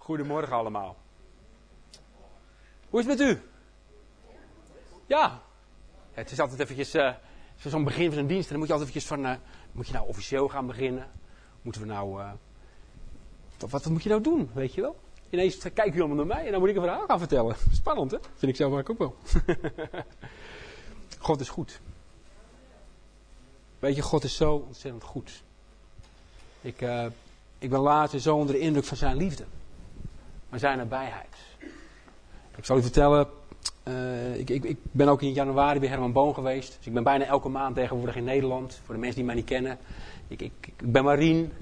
Goedemorgen 0.00 0.52
allemaal. 0.56 0.96
Hoe 2.88 3.00
is 3.00 3.06
het 3.06 3.18
met 3.18 3.28
u? 3.28 3.40
Ja. 5.06 5.42
Het 6.10 6.30
is 6.30 6.40
altijd 6.40 6.60
eventjes, 6.60 6.94
uh, 6.94 7.14
zo'n 7.56 7.84
begin 7.84 8.10
van 8.10 8.18
een 8.18 8.26
dienst, 8.26 8.48
dan 8.48 8.58
moet 8.58 8.66
je 8.66 8.72
altijd 8.72 8.90
eventjes 8.90 9.16
van, 9.16 9.26
uh, 9.26 9.36
moet 9.72 9.86
je 9.86 9.92
nou 9.92 10.08
officieel 10.08 10.48
gaan 10.48 10.66
beginnen? 10.66 11.10
Moeten 11.62 11.82
we 11.82 11.86
nou, 11.86 12.20
uh, 12.20 12.30
wat, 13.58 13.70
wat, 13.70 13.86
moet 13.86 14.02
je 14.02 14.08
nou 14.08 14.22
doen, 14.22 14.50
weet 14.54 14.74
je 14.74 14.80
wel? 14.80 14.96
Ineens 15.30 15.58
kijken 15.58 15.84
jullie 15.84 16.00
allemaal 16.00 16.24
naar 16.24 16.36
mij 16.36 16.44
en 16.44 16.50
dan 16.50 16.60
moet 16.60 16.68
ik 16.68 16.76
een 16.76 16.82
verhaal 16.82 17.06
gaan 17.06 17.18
vertellen. 17.18 17.56
Spannend, 17.72 18.10
hè? 18.10 18.18
Vind 18.34 18.52
ik 18.52 18.56
zelf 18.56 18.88
ook 18.88 18.98
wel. 18.98 19.16
God 21.18 21.40
is 21.40 21.48
goed. 21.48 21.80
Weet 23.78 23.96
je, 23.96 24.02
God 24.02 24.24
is 24.24 24.36
zo 24.36 24.54
ontzettend 24.54 25.04
goed. 25.04 25.42
Ik, 26.60 26.80
ik 27.58 27.70
ben 27.70 27.80
later 27.80 28.20
zo 28.20 28.36
onder 28.36 28.54
de 28.54 28.60
indruk 28.60 28.84
van 28.84 28.96
zijn 28.96 29.16
liefde 29.16 29.44
maar 30.50 30.58
zijn 30.58 30.78
nabijheid. 30.78 31.36
Ik 32.56 32.64
zal 32.64 32.76
u 32.76 32.82
vertellen, 32.82 33.28
uh, 33.88 34.36
ik, 34.36 34.50
ik, 34.50 34.64
ik, 34.64 34.78
ben 34.82 35.08
ook 35.08 35.22
in 35.22 35.32
januari 35.32 35.78
bij 35.78 35.88
Herman 35.88 36.12
Boon 36.12 36.34
geweest. 36.34 36.76
Dus 36.76 36.86
ik 36.86 36.92
ben 36.92 37.02
bijna 37.02 37.24
elke 37.24 37.48
maand 37.48 37.74
tegenwoordig 37.74 38.16
in 38.16 38.24
Nederland. 38.24 38.80
Voor 38.84 38.94
de 38.94 39.00
mensen 39.00 39.18
die 39.18 39.26
mij 39.26 39.34
niet 39.34 39.44
kennen. 39.44 39.78
Ik, 40.28 40.40
ik, 40.40 40.72
ben 40.84 41.04
Marien. 41.04 41.52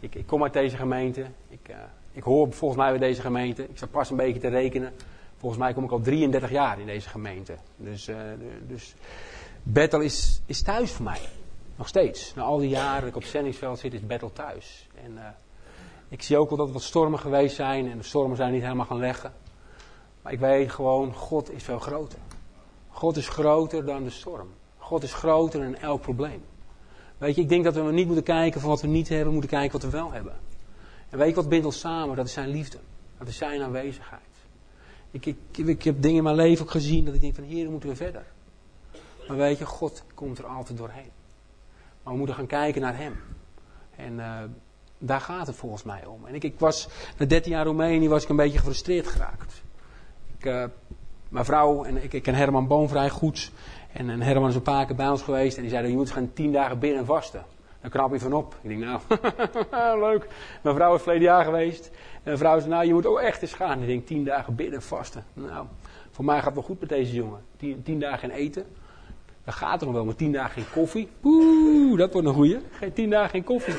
Ik, 0.00 0.26
kom 0.26 0.42
uit 0.42 0.52
deze 0.52 0.76
gemeente. 0.76 1.26
Ik, 1.48 1.68
uh, 1.70 1.76
ik 2.12 2.22
hoor 2.22 2.52
volgens 2.52 2.80
mij 2.80 2.90
bij 2.90 3.08
deze 3.08 3.20
gemeente. 3.20 3.62
Ik 3.62 3.78
zat 3.78 3.90
pas 3.90 4.10
een 4.10 4.16
beetje 4.16 4.40
te 4.40 4.48
rekenen. 4.48 4.92
Volgens 5.36 5.60
mij 5.60 5.72
kom 5.72 5.84
ik 5.84 5.90
al 5.90 6.00
33 6.00 6.50
jaar 6.50 6.80
in 6.80 6.86
deze 6.86 7.08
gemeente. 7.08 7.54
Dus, 7.76 8.08
uh, 8.08 8.16
dus 8.66 8.94
Bethel 9.62 10.00
is, 10.00 10.42
is 10.46 10.62
thuis 10.62 10.90
voor 10.90 11.04
mij. 11.04 11.20
Nog 11.76 11.88
steeds. 11.88 12.34
Na 12.34 12.42
al 12.42 12.58
die 12.58 12.68
jaren 12.68 13.00
dat 13.00 13.08
ik 13.08 13.16
op 13.16 13.24
zendingsveld 13.24 13.78
zit, 13.78 13.94
is 13.94 14.06
Bethel 14.06 14.32
thuis. 14.32 14.88
En 15.04 15.18
ik 16.12 16.22
zie 16.22 16.38
ook 16.38 16.48
wel 16.48 16.58
dat 16.58 16.66
er 16.66 16.72
wat 16.72 16.82
stormen 16.82 17.18
geweest 17.18 17.56
zijn 17.56 17.90
en 17.90 17.98
de 17.98 18.04
stormen 18.04 18.36
zijn 18.36 18.52
niet 18.52 18.62
helemaal 18.62 18.86
gaan 18.86 18.98
leggen. 18.98 19.32
Maar 20.22 20.32
ik 20.32 20.38
weet 20.38 20.70
gewoon, 20.70 21.14
God 21.14 21.50
is 21.50 21.62
veel 21.62 21.78
groter. 21.78 22.18
God 22.88 23.16
is 23.16 23.28
groter 23.28 23.84
dan 23.84 24.04
de 24.04 24.10
storm. 24.10 24.48
God 24.76 25.02
is 25.02 25.14
groter 25.14 25.60
dan 25.60 25.76
elk 25.76 26.00
probleem. 26.00 26.42
Weet 27.18 27.34
je, 27.34 27.40
ik 27.40 27.48
denk 27.48 27.64
dat 27.64 27.74
we 27.74 27.92
niet 27.92 28.06
moeten 28.06 28.24
kijken 28.24 28.60
van 28.60 28.70
wat 28.70 28.80
we 28.80 28.86
niet 28.86 29.08
hebben, 29.08 29.26
we 29.26 29.32
moeten 29.32 29.50
kijken 29.50 29.72
wat 29.72 29.90
we 29.90 29.96
wel 29.96 30.12
hebben. 30.12 30.34
En 31.10 31.18
weet 31.18 31.28
je 31.28 31.34
wat 31.34 31.48
bindt 31.48 31.66
ons 31.66 31.80
samen? 31.80 32.16
Dat 32.16 32.26
is 32.26 32.32
zijn 32.32 32.48
liefde. 32.48 32.78
Dat 33.18 33.28
is 33.28 33.36
zijn 33.36 33.62
aanwezigheid. 33.62 34.22
Ik, 35.10 35.26
ik, 35.26 35.36
ik 35.56 35.82
heb 35.82 36.02
dingen 36.02 36.16
in 36.16 36.22
mijn 36.22 36.36
leven 36.36 36.64
ook 36.64 36.70
gezien 36.70 37.04
dat 37.04 37.14
ik 37.14 37.20
denk 37.20 37.34
van, 37.34 37.44
hier 37.44 37.70
moeten 37.70 37.88
we 37.88 37.96
verder. 37.96 38.24
Maar 39.28 39.36
weet 39.36 39.58
je, 39.58 39.66
God 39.66 40.04
komt 40.14 40.38
er 40.38 40.46
altijd 40.46 40.78
doorheen. 40.78 41.10
Maar 42.02 42.12
we 42.12 42.18
moeten 42.18 42.36
gaan 42.36 42.46
kijken 42.46 42.80
naar 42.80 42.96
hem. 42.96 43.20
En 43.96 44.12
uh, 44.12 44.42
daar 45.04 45.20
gaat 45.20 45.46
het 45.46 45.56
volgens 45.56 45.82
mij 45.82 46.06
om. 46.06 46.26
En 46.26 46.34
ik, 46.34 46.44
ik 46.44 46.58
was, 46.58 46.88
na 47.18 47.26
13 47.26 47.52
jaar 47.52 47.64
Roemenië 47.64 48.08
was 48.08 48.22
ik 48.22 48.28
een 48.28 48.36
beetje 48.36 48.58
gefrustreerd 48.58 49.06
geraakt. 49.06 49.62
Ik, 50.38 50.44
uh, 50.44 50.64
mijn 51.28 51.44
vrouw 51.44 51.84
en 51.84 52.04
ik, 52.04 52.12
ik 52.12 52.22
ken 52.22 52.34
Herman 52.34 52.66
Boom 52.66 52.88
vrij 52.88 53.10
goed. 53.10 53.50
En, 53.92 54.10
en 54.10 54.22
Herman 54.22 54.48
is 54.48 54.54
een 54.54 54.62
paar 54.62 54.86
keer 54.86 54.96
bij 54.96 55.08
ons 55.08 55.22
geweest. 55.22 55.56
En 55.56 55.62
die 55.62 55.70
zei, 55.70 55.88
je 55.88 55.96
moet 55.96 56.10
gaan 56.10 56.32
10 56.32 56.52
dagen 56.52 56.78
binnen 56.78 56.98
en 56.98 57.06
vasten. 57.06 57.44
Dan 57.80 57.90
knap 57.90 58.12
je 58.12 58.20
van 58.20 58.32
op. 58.32 58.56
Ik 58.62 58.68
denk, 58.68 59.00
nou, 59.70 60.00
leuk. 60.10 60.26
Mijn 60.62 60.74
vrouw 60.74 60.94
is 60.94 61.02
verleden 61.02 61.26
jaar 61.26 61.44
geweest. 61.44 61.90
En 62.14 62.20
mijn 62.22 62.38
vrouw 62.38 62.58
zei, 62.58 62.70
nou, 62.70 62.86
je 62.86 62.92
moet 62.92 63.06
ook 63.06 63.18
echt 63.18 63.42
eens 63.42 63.52
gaan. 63.52 63.80
Ik 63.80 63.86
denk, 63.86 64.06
10 64.06 64.24
dagen 64.24 64.54
binnen 64.54 64.74
en 64.74 64.82
vasten. 64.82 65.24
Nou, 65.32 65.66
voor 66.10 66.24
mij 66.24 66.36
gaat 66.36 66.44
het 66.44 66.54
wel 66.54 66.62
goed 66.62 66.80
met 66.80 66.88
deze 66.88 67.14
jongen. 67.14 67.40
10 67.82 68.00
dagen 68.00 68.18
geen 68.18 68.30
eten. 68.30 68.66
Dat 69.44 69.54
gaat 69.54 69.80
er 69.80 69.86
nog 69.86 69.94
wel, 69.94 70.04
maar 70.04 70.14
10 70.14 70.32
dagen 70.32 70.50
geen 70.50 70.72
koffie. 70.72 71.08
Oeh, 71.24 71.98
dat 71.98 72.12
wordt 72.12 72.28
een 72.28 72.34
goeie. 72.34 72.58
Geen 72.70 72.92
10 72.92 73.10
dagen 73.10 73.30
geen 73.30 73.44
koffie. 73.44 73.74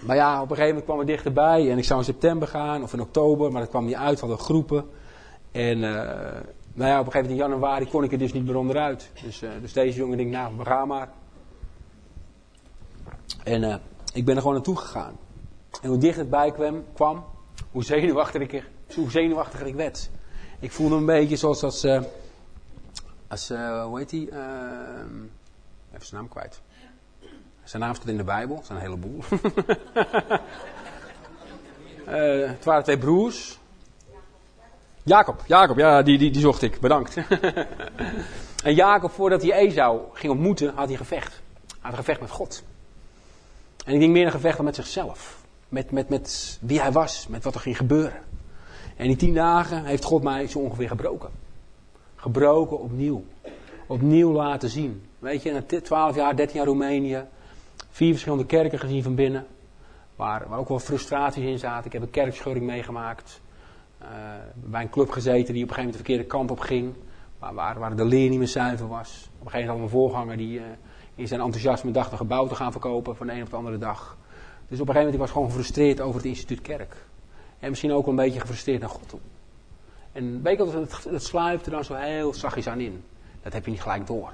Maar 0.00 0.16
ja, 0.16 0.34
op 0.34 0.50
een 0.50 0.56
gegeven 0.56 0.68
moment 0.68 0.84
kwam 0.84 0.98
het 0.98 1.06
dichterbij. 1.06 1.70
En 1.70 1.78
ik 1.78 1.84
zou 1.84 1.98
in 1.98 2.04
september 2.04 2.48
gaan, 2.48 2.82
of 2.82 2.92
in 2.92 3.00
oktober. 3.00 3.52
Maar 3.52 3.60
dat 3.60 3.70
kwam 3.70 3.84
niet 3.84 3.94
uit, 3.94 4.20
hadden 4.20 4.38
groepen. 4.38 4.90
En 5.52 5.78
uh, 5.78 5.92
nou 6.72 6.90
ja, 6.90 7.00
op 7.00 7.06
een 7.06 7.12
gegeven 7.12 7.30
moment 7.30 7.30
in 7.30 7.36
januari 7.36 7.86
kon 7.86 8.04
ik 8.04 8.12
er 8.12 8.18
dus 8.18 8.32
niet 8.32 8.46
meer 8.46 8.56
onderuit. 8.56 9.10
Dus, 9.22 9.42
uh, 9.42 9.50
dus 9.60 9.72
deze 9.72 9.98
jongen 9.98 10.16
denkt, 10.16 10.32
nou, 10.32 10.56
we 10.56 10.64
gaan 10.64 10.88
maar. 10.88 11.08
En 13.44 13.62
uh, 13.62 13.74
ik 14.12 14.24
ben 14.24 14.34
er 14.34 14.40
gewoon 14.40 14.56
naartoe 14.56 14.76
gegaan. 14.76 15.16
En 15.82 15.88
hoe 15.88 15.98
dichter 15.98 16.20
het 16.20 16.30
bij 16.30 16.52
kwam, 16.94 17.24
hoe, 17.70 17.84
zenuwachtiger 17.84 18.40
ik, 18.40 18.52
ik 19.66 19.74
werd. 19.74 20.10
Ik 20.58 20.72
voelde 20.72 20.94
me 20.94 21.00
een 21.00 21.06
beetje 21.06 21.36
zoals 21.36 21.62
als, 21.62 21.86
als 23.28 23.48
hoe 23.48 23.98
heet 23.98 24.10
die? 24.10 24.28
even 25.92 26.06
zijn 26.06 26.20
naam 26.20 26.28
kwijt. 26.28 26.60
Zijn 27.70 27.82
naam 27.82 27.94
staat 27.94 28.08
in 28.08 28.16
de 28.16 28.24
Bijbel, 28.24 28.60
zijn 28.64 28.78
een 28.78 28.84
heleboel. 28.84 29.18
uh, 32.08 32.48
het 32.56 32.64
waren 32.64 32.82
twee 32.82 32.98
broers. 32.98 33.58
Jacob, 35.02 35.42
Jacob, 35.46 35.76
ja, 35.76 36.02
die, 36.02 36.18
die, 36.18 36.30
die 36.30 36.40
zocht 36.40 36.62
ik, 36.62 36.80
bedankt. 36.80 37.16
en 38.64 38.74
Jacob, 38.74 39.10
voordat 39.10 39.42
hij 39.42 39.52
Esau 39.52 40.00
ging 40.12 40.32
ontmoeten, 40.32 40.72
had 40.74 40.88
hij 40.88 40.96
gevecht. 40.96 41.40
Had 41.80 41.94
gevecht 41.94 42.20
met 42.20 42.30
God. 42.30 42.62
En 43.84 43.94
ik 43.94 44.00
denk 44.00 44.12
meer 44.12 44.24
een 44.24 44.30
gevecht 44.30 44.56
dan 44.56 44.64
met 44.64 44.74
zichzelf. 44.74 45.42
Met, 45.68 45.90
met, 45.90 46.08
met 46.08 46.58
wie 46.60 46.80
hij 46.80 46.92
was, 46.92 47.26
met 47.26 47.44
wat 47.44 47.54
er 47.54 47.60
ging 47.60 47.76
gebeuren. 47.76 48.22
En 48.96 49.06
die 49.06 49.16
tien 49.16 49.34
dagen 49.34 49.84
heeft 49.84 50.04
God 50.04 50.22
mij 50.22 50.46
zo 50.46 50.58
ongeveer 50.58 50.88
gebroken. 50.88 51.30
Gebroken 52.16 52.78
opnieuw. 52.78 53.24
Opnieuw 53.86 54.32
laten 54.32 54.68
zien. 54.68 55.06
Weet 55.18 55.42
je, 55.42 55.52
na 55.52 55.80
12 55.80 56.14
jaar, 56.16 56.36
13 56.36 56.56
jaar 56.56 56.66
Roemenië 56.66 57.24
vier 57.90 58.10
verschillende 58.10 58.46
kerken 58.46 58.78
gezien 58.78 59.02
van 59.02 59.14
binnen. 59.14 59.46
Waar, 60.16 60.48
waar 60.48 60.58
ook 60.58 60.68
wel 60.68 60.78
frustraties 60.78 61.44
in 61.44 61.58
zaten. 61.58 61.86
Ik 61.86 61.92
heb 61.92 62.02
een 62.02 62.10
kerkscheuring 62.10 62.66
meegemaakt. 62.66 63.40
Uh, 64.02 64.08
bij 64.54 64.82
een 64.82 64.90
club 64.90 65.10
gezeten 65.10 65.54
die 65.54 65.62
op 65.62 65.68
een 65.68 65.74
gegeven 65.74 65.76
moment 65.76 65.92
de 65.92 66.04
verkeerde 66.04 66.24
kant 66.24 66.50
op 66.50 66.60
ging. 66.60 66.94
Waar, 67.38 67.78
waar, 67.78 67.96
de 67.96 68.04
leer 68.04 68.28
niet 68.28 68.38
meer 68.38 68.48
zuiver 68.48 68.88
was. 68.88 69.30
Op 69.38 69.44
een 69.44 69.50
gegeven 69.50 69.72
moment 69.72 69.90
we 69.90 69.96
een 69.96 70.02
voorganger 70.02 70.36
die 70.36 70.58
uh, 70.58 70.64
in 71.14 71.28
zijn 71.28 71.40
enthousiasme 71.40 71.90
dacht 71.90 72.12
een 72.12 72.18
gebouw 72.18 72.46
te 72.46 72.54
gaan 72.54 72.72
verkopen 72.72 73.16
van 73.16 73.26
de 73.26 73.32
een 73.32 73.42
op 73.42 73.50
de 73.50 73.56
andere 73.56 73.78
dag. 73.78 74.16
Dus 74.68 74.80
op 74.80 74.88
een 74.88 74.94
gegeven 74.94 75.00
moment 75.00 75.16
was 75.16 75.28
ik 75.28 75.32
gewoon 75.32 75.48
gefrustreerd 75.48 76.00
over 76.00 76.16
het 76.16 76.28
instituut 76.28 76.60
kerk. 76.60 76.96
En 77.58 77.68
misschien 77.68 77.92
ook 77.92 78.04
wel 78.04 78.14
een 78.14 78.24
beetje 78.24 78.40
gefrustreerd 78.40 78.80
naar 78.80 78.88
God 78.88 79.08
toe. 79.08 79.20
En 80.12 80.42
weet 80.42 80.58
je, 80.58 80.78
het, 80.78 81.04
het 81.04 81.22
sluipt 81.22 81.66
er 81.66 81.72
dan 81.72 81.84
zo 81.84 81.94
heel 81.94 82.34
zachtjes 82.34 82.66
aan 82.66 82.80
in. 82.80 83.04
Dat 83.42 83.52
heb 83.52 83.64
je 83.64 83.70
niet 83.70 83.82
gelijk 83.82 84.06
door. 84.06 84.30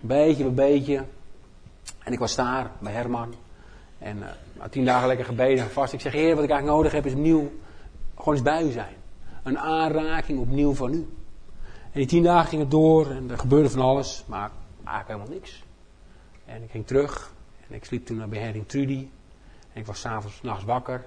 Beetje 0.00 0.44
bij 0.44 0.52
beetje 0.52 1.04
en 1.98 2.12
ik 2.12 2.18
was 2.18 2.34
daar 2.34 2.70
bij 2.78 2.92
Herman. 2.92 3.34
En 3.98 4.18
uh, 4.18 4.64
tien 4.70 4.84
dagen 4.84 5.08
lekker 5.08 5.26
gebeden 5.26 5.70
vast. 5.70 5.92
Ik 5.92 6.00
zeg, 6.00 6.12
heer, 6.12 6.34
wat 6.34 6.44
ik 6.44 6.50
eigenlijk 6.50 6.78
nodig 6.78 6.92
heb 6.92 7.06
is 7.06 7.12
opnieuw 7.12 7.50
gewoon 8.16 8.34
eens 8.34 8.42
bij 8.42 8.64
u 8.64 8.70
zijn. 8.70 8.94
Een 9.42 9.58
aanraking 9.58 10.38
opnieuw 10.38 10.74
van 10.74 10.92
u. 10.92 11.08
En 11.82 11.98
die 11.98 12.06
tien 12.06 12.22
dagen 12.22 12.48
gingen 12.48 12.68
door 12.68 13.10
en 13.10 13.30
er 13.30 13.38
gebeurde 13.38 13.70
van 13.70 13.80
alles, 13.80 14.24
maar 14.26 14.50
eigenlijk 14.84 15.06
helemaal 15.08 15.40
niks. 15.40 15.64
En 16.44 16.62
ik 16.62 16.70
ging 16.70 16.86
terug 16.86 17.32
en 17.68 17.74
ik 17.74 17.84
sliep 17.84 18.06
toen 18.06 18.16
naar 18.16 18.28
beheerding 18.28 18.68
Trudy. 18.68 19.08
En 19.72 19.80
ik 19.80 19.86
was 19.86 20.00
s'avonds, 20.00 20.42
nachts 20.42 20.64
wakker. 20.64 21.06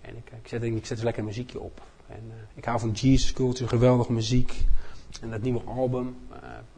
En 0.00 0.16
ik, 0.16 0.30
ik, 0.42 0.48
zette, 0.48 0.66
ik 0.66 0.86
zette 0.86 1.04
lekker 1.04 1.24
muziekje 1.24 1.60
op. 1.60 1.82
En 2.06 2.22
uh, 2.26 2.34
ik 2.54 2.64
hou 2.64 2.78
van 2.78 2.90
Jesus 2.90 3.32
Culture, 3.32 3.68
geweldige 3.68 4.12
muziek. 4.12 4.64
En 5.20 5.30
dat 5.30 5.42
nieuwe 5.42 5.62
album 5.64 6.16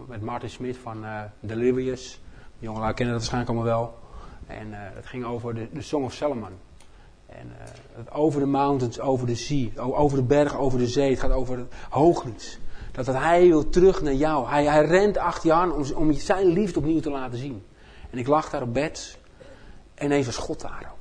met 0.06 0.22
Martin 0.22 0.50
Smith 0.50 0.76
van 0.76 1.04
Delirious. 1.40 2.20
Jongelui 2.58 2.94
kennen 2.94 3.14
dat 3.14 3.28
waarschijnlijk 3.28 3.50
allemaal 3.50 3.78
wel. 3.78 3.98
En 4.46 4.68
uh, 4.68 4.76
het 4.80 5.06
ging 5.06 5.24
over 5.24 5.54
de, 5.54 5.68
de 5.72 5.82
Song 5.82 6.04
of 6.04 6.12
Solomon. 6.12 6.52
En 7.26 7.46
uh, 7.46 8.18
over 8.18 8.40
de 8.40 8.46
mountains, 8.46 9.00
over 9.00 9.26
de 9.26 9.34
zee, 9.34 9.72
over 9.76 10.16
de 10.16 10.24
berg, 10.24 10.56
over 10.56 10.78
de 10.78 10.86
zee. 10.86 11.10
Het 11.10 11.20
gaat 11.20 11.30
over 11.30 11.58
het. 11.58 12.58
Dat, 12.92 13.04
dat 13.06 13.14
hij 13.14 13.46
wil 13.46 13.68
terug 13.68 14.02
naar 14.02 14.14
jou. 14.14 14.48
Hij, 14.48 14.64
hij 14.64 14.84
rent 14.84 15.16
achter 15.16 15.46
je 15.46 15.54
aan 15.54 15.72
om, 15.72 15.84
om 15.94 16.12
zijn 16.12 16.46
liefde 16.46 16.78
opnieuw 16.78 17.00
te 17.00 17.10
laten 17.10 17.38
zien. 17.38 17.62
En 18.10 18.18
ik 18.18 18.26
lag 18.26 18.50
daar 18.50 18.62
op 18.62 18.74
bed. 18.74 19.18
En 19.94 20.06
ineens 20.06 20.26
was 20.26 20.36
God 20.36 20.60
daar. 20.60 20.92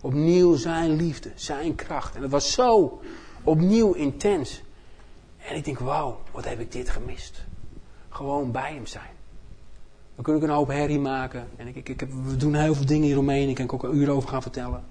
Opnieuw 0.00 0.56
zijn 0.56 0.96
liefde, 0.96 1.30
zijn 1.34 1.74
kracht. 1.74 2.14
En 2.14 2.22
het 2.22 2.30
was 2.30 2.52
zo 2.52 3.00
opnieuw 3.42 3.92
intens. 3.92 4.62
En 5.38 5.56
ik 5.56 5.64
denk, 5.64 5.78
wauw, 5.78 6.20
wat 6.30 6.44
heb 6.44 6.60
ik 6.60 6.72
dit 6.72 6.90
gemist. 6.90 7.44
Gewoon 8.08 8.52
bij 8.52 8.74
hem 8.74 8.86
zijn. 8.86 9.17
We 10.18 10.24
kunnen 10.24 10.42
ook 10.42 10.48
een 10.48 10.54
hoop 10.54 10.68
herrie 10.68 10.98
maken. 10.98 11.48
En 11.56 11.66
ik, 11.66 11.76
ik, 11.76 11.88
ik 11.88 12.00
we 12.00 12.36
doen 12.36 12.54
heel 12.54 12.74
veel 12.74 12.86
dingen 12.86 13.08
in 13.08 13.14
Roemenië. 13.14 13.48
Ik 13.48 13.54
kan 13.54 13.70
ook 13.70 13.82
een 13.82 13.96
uur 13.96 14.10
over 14.10 14.28
gaan 14.28 14.42
vertellen. 14.42 14.84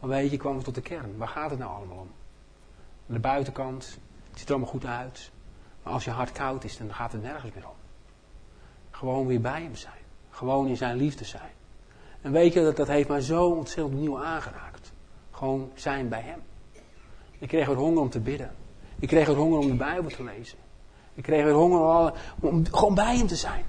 Maar 0.00 0.10
weet 0.10 0.30
je, 0.30 0.36
kwamen 0.36 0.58
we 0.58 0.64
tot 0.64 0.74
de 0.74 0.80
kern. 0.80 1.16
Waar 1.16 1.28
gaat 1.28 1.50
het 1.50 1.58
nou 1.58 1.74
allemaal 1.74 1.96
om? 1.96 2.08
Aan 3.08 3.14
de 3.14 3.18
buitenkant, 3.18 3.98
het 4.30 4.38
ziet 4.38 4.48
er 4.48 4.54
allemaal 4.54 4.72
goed 4.72 4.84
uit. 4.84 5.30
Maar 5.82 5.92
als 5.92 6.04
je 6.04 6.10
hart 6.10 6.32
koud 6.32 6.64
is, 6.64 6.76
dan 6.76 6.94
gaat 6.94 7.12
het 7.12 7.22
nergens 7.22 7.54
meer 7.54 7.64
om. 7.64 7.74
Gewoon 8.90 9.26
weer 9.26 9.40
bij 9.40 9.62
hem 9.62 9.74
zijn. 9.74 10.02
Gewoon 10.30 10.66
in 10.66 10.76
zijn 10.76 10.96
liefde 10.96 11.24
zijn. 11.24 11.50
En 12.20 12.32
weet 12.32 12.52
je, 12.52 12.62
dat, 12.62 12.76
dat 12.76 12.88
heeft 12.88 13.08
mij 13.08 13.20
zo 13.20 13.46
ontzettend 13.46 14.00
nieuw 14.00 14.24
aangeraakt. 14.24 14.92
Gewoon 15.30 15.70
zijn 15.74 16.08
bij 16.08 16.22
hem. 16.22 16.40
Ik 17.38 17.48
kreeg 17.48 17.66
weer 17.66 17.76
honger 17.76 18.00
om 18.00 18.10
te 18.10 18.20
bidden. 18.20 18.50
Ik 18.98 19.08
kreeg 19.08 19.26
weer 19.26 19.36
honger 19.36 19.58
om 19.58 19.66
de 19.66 19.74
Bijbel 19.74 20.10
te 20.10 20.24
lezen. 20.24 20.58
Ik 21.14 21.22
kreeg 21.22 21.44
weer 21.44 21.54
honger 21.54 21.80
om, 21.80 22.12
om 22.40 22.66
gewoon 22.70 22.94
bij 22.94 23.16
hem 23.16 23.26
te 23.26 23.36
zijn. 23.36 23.64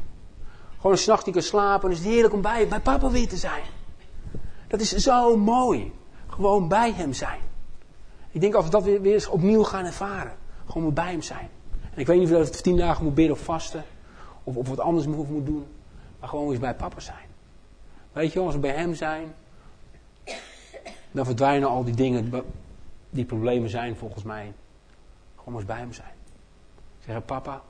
Gewoon 0.83 0.97
een 0.97 1.03
nacht 1.07 1.31
kan 1.31 1.41
slapen. 1.41 1.89
En 1.89 1.95
is 1.95 2.01
het 2.01 2.07
heerlijk 2.07 2.33
om 2.33 2.41
bij, 2.41 2.67
bij 2.67 2.79
papa 2.79 3.09
weer 3.09 3.27
te 3.27 3.37
zijn. 3.37 3.63
Dat 4.67 4.79
is 4.79 4.91
zo 4.91 5.37
mooi. 5.37 5.91
Gewoon 6.27 6.67
bij 6.67 6.91
hem 6.91 7.13
zijn. 7.13 7.39
Ik 8.31 8.41
denk 8.41 8.53
als 8.53 8.65
we 8.65 8.71
dat 8.71 8.83
weer, 8.83 9.01
weer 9.01 9.13
eens 9.13 9.27
opnieuw 9.27 9.63
gaan 9.63 9.85
ervaren. 9.85 10.37
Gewoon 10.65 10.93
bij 10.93 11.11
hem 11.11 11.21
zijn. 11.21 11.49
En 11.93 11.99
ik 11.99 12.07
weet 12.07 12.19
niet 12.19 12.31
of 12.31 12.37
je 12.37 12.43
het 12.43 12.63
tien 12.63 12.77
dagen 12.77 13.03
moet 13.03 13.13
bidden 13.13 13.35
of 13.35 13.43
vasten. 13.43 13.83
Of, 14.43 14.55
of 14.55 14.67
wat 14.67 14.79
anders 14.79 15.05
moet, 15.05 15.29
moet 15.29 15.45
doen. 15.45 15.65
Maar 16.19 16.29
gewoon 16.29 16.49
eens 16.49 16.59
bij 16.59 16.75
papa 16.75 16.99
zijn. 16.99 17.27
Weet 18.11 18.33
je, 18.33 18.39
als 18.39 18.53
we 18.53 18.59
bij 18.59 18.73
hem 18.73 18.95
zijn. 18.95 19.33
Dan 21.11 21.25
verdwijnen 21.25 21.69
al 21.69 21.83
die 21.83 21.95
dingen 21.95 22.43
die 23.09 23.25
problemen 23.25 23.69
zijn 23.69 23.95
volgens 23.95 24.23
mij. 24.23 24.53
Gewoon 25.35 25.55
eens 25.55 25.65
bij 25.65 25.77
hem 25.77 25.93
zijn. 25.93 26.15
Zeggen, 27.05 27.25
papa, 27.25 27.61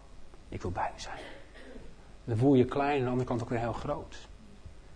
ik 0.49 0.61
wil 0.61 0.71
bij 0.71 0.91
u 0.95 0.99
zijn. 0.99 1.32
Dan 2.23 2.37
voel 2.37 2.53
je 2.53 2.65
klein 2.65 2.91
en 2.91 2.97
aan 2.97 3.03
de 3.03 3.09
andere 3.09 3.27
kant 3.27 3.41
ook 3.41 3.49
weer 3.49 3.59
heel 3.59 3.73
groot. 3.73 4.15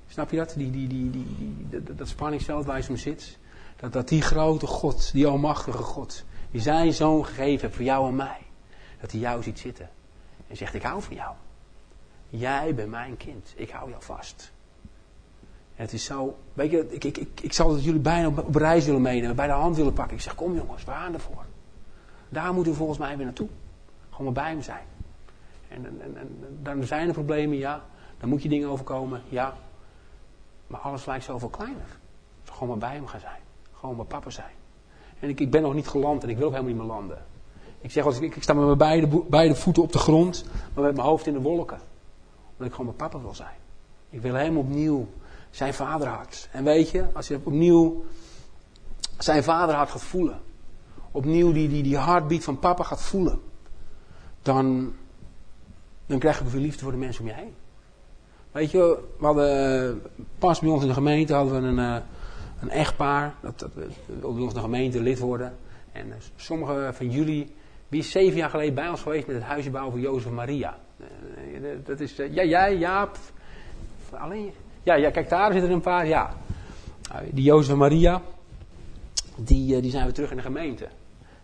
Snap 0.08 0.32
je 0.32 0.38
dat? 0.38 0.54
Die, 0.58 0.72
die, 0.72 0.88
die, 0.88 1.12
die, 1.12 1.68
dat, 1.70 1.98
dat 1.98 2.08
spanningsveld 2.08 2.66
waar 2.66 2.78
je 2.78 2.84
zo 2.84 2.96
zit. 2.96 3.38
Dat, 3.76 3.94
dat 3.94 4.08
die 4.08 4.22
grote 4.22 4.68
God, 4.68 5.12
die 5.12 5.28
almachtige 5.28 5.84
God, 5.84 6.24
die 6.52 6.62
zijn 6.62 6.94
zoon 6.94 7.26
gegeven 7.26 7.62
heeft 7.62 7.76
voor 7.76 7.86
jou 7.86 8.08
en 8.08 8.16
mij. 8.16 8.40
Dat 9.02 9.12
hij 9.12 9.20
jou 9.20 9.44
ziet 9.44 9.60
zitten. 9.60 9.90
En 10.48 10.58
zegt, 10.58 10.74
ik 10.74 10.82
hou 10.82 11.02
van 11.02 11.16
jou. 11.16 11.36
Jij 12.30 12.76
bent 12.76 12.90
mijn 12.90 13.18
kind. 13.18 13.54
Ik 13.56 13.70
hou 13.70 13.90
jou 13.90 14.04
vast. 14.04 14.52
Het 15.76 15.94
is 15.94 16.04
zo, 16.04 16.38
weet 16.54 16.72
je, 16.72 16.88
ik, 16.90 17.04
ik, 17.04 17.18
ik, 17.18 17.42
ik 17.42 17.54
zal 17.54 17.74
het 17.74 17.84
jullie 17.84 18.00
bijna 18.00 18.28
op, 18.28 18.38
op 18.38 18.56
reis 18.56 18.86
willen 18.86 19.02
meenemen, 19.02 19.36
bij 19.36 19.48
de 19.48 19.54
hand 19.54 19.76
willen 19.76 19.94
pakken. 19.94 20.16
Ik 20.16 20.22
zeg, 20.22 20.36
kom 20.36 20.56
jongens, 20.56 20.84
we 20.84 20.92
gaan 20.92 21.14
ervoor. 21.14 21.46
Daar 22.30 22.54
moeten 22.54 22.72
we 22.72 22.78
volgens 22.78 23.00
mij 23.00 23.18
weer 23.18 23.26
naartoe. 23.26 23.48
Gewoon 24.10 24.34
maar 24.34 24.44
bij 24.44 24.52
hem 24.52 24.62
zijn. 24.62 24.86
En, 25.70 25.86
en, 25.86 26.18
en, 26.18 26.60
dan 26.62 26.84
zijn 26.84 27.08
er 27.08 27.14
problemen, 27.14 27.58
ja. 27.58 27.86
Dan 28.20 28.30
moet 28.30 28.44
je 28.44 28.50
dingen 28.50 28.70
overkomen, 28.70 29.22
ja. 29.30 29.54
Maar 30.68 30.80
alles 30.80 31.06
lijkt 31.06 31.24
zoveel 31.24 31.50
kleiner. 31.50 32.00
Gewoon 32.44 32.70
maar 32.70 32.78
bij 32.78 32.94
hem 32.94 33.08
gaan 33.08 33.20
zijn. 33.20 33.42
Gewoon 33.72 33.96
maar 33.96 34.06
papa 34.06 34.30
zijn. 34.30 34.56
En 35.20 35.30
ik, 35.30 35.40
ik 35.40 35.52
ben 35.52 35.62
nog 35.62 35.74
niet 35.74 35.88
geland 35.88 36.24
en 36.24 36.30
ik 36.30 36.38
wil 36.38 36.46
ook 36.46 36.52
helemaal 36.52 36.74
niet 36.74 36.82
meer 36.82 36.92
landen. 36.92 37.26
Ik 37.82 37.92
zeg 37.92 38.06
als 38.06 38.20
ik, 38.20 38.36
ik 38.36 38.44
sta 38.44 38.54
met 38.54 38.66
mijn 38.66 38.78
beide, 38.78 39.24
beide 39.30 39.56
voeten 39.56 39.84
op 39.84 39.92
de 39.92 39.98
grond, 39.98 40.46
maar 40.74 40.84
met 40.84 40.96
mijn 40.96 41.08
hoofd 41.08 41.28
in 41.28 41.34
de 41.34 41.42
wolken. 41.42 41.80
Omdat 42.52 42.68
ik 42.68 42.72
gewoon 42.72 42.86
mijn 42.86 43.10
papa 43.10 43.20
wil 43.20 43.36
zijn. 43.36 43.56
Ik 44.10 44.22
wil 44.22 44.34
hem 44.34 44.58
opnieuw 44.58 45.08
zijn 45.50 45.74
vaderhart. 45.74 46.50
En 46.52 46.64
weet 46.64 46.90
je, 46.90 47.06
als 47.14 47.28
je 47.28 47.40
opnieuw 47.44 48.04
zijn 49.18 49.44
vaderhart 49.44 49.90
gaat 49.90 50.04
voelen. 50.04 50.40
Opnieuw 51.12 51.52
die, 51.52 51.70
die, 51.70 51.84
die 51.84 51.98
heartbeat 51.98 52.44
van 52.44 52.60
papa 52.60 52.84
gaat 52.84 53.02
voelen. 53.02 53.40
Dan, 54.42 54.94
dan 56.08 56.20
krijg 56.20 56.40
je 56.40 56.50
weer 56.50 56.62
liefde 56.62 56.84
voor 56.84 56.92
de 56.92 56.98
mensen 56.98 57.22
om 57.22 57.28
je 57.28 57.34
heen. 57.34 57.54
Weet 58.52 58.72
je, 58.72 59.00
we 59.20 59.26
hadden 59.26 60.02
pas 60.40 60.60
bij 60.60 60.70
ons 60.70 60.82
in 60.82 60.88
de 60.88 60.94
gemeente 60.94 61.34
hadden 61.34 61.62
we 61.62 61.68
een, 61.68 61.80
eh, 61.80 62.02
een 62.62 62.70
echtpaar. 62.70 63.36
Dat, 63.42 63.60
dat 63.60 63.74
bij 63.76 64.42
ons 64.42 64.54
de 64.54 64.60
gemeente 64.60 65.02
lid 65.02 65.20
worden. 65.20 65.58
En 65.92 66.08
uh, 66.08 66.14
sommige 66.36 66.90
van 66.94 67.10
jullie, 67.10 67.56
wie 67.88 68.00
is 68.00 68.12
zeven 68.12 68.38
jaar 68.38 68.50
geleden 68.50 68.74
bij 68.74 68.90
ons 68.90 69.02
geweest 69.02 69.28
met 69.28 69.36
het 69.36 69.46
huisje 69.46 69.70
bouwen 69.70 69.94
voor 69.94 70.02
Jozef 70.02 70.32
Maria? 70.32 70.78
Dat 71.84 72.00
is, 72.00 72.16
ja, 72.16 72.44
jij, 72.44 72.78
Jaap. 72.78 73.18
Alleen, 74.12 74.52
ja, 74.84 74.94
ja, 74.94 75.10
kijk, 75.10 75.30
daar 75.30 75.52
zitten 75.52 75.70
er 75.70 75.76
een 75.76 75.82
paar, 75.82 76.08
ja. 76.08 76.36
Nou, 77.12 77.26
die 77.32 77.44
Jozef 77.44 77.76
Maria, 77.76 78.22
die, 79.36 79.82
die 79.82 79.92
zijn 79.92 80.06
we 80.06 80.12
terug 80.12 80.30
in 80.30 80.38
de 80.38 80.44
gemeente. 80.44 80.88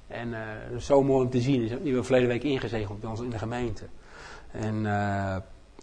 En 0.07 0.35
zo 0.79 1.03
mooi 1.03 1.25
om 1.25 1.31
te 1.31 1.41
zien. 1.41 1.59
Die 1.59 1.69
hebben 1.69 1.93
we 1.93 2.03
verleden 2.03 2.27
week 2.27 2.43
ingezegeld 2.43 2.99
bij 2.99 3.09
ons 3.09 3.21
in 3.21 3.29
de 3.29 3.37
gemeente. 3.37 3.83
En 4.51 4.85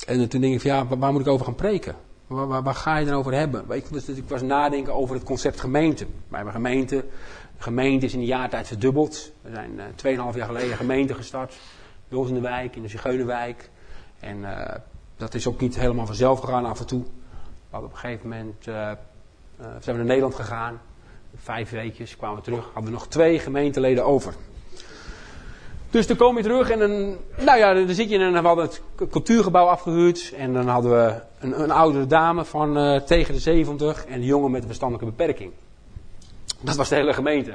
en 0.07 0.29
toen 0.29 0.41
denk 0.41 0.55
ik 0.55 0.61
van 0.61 0.71
ja, 0.71 0.87
waar, 0.87 1.13
moet 1.13 1.21
ik 1.21 1.29
over 1.29 1.45
gaan 1.45 1.55
preken? 1.55 1.95
Waar, 2.27 2.63
waar, 2.63 2.75
ga 2.75 2.97
je 2.97 3.07
dan 3.07 3.15
over 3.15 3.33
hebben? 3.33 3.65
Dus 3.91 4.09
ik 4.09 4.29
was 4.29 4.43
nadenken 4.43 4.95
over 4.95 5.15
het 5.15 5.25
concept 5.25 5.61
gemeente. 5.61 6.07
Bij 6.29 6.43
mijn 6.43 6.55
gemeente, 6.55 6.97
de 7.57 7.63
gemeente 7.63 8.07
is 8.07 8.13
in 8.13 8.19
een 8.19 8.25
jaar 8.25 8.49
tijd 8.49 8.67
verdubbeld. 8.67 9.33
We 9.41 9.51
zijn 9.53 9.81
uh, 10.05 10.31
2,5 10.33 10.37
jaar 10.37 10.47
geleden 10.47 10.77
gemeente 10.77 11.15
gestart. 11.15 11.55
Bij 12.09 12.19
ons 12.19 12.29
in 12.29 12.35
de 12.35 12.41
wijk, 12.41 12.77
in 12.77 12.83
de 12.83 12.89
Zigeunenwijk. 12.89 13.71
En 14.21 14.39
uh, 14.39 14.65
dat 15.17 15.35
is 15.35 15.47
ook 15.47 15.61
niet 15.61 15.77
helemaal 15.77 16.07
vanzelf 16.07 16.41
gegaan 16.41 16.65
af 16.65 16.81
en 16.81 16.87
toe. 16.87 17.05
Hadden 17.71 17.89
op 17.89 17.95
een 17.95 18.01
gegeven 18.01 18.29
moment, 18.29 18.65
zijn 18.65 18.99
we 19.83 19.93
naar 19.93 20.05
Nederland 20.05 20.35
gegaan. 20.35 20.81
Vijf 21.37 21.71
weekjes 21.71 22.17
kwamen 22.17 22.37
we 22.37 22.43
terug. 22.43 22.65
Hadden 22.65 22.85
we 22.85 22.91
nog 22.91 23.09
twee 23.09 23.39
gemeenteleden 23.39 24.05
over. 24.05 24.35
Dus 25.91 26.07
dan 26.07 26.17
kom 26.17 26.37
je 26.37 26.43
terug 26.43 26.71
en 26.71 26.79
dan, 26.79 27.17
nou 27.45 27.59
ja, 27.59 27.75
dan 27.75 27.95
zit 27.95 28.09
je 28.09 28.15
in 28.15 28.21
een, 28.21 28.33
we 28.33 28.47
hadden 28.47 28.65
het 28.65 28.83
cultuurgebouw 29.11 29.67
afgehuurd. 29.67 30.33
En 30.37 30.53
dan 30.53 30.69
hadden 30.69 30.91
we 30.91 31.21
een, 31.41 31.63
een 31.63 31.71
oudere 31.71 32.07
dame 32.07 32.45
van 32.45 32.79
uh, 32.79 33.01
tegen 33.01 33.35
de 33.35 33.41
70 33.41 34.05
en 34.05 34.13
een 34.13 34.25
jongen 34.25 34.51
met 34.51 34.61
een 34.61 34.67
verstandelijke 34.67 35.17
beperking. 35.17 35.53
Dat 36.61 36.77
was 36.77 36.89
de 36.89 36.95
hele 36.95 37.13
gemeente. 37.13 37.53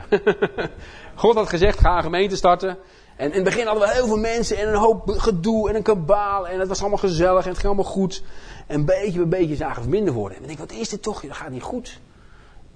God 1.16 1.36
had 1.36 1.50
gezegd, 1.50 1.80
ga 1.80 1.98
een 1.98 2.04
gemeente 2.04 2.36
starten. 2.36 2.78
En 3.16 3.28
in 3.30 3.34
het 3.36 3.44
begin 3.44 3.66
hadden 3.66 3.88
we 3.88 3.94
heel 3.94 4.08
veel 4.08 4.18
mensen 4.18 4.58
en 4.58 4.68
een 4.68 4.76
hoop 4.76 5.10
gedoe 5.10 5.70
en 5.70 5.76
een 5.76 5.84
kabaal. 5.84 6.48
En 6.48 6.60
het 6.60 6.68
was 6.68 6.80
allemaal 6.80 6.98
gezellig 6.98 7.44
en 7.44 7.50
het 7.50 7.60
ging 7.60 7.74
allemaal 7.74 7.92
goed. 7.92 8.24
En 8.68 8.86
beetje 8.86 9.26
bij 9.26 9.40
beetje 9.40 9.56
zagen 9.56 9.84
we 9.84 9.90
minder 9.90 10.14
worden. 10.14 10.38
En 10.38 10.44
ik 10.44 10.48
denk, 10.48 10.70
wat 10.70 10.80
is 10.80 10.90
dit 10.90 11.02
toch? 11.02 11.22
Dat 11.22 11.36
gaat 11.36 11.50
niet 11.50 11.64
goed. 11.64 12.00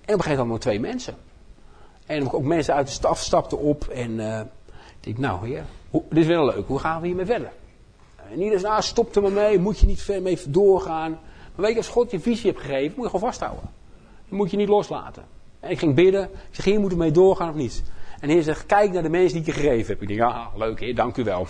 En 0.05 0.13
op 0.13 0.19
een 0.19 0.21
gegeven 0.21 0.43
moment 0.43 0.61
twee 0.61 0.79
mensen. 0.79 1.15
En 2.05 2.31
ook 2.31 2.43
mensen 2.43 2.73
uit 2.73 2.87
de 2.87 2.93
staf 2.93 3.19
stapten 3.19 3.59
op 3.59 3.87
en... 3.87 4.11
Uh, 4.11 4.41
ik 5.03 5.17
nou 5.17 5.47
heer, 5.47 5.63
dit 5.91 6.17
is 6.17 6.25
wel 6.25 6.45
leuk, 6.45 6.67
hoe 6.67 6.79
gaan 6.79 7.01
we 7.01 7.07
hiermee 7.07 7.25
verder? 7.25 7.51
En 8.31 8.41
iedereen 8.41 8.61
nou 8.61 8.81
stop 8.81 9.15
er 9.15 9.21
maar 9.21 9.31
mee, 9.31 9.59
moet 9.59 9.79
je 9.79 9.85
niet 9.85 10.19
mee 10.21 10.39
doorgaan. 10.47 11.11
Maar 11.55 11.65
weet 11.65 11.71
je, 11.71 11.77
als 11.77 11.87
God 11.87 12.11
je 12.11 12.19
visie 12.19 12.51
hebt 12.51 12.63
gegeven, 12.63 12.93
moet 12.95 13.03
je 13.05 13.11
gewoon 13.11 13.29
vasthouden. 13.29 13.69
Dan 14.29 14.37
moet 14.37 14.51
je 14.51 14.57
niet 14.57 14.67
loslaten. 14.67 15.23
En 15.59 15.69
ik 15.69 15.79
ging 15.79 15.95
bidden, 15.95 16.23
ik 16.23 16.55
zeg, 16.55 16.65
hier 16.65 16.79
moet 16.79 16.91
we 16.91 16.97
mee 16.97 17.11
doorgaan 17.11 17.49
of 17.49 17.55
niet? 17.55 17.83
En 18.19 18.29
heer 18.29 18.43
zegt, 18.43 18.65
kijk 18.65 18.91
naar 18.91 19.03
de 19.03 19.09
mensen 19.09 19.31
die 19.31 19.39
ik 19.39 19.45
je 19.45 19.61
gegeven 19.61 19.87
heb. 19.87 20.01
Ik 20.01 20.07
denk, 20.07 20.19
ja, 20.19 20.49
leuk 20.55 20.79
heer, 20.79 20.95
dank 20.95 21.17
u 21.17 21.23
wel. 21.23 21.47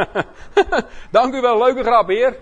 dank 1.10 1.34
u 1.34 1.40
wel, 1.40 1.58
leuke 1.58 1.82
grap 1.82 2.08
heer. 2.08 2.36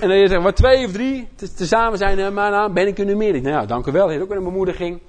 En 0.00 0.10
heer 0.10 0.28
zegt, 0.28 0.42
wat 0.42 0.56
twee 0.56 0.86
of 0.86 0.92
drie, 0.92 1.28
tezamen 1.56 1.98
zijn 1.98 2.18
er 2.18 2.32
maar 2.32 2.50
naam, 2.50 2.74
ben 2.74 2.86
ik 2.86 2.98
er 2.98 3.04
nu 3.04 3.16
meer. 3.16 3.34
Ik 3.34 3.42
nou, 3.42 3.66
dank 3.66 3.86
u 3.86 3.92
wel 3.92 4.08
heer, 4.08 4.22
ook 4.22 4.30
een 4.30 4.44
bemoediging. 4.44 5.00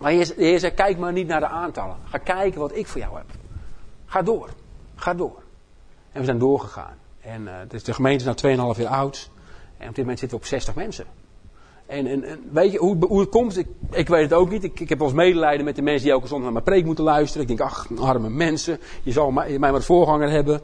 Maar 0.00 0.12
de 0.12 0.34
Heer 0.36 0.58
zegt, 0.58 0.74
kijk 0.74 0.98
maar 0.98 1.12
niet 1.12 1.26
naar 1.26 1.40
de 1.40 1.46
aantallen. 1.46 1.96
Ga 2.04 2.18
kijken 2.18 2.60
wat 2.60 2.76
ik 2.76 2.86
voor 2.86 3.00
jou 3.00 3.16
heb. 3.16 3.26
Ga 4.06 4.22
door. 4.22 4.48
Ga 4.94 5.14
door. 5.14 5.42
En 6.12 6.20
we 6.20 6.24
zijn 6.24 6.38
doorgegaan. 6.38 6.96
En 7.20 7.42
uh, 7.42 7.54
de 7.84 7.94
gemeente 7.94 8.30
is 8.30 8.42
nu 8.42 8.56
2,5 8.56 8.80
jaar 8.80 8.86
oud. 8.86 9.30
En 9.78 9.88
op 9.88 9.94
dit 9.94 10.04
moment 10.04 10.18
zitten 10.18 10.38
we 10.38 10.44
op 10.44 10.50
60 10.50 10.74
mensen. 10.74 11.06
En, 11.86 12.06
en, 12.06 12.24
weet 12.52 12.72
je 12.72 12.78
hoe, 12.78 12.96
hoe, 13.06 13.20
het 13.20 13.28
komt? 13.28 13.56
Ik, 13.56 13.66
ik 13.90 14.08
weet 14.08 14.22
het 14.22 14.32
ook 14.32 14.50
niet. 14.50 14.64
Ik, 14.64 14.80
ik 14.80 14.88
heb 14.88 15.00
ons 15.00 15.12
medelijden 15.12 15.64
met 15.64 15.76
de 15.76 15.82
mensen 15.82 16.02
die 16.02 16.12
elke 16.12 16.26
zondag 16.26 16.44
naar 16.44 16.62
mijn 16.62 16.64
preek 16.64 16.84
moeten 16.84 17.04
luisteren. 17.04 17.42
Ik 17.42 17.56
denk, 17.56 17.70
ach, 17.70 17.88
arme 17.98 18.28
mensen. 18.28 18.80
Je 19.02 19.12
zal 19.12 19.30
mij, 19.30 19.58
mij 19.58 19.72
maar 19.72 19.82
voorganger 19.82 20.30
hebben. 20.30 20.60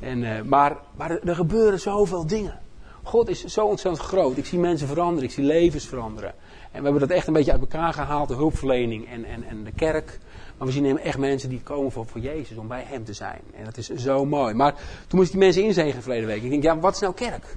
En, 0.00 0.22
uh, 0.22 0.42
maar, 0.42 0.76
maar 0.96 1.10
er 1.10 1.34
gebeuren 1.34 1.80
zoveel 1.80 2.26
dingen. 2.26 2.58
God 3.02 3.28
is 3.28 3.44
zo 3.44 3.66
ontzettend 3.66 4.06
groot. 4.06 4.36
Ik 4.36 4.46
zie 4.46 4.58
mensen 4.58 4.88
veranderen. 4.88 5.24
Ik 5.24 5.34
zie 5.34 5.44
levens 5.44 5.86
veranderen. 5.86 6.34
En 6.78 6.84
we 6.84 6.90
hebben 6.90 7.08
dat 7.08 7.16
echt 7.16 7.26
een 7.26 7.32
beetje 7.32 7.52
uit 7.52 7.60
elkaar 7.60 7.92
gehaald, 7.92 8.28
de 8.28 8.34
hulpverlening 8.34 9.08
en, 9.08 9.24
en, 9.24 9.44
en 9.44 9.64
de 9.64 9.72
kerk. 9.72 10.18
Maar 10.58 10.66
we 10.66 10.72
zien 10.72 10.98
echt 10.98 11.18
mensen 11.18 11.48
die 11.48 11.60
komen 11.62 11.92
voor, 11.92 12.06
voor 12.06 12.20
Jezus, 12.20 12.56
om 12.56 12.68
bij 12.68 12.84
Hem 12.86 13.04
te 13.04 13.12
zijn. 13.12 13.40
En 13.56 13.64
dat 13.64 13.76
is 13.76 13.88
zo 13.94 14.24
mooi. 14.24 14.54
Maar 14.54 14.74
toen 15.06 15.18
moest 15.18 15.30
die 15.30 15.40
mensen 15.40 15.62
inzegen 15.62 16.02
verleden 16.02 16.26
week. 16.26 16.42
Ik 16.42 16.50
denk, 16.50 16.62
ja, 16.62 16.78
wat 16.78 16.94
is 16.94 17.00
nou 17.00 17.14
kerk? 17.14 17.56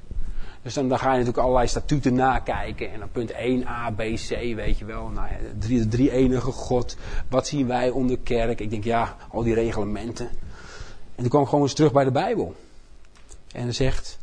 Dus 0.62 0.74
dan, 0.74 0.90
dan 0.90 0.98
ga 0.98 1.06
je 1.06 1.12
natuurlijk 1.12 1.38
allerlei 1.38 1.68
statuten 1.68 2.14
nakijken. 2.14 2.92
En 2.92 3.00
dan 3.00 3.12
punt 3.12 3.32
1, 3.32 3.68
A, 3.68 3.92
B, 3.92 3.98
C, 3.98 4.30
weet 4.56 4.78
je 4.78 4.86
wel. 4.86 5.08
Nou, 5.08 5.28
de 5.60 5.88
drie 5.88 6.12
enige 6.12 6.52
God. 6.52 6.98
Wat 7.30 7.48
zien 7.48 7.68
wij 7.68 7.90
onder 7.90 8.18
kerk? 8.20 8.60
Ik 8.60 8.70
denk, 8.70 8.84
ja, 8.84 9.16
al 9.30 9.44
die 9.44 9.54
reglementen. 9.54 10.30
En 11.16 11.22
toen 11.22 11.30
kwam 11.30 11.42
ik 11.42 11.48
gewoon 11.48 11.64
eens 11.64 11.74
terug 11.74 11.92
bij 11.92 12.04
de 12.04 12.12
Bijbel. 12.12 12.56
En 13.52 13.64
dan 13.64 13.74
zegt, 13.74 14.20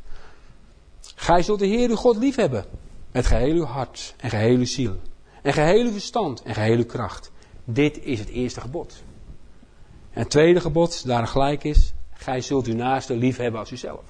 Gij 1.15 1.43
zult 1.43 1.59
de 1.59 1.67
Heer 1.67 1.89
uw 1.89 1.97
God 1.97 2.17
lief 2.17 2.37
hebben. 2.37 2.65
Met 3.13 3.27
geheel 3.27 3.55
uw 3.55 3.65
hart 3.65 4.15
en 4.17 4.31
geheel 4.31 4.57
uw 4.57 4.65
ziel. 4.65 4.97
En 5.43 5.53
geheel 5.53 5.85
uw 5.85 5.93
verstand 5.93 6.43
en 6.43 6.55
geheel 6.55 6.77
uw 6.77 6.87
kracht. 6.87 7.31
Dit 7.65 8.03
is 8.03 8.19
het 8.19 8.29
eerste 8.29 8.61
gebod. 8.61 9.03
En 10.11 10.21
het 10.21 10.31
tweede 10.31 10.61
gebod, 10.61 11.07
daar 11.07 11.27
gelijk 11.27 11.65
is. 11.65 11.93
Gij 12.13 12.41
zult 12.41 12.67
uw 12.67 12.75
naaste 12.75 13.17
lief 13.17 13.37
hebben 13.37 13.61
als 13.61 13.71
uzelf. 13.71 14.05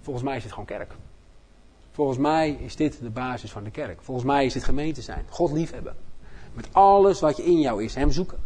Volgens 0.00 0.24
mij 0.24 0.36
is 0.36 0.42
dit 0.42 0.52
gewoon 0.52 0.66
kerk. 0.66 0.94
Volgens 1.92 2.18
mij 2.18 2.50
is 2.50 2.76
dit 2.76 2.98
de 3.00 3.10
basis 3.10 3.50
van 3.50 3.64
de 3.64 3.70
kerk. 3.70 4.02
Volgens 4.02 4.26
mij 4.26 4.44
is 4.44 4.52
dit 4.52 4.64
gemeente 4.64 5.02
zijn. 5.02 5.24
God 5.28 5.52
lief 5.52 5.70
hebben. 5.70 5.96
Met 6.52 6.68
alles 6.72 7.20
wat 7.20 7.36
je 7.36 7.44
in 7.44 7.60
jou 7.60 7.84
is. 7.84 7.94
Hem 7.94 8.10
zoeken. 8.10 8.38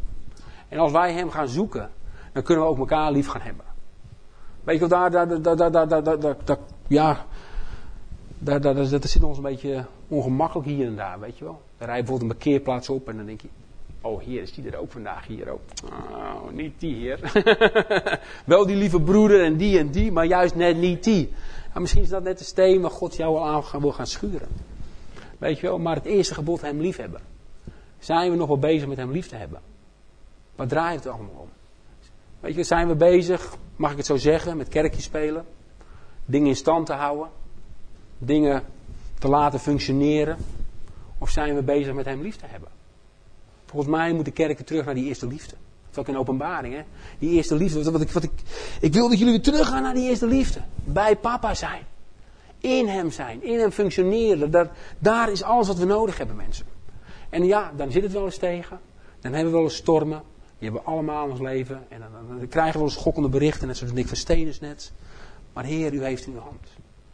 En 0.68 0.78
als 0.78 0.92
wij 0.92 1.12
hem 1.12 1.30
gaan 1.30 1.48
zoeken, 1.48 1.90
dan 2.32 2.42
kunnen 2.42 2.64
we 2.64 2.70
ook 2.70 2.78
elkaar 2.78 3.12
lief 3.12 3.26
gaan 3.26 3.40
hebben. 3.40 3.64
Weet 4.64 4.80
je 4.80 4.88
wel, 4.88 4.88
daar, 4.88 5.10
daar, 5.10 5.42
daar, 5.42 5.56
daar, 5.56 5.70
daar, 5.70 5.88
daar, 5.88 6.20
daar, 6.20 6.36
daar 6.44 6.58
ja, 6.88 7.26
daar, 8.42 8.60
daar, 8.60 8.74
dat 8.74 9.10
zit 9.10 9.22
ons 9.22 9.36
een 9.36 9.42
beetje 9.42 9.84
ongemakkelijk 10.08 10.68
hier 10.68 10.86
en 10.86 10.96
daar, 10.96 11.20
weet 11.20 11.38
je 11.38 11.44
wel. 11.44 11.60
Dan 11.78 11.86
rij 11.86 11.96
je 11.96 12.02
bijvoorbeeld 12.02 12.30
een 12.30 12.36
parkeerplaats 12.36 12.88
op 12.88 13.08
en 13.08 13.16
dan 13.16 13.26
denk 13.26 13.40
je, 13.40 13.48
oh 14.00 14.22
hier 14.22 14.42
is 14.42 14.52
die 14.52 14.70
er 14.70 14.78
ook 14.78 14.90
vandaag 14.90 15.26
hier 15.26 15.50
ook. 15.50 15.60
Oh, 15.84 16.50
niet 16.52 16.80
die 16.80 16.94
hier. 16.94 17.32
wel 18.44 18.66
die 18.66 18.76
lieve 18.76 19.00
broeder 19.00 19.44
en 19.44 19.56
die 19.56 19.78
en 19.78 19.90
die, 19.90 20.12
maar 20.12 20.26
juist 20.26 20.54
net 20.54 20.76
niet 20.76 21.04
die. 21.04 21.32
En 21.74 21.80
misschien 21.80 22.02
is 22.02 22.08
dat 22.08 22.22
net 22.22 22.38
de 22.38 22.44
steen 22.44 22.80
waar 22.80 22.90
God 22.90 23.16
jou 23.16 23.36
al 23.36 23.64
aan 23.72 23.80
wil 23.80 23.92
gaan 23.92 24.06
schuren. 24.06 24.48
Weet 25.38 25.58
je 25.58 25.66
wel, 25.66 25.78
maar 25.78 25.94
het 25.94 26.04
eerste 26.04 26.34
gebod 26.34 26.60
hem 26.60 26.80
lief 26.80 26.96
hebben. 26.96 27.20
Zijn 27.98 28.30
we 28.30 28.36
nog 28.36 28.48
wel 28.48 28.58
bezig 28.58 28.88
met 28.88 28.96
hem 28.96 29.10
lief 29.10 29.28
te 29.28 29.36
hebben? 29.36 29.60
Waar 30.56 30.66
draait 30.66 31.04
het 31.04 31.12
allemaal 31.12 31.36
om? 31.36 31.48
Weet 32.40 32.54
je, 32.54 32.62
zijn 32.62 32.88
we 32.88 32.94
bezig, 32.94 33.56
mag 33.76 33.90
ik 33.90 33.96
het 33.96 34.06
zo 34.06 34.16
zeggen, 34.16 34.56
met 34.56 34.68
kerkjes 34.68 35.04
spelen? 35.04 35.44
Dingen 36.24 36.48
in 36.48 36.56
stand 36.56 36.86
te 36.86 36.92
houden? 36.92 37.28
Dingen 38.22 38.62
te 39.18 39.28
laten 39.28 39.60
functioneren? 39.60 40.36
Of 41.18 41.30
zijn 41.30 41.54
we 41.54 41.62
bezig 41.62 41.94
met 41.94 42.04
hem 42.04 42.20
lief 42.22 42.36
te 42.36 42.46
hebben? 42.46 42.68
Volgens 43.66 43.90
mij 43.90 44.12
moet 44.12 44.24
de 44.24 44.30
kerk 44.30 44.58
weer 44.58 44.66
terug 44.66 44.84
naar 44.84 44.94
die 44.94 45.06
eerste 45.06 45.26
liefde. 45.26 45.50
Dat 45.50 45.90
is 45.90 45.98
ook 45.98 46.08
een 46.08 46.20
openbaring, 46.20 46.74
hè? 46.74 46.82
Die 47.18 47.30
eerste 47.30 47.54
liefde. 47.54 47.90
Wat 47.90 48.00
ik, 48.00 48.10
wat 48.10 48.22
ik, 48.22 48.30
ik 48.80 48.92
wil 48.92 49.08
dat 49.08 49.18
jullie 49.18 49.32
weer 49.32 49.42
teruggaan 49.42 49.82
naar 49.82 49.94
die 49.94 50.08
eerste 50.08 50.26
liefde. 50.26 50.60
Bij 50.84 51.16
papa 51.16 51.54
zijn. 51.54 51.82
In 52.58 52.88
hem 52.88 53.10
zijn. 53.10 53.42
In 53.42 53.58
hem 53.58 53.70
functioneren. 53.70 54.50
Daar, 54.50 54.70
daar 54.98 55.30
is 55.30 55.42
alles 55.42 55.66
wat 55.66 55.78
we 55.78 55.84
nodig 55.84 56.18
hebben, 56.18 56.36
mensen. 56.36 56.66
En 57.28 57.44
ja, 57.44 57.72
dan 57.76 57.90
zit 57.90 58.02
het 58.02 58.12
wel 58.12 58.24
eens 58.24 58.38
tegen. 58.38 58.80
Dan 59.20 59.32
hebben 59.32 59.50
we 59.50 59.56
wel 59.56 59.66
eens 59.66 59.76
stormen. 59.76 60.22
Die 60.58 60.68
hebben 60.68 60.80
we 60.80 60.86
allemaal 60.86 61.24
in 61.24 61.30
ons 61.30 61.40
leven. 61.40 61.84
En 61.88 62.00
dan, 62.00 62.38
dan, 62.38 62.48
krijgen 62.48 62.72
we 62.72 62.78
wel 62.78 62.88
eens 62.88 62.98
schokkende 62.98 63.28
berichten. 63.28 63.66
Net 63.66 63.76
zoals 63.76 63.92
Nick 63.92 64.08
van 64.08 64.16
Stenens 64.16 64.60
net. 64.60 64.92
Maar 65.52 65.64
Heer, 65.64 65.92
u 65.92 66.04
heeft 66.04 66.26
in 66.26 66.32
uw 66.32 66.40
hand. 66.40 66.68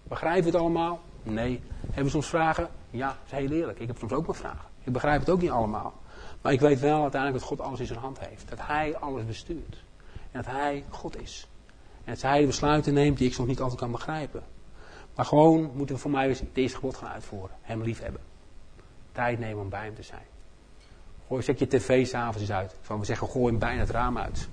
Begrijpen 0.08 0.44
we 0.44 0.50
het 0.50 0.60
allemaal? 0.60 1.00
Nee. 1.22 1.60
Hebben 1.84 2.04
we 2.04 2.10
soms 2.10 2.26
vragen? 2.26 2.68
Ja, 2.90 3.06
dat 3.06 3.16
is 3.26 3.30
heel 3.30 3.50
eerlijk. 3.50 3.78
Ik 3.78 3.86
heb 3.86 3.98
soms 3.98 4.12
ook 4.12 4.26
mijn 4.26 4.38
vragen. 4.38 4.68
Ik 4.84 4.92
begrijp 4.92 5.20
het 5.20 5.30
ook 5.30 5.40
niet 5.40 5.50
allemaal. 5.50 5.92
Maar 6.42 6.52
ik 6.52 6.60
weet 6.60 6.80
wel 6.80 7.02
uiteindelijk 7.02 7.40
dat 7.40 7.50
God 7.50 7.60
alles 7.60 7.80
in 7.80 7.86
zijn 7.86 7.98
hand 7.98 8.18
heeft. 8.20 8.48
Dat 8.48 8.58
Hij 8.62 8.96
alles 8.96 9.24
bestuurt. 9.24 9.84
En 10.32 10.42
dat 10.42 10.46
Hij 10.46 10.84
God 10.88 11.20
is. 11.20 11.48
En 12.04 12.12
dat 12.12 12.22
Hij 12.22 12.46
besluiten 12.46 12.94
neemt 12.94 13.18
die 13.18 13.26
ik 13.26 13.34
soms 13.34 13.48
niet 13.48 13.60
altijd 13.60 13.80
kan 13.80 13.90
begrijpen. 13.90 14.42
Maar 15.14 15.24
gewoon 15.24 15.70
moeten 15.74 15.94
we 15.94 16.00
voor 16.00 16.10
mij 16.10 16.28
het 16.28 16.44
eerste 16.52 16.76
gebod 16.76 16.96
gaan 16.96 17.08
uitvoeren. 17.08 17.56
Hem 17.62 17.82
lief 17.82 18.00
hebben. 18.00 18.20
Tijd 19.12 19.38
nemen 19.38 19.62
om 19.62 19.68
bij 19.68 19.84
hem 19.84 19.94
te 19.94 20.02
zijn. 20.02 20.26
Gooi, 21.28 21.42
zet 21.42 21.58
je 21.58 21.66
tv 21.66 22.06
s'avonds 22.06 22.40
eens 22.40 22.52
uit. 22.52 22.74
Van, 22.80 22.98
we 22.98 23.04
zeggen, 23.04 23.28
gooi 23.28 23.46
hem 23.46 23.58
bijna 23.58 23.80
het 23.80 23.90
raam 23.90 24.18
uit. 24.18 24.48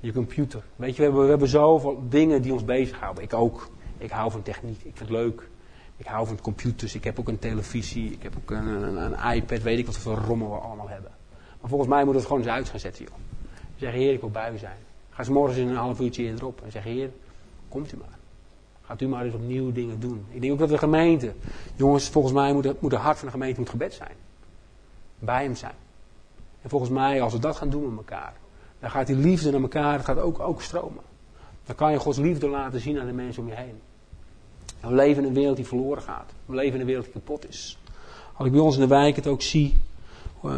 Je 0.00 0.12
computer. 0.12 0.62
Weet 0.76 0.90
je, 0.90 0.96
we 0.96 1.02
hebben, 1.02 1.22
we 1.22 1.28
hebben 1.28 1.48
zoveel 1.48 2.02
dingen 2.08 2.42
die 2.42 2.52
ons 2.52 2.64
bezighouden. 2.64 3.22
Ik 3.22 3.34
ook. 3.34 3.68
Ik 3.98 4.10
hou 4.10 4.30
van 4.30 4.42
techniek. 4.42 4.76
Ik 4.76 4.96
vind 4.96 4.98
het 4.98 5.10
leuk. 5.10 5.48
Ik 5.96 6.06
hou 6.06 6.26
van 6.26 6.40
computers. 6.40 6.94
Ik 6.94 7.04
heb 7.04 7.20
ook 7.20 7.28
een 7.28 7.38
televisie. 7.38 8.10
Ik 8.12 8.22
heb 8.22 8.34
ook 8.36 8.50
een, 8.50 8.66
een, 8.66 8.96
een 8.96 9.34
iPad. 9.34 9.62
Weet 9.62 9.78
ik 9.78 9.86
wat 9.86 9.96
voor 9.96 10.16
rommel 10.16 10.50
we 10.50 10.56
allemaal 10.56 10.88
hebben. 10.88 11.10
Maar 11.60 11.70
volgens 11.70 11.90
mij 11.90 12.04
moet 12.04 12.14
het 12.14 12.24
gewoon 12.24 12.38
eens 12.40 12.50
uit 12.50 12.68
gaan 12.68 12.80
zetten, 12.80 13.04
joh. 13.04 13.14
Zeg, 13.76 13.92
Heer, 13.92 14.12
ik 14.12 14.20
wil 14.20 14.30
bij 14.30 14.52
u 14.52 14.58
zijn. 14.58 14.78
Ga 15.10 15.18
eens 15.18 15.28
morgens 15.28 15.58
in 15.58 15.68
een 15.68 15.76
half 15.76 16.00
uurtje 16.00 16.22
eerder 16.22 16.46
op. 16.46 16.60
En 16.64 16.70
zeg, 16.70 16.84
Heer, 16.84 17.10
komt 17.68 17.92
u 17.92 17.96
maar. 17.96 18.18
Gaat 18.82 19.00
u 19.00 19.08
maar 19.08 19.24
eens 19.24 19.34
opnieuw 19.34 19.72
dingen 19.72 20.00
doen. 20.00 20.26
Ik 20.30 20.40
denk 20.40 20.52
ook 20.52 20.58
dat 20.58 20.68
de 20.68 20.78
gemeente, 20.78 21.34
jongens, 21.74 22.08
volgens 22.08 22.34
mij 22.34 22.52
moet 22.52 22.64
het, 22.64 22.80
moet 22.80 22.92
het 22.92 23.00
hart 23.00 23.18
van 23.18 23.26
de 23.26 23.32
gemeente 23.32 23.60
moet 23.60 23.68
gebed 23.68 23.94
zijn. 23.94 24.14
Bij 25.18 25.42
hem 25.42 25.54
zijn. 25.54 25.74
En 26.62 26.68
volgens 26.70 26.90
mij, 26.90 27.22
als 27.22 27.32
we 27.32 27.38
dat 27.38 27.56
gaan 27.56 27.70
doen 27.70 27.88
met 27.88 27.96
elkaar, 27.96 28.34
dan 28.80 28.90
gaat 28.90 29.06
die 29.06 29.16
liefde 29.16 29.50
naar 29.50 29.60
elkaar, 29.60 30.00
gaat 30.00 30.18
ook, 30.18 30.40
ook 30.40 30.62
stromen. 30.62 31.02
Dan 31.64 31.76
kan 31.76 31.92
je 31.92 31.98
Gods 31.98 32.18
liefde 32.18 32.48
laten 32.48 32.80
zien 32.80 33.00
aan 33.00 33.06
de 33.06 33.12
mensen 33.12 33.42
om 33.42 33.48
je 33.48 33.54
heen. 33.54 33.80
We 34.88 34.94
leven 34.94 35.22
in 35.22 35.28
een 35.28 35.34
wereld 35.34 35.56
die 35.56 35.66
verloren 35.66 36.02
gaat. 36.02 36.32
We 36.46 36.54
leven 36.54 36.74
in 36.74 36.80
een 36.80 36.86
wereld 36.86 37.04
die 37.04 37.14
kapot 37.14 37.48
is. 37.48 37.78
Als 38.32 38.46
ik 38.46 38.52
bij 38.52 38.62
ons 38.62 38.74
in 38.74 38.80
de 38.80 38.86
wijk 38.86 39.16
het 39.16 39.26
ook 39.26 39.42
zie, 39.42 39.80
uh, 40.44 40.52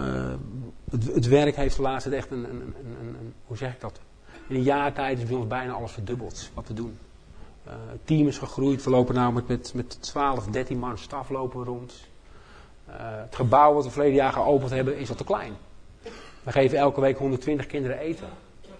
het, 0.90 1.14
het, 1.14 1.28
werk 1.28 1.56
heeft 1.56 1.76
de 1.76 1.82
laatste 1.82 2.16
echt 2.16 2.30
een, 2.30 2.44
een, 2.44 2.60
een, 2.60 2.96
een, 3.00 3.34
hoe 3.46 3.56
zeg 3.56 3.72
ik 3.72 3.80
dat? 3.80 4.00
In 4.48 4.56
een 4.56 4.62
jaar 4.62 4.92
tijd 4.92 5.18
is 5.18 5.24
bij 5.24 5.36
ons 5.36 5.46
bijna 5.46 5.72
alles 5.72 5.92
verdubbeld 5.92 6.50
wat 6.54 6.68
we 6.68 6.74
doen. 6.74 6.98
Uh, 7.66 7.72
het 7.90 8.06
team 8.06 8.26
is 8.26 8.38
gegroeid, 8.38 8.84
we 8.84 8.90
lopen 8.90 9.14
namelijk 9.14 9.48
met, 9.48 9.72
met 9.74 10.02
12, 10.02 10.46
13 10.46 10.78
man 10.78 10.98
staf 10.98 11.28
lopen 11.28 11.64
rond. 11.64 11.94
Uh, 12.88 12.94
het 12.98 13.36
gebouw 13.36 13.74
wat 13.74 13.84
we 13.84 13.90
verleden 13.90 14.14
jaar 14.14 14.32
geopend 14.32 14.70
hebben 14.70 14.98
is 14.98 15.08
al 15.08 15.14
te 15.14 15.24
klein. 15.24 15.52
We 16.42 16.52
geven 16.52 16.78
elke 16.78 17.00
week 17.00 17.18
120 17.18 17.66
kinderen 17.66 17.98
eten. 17.98 18.28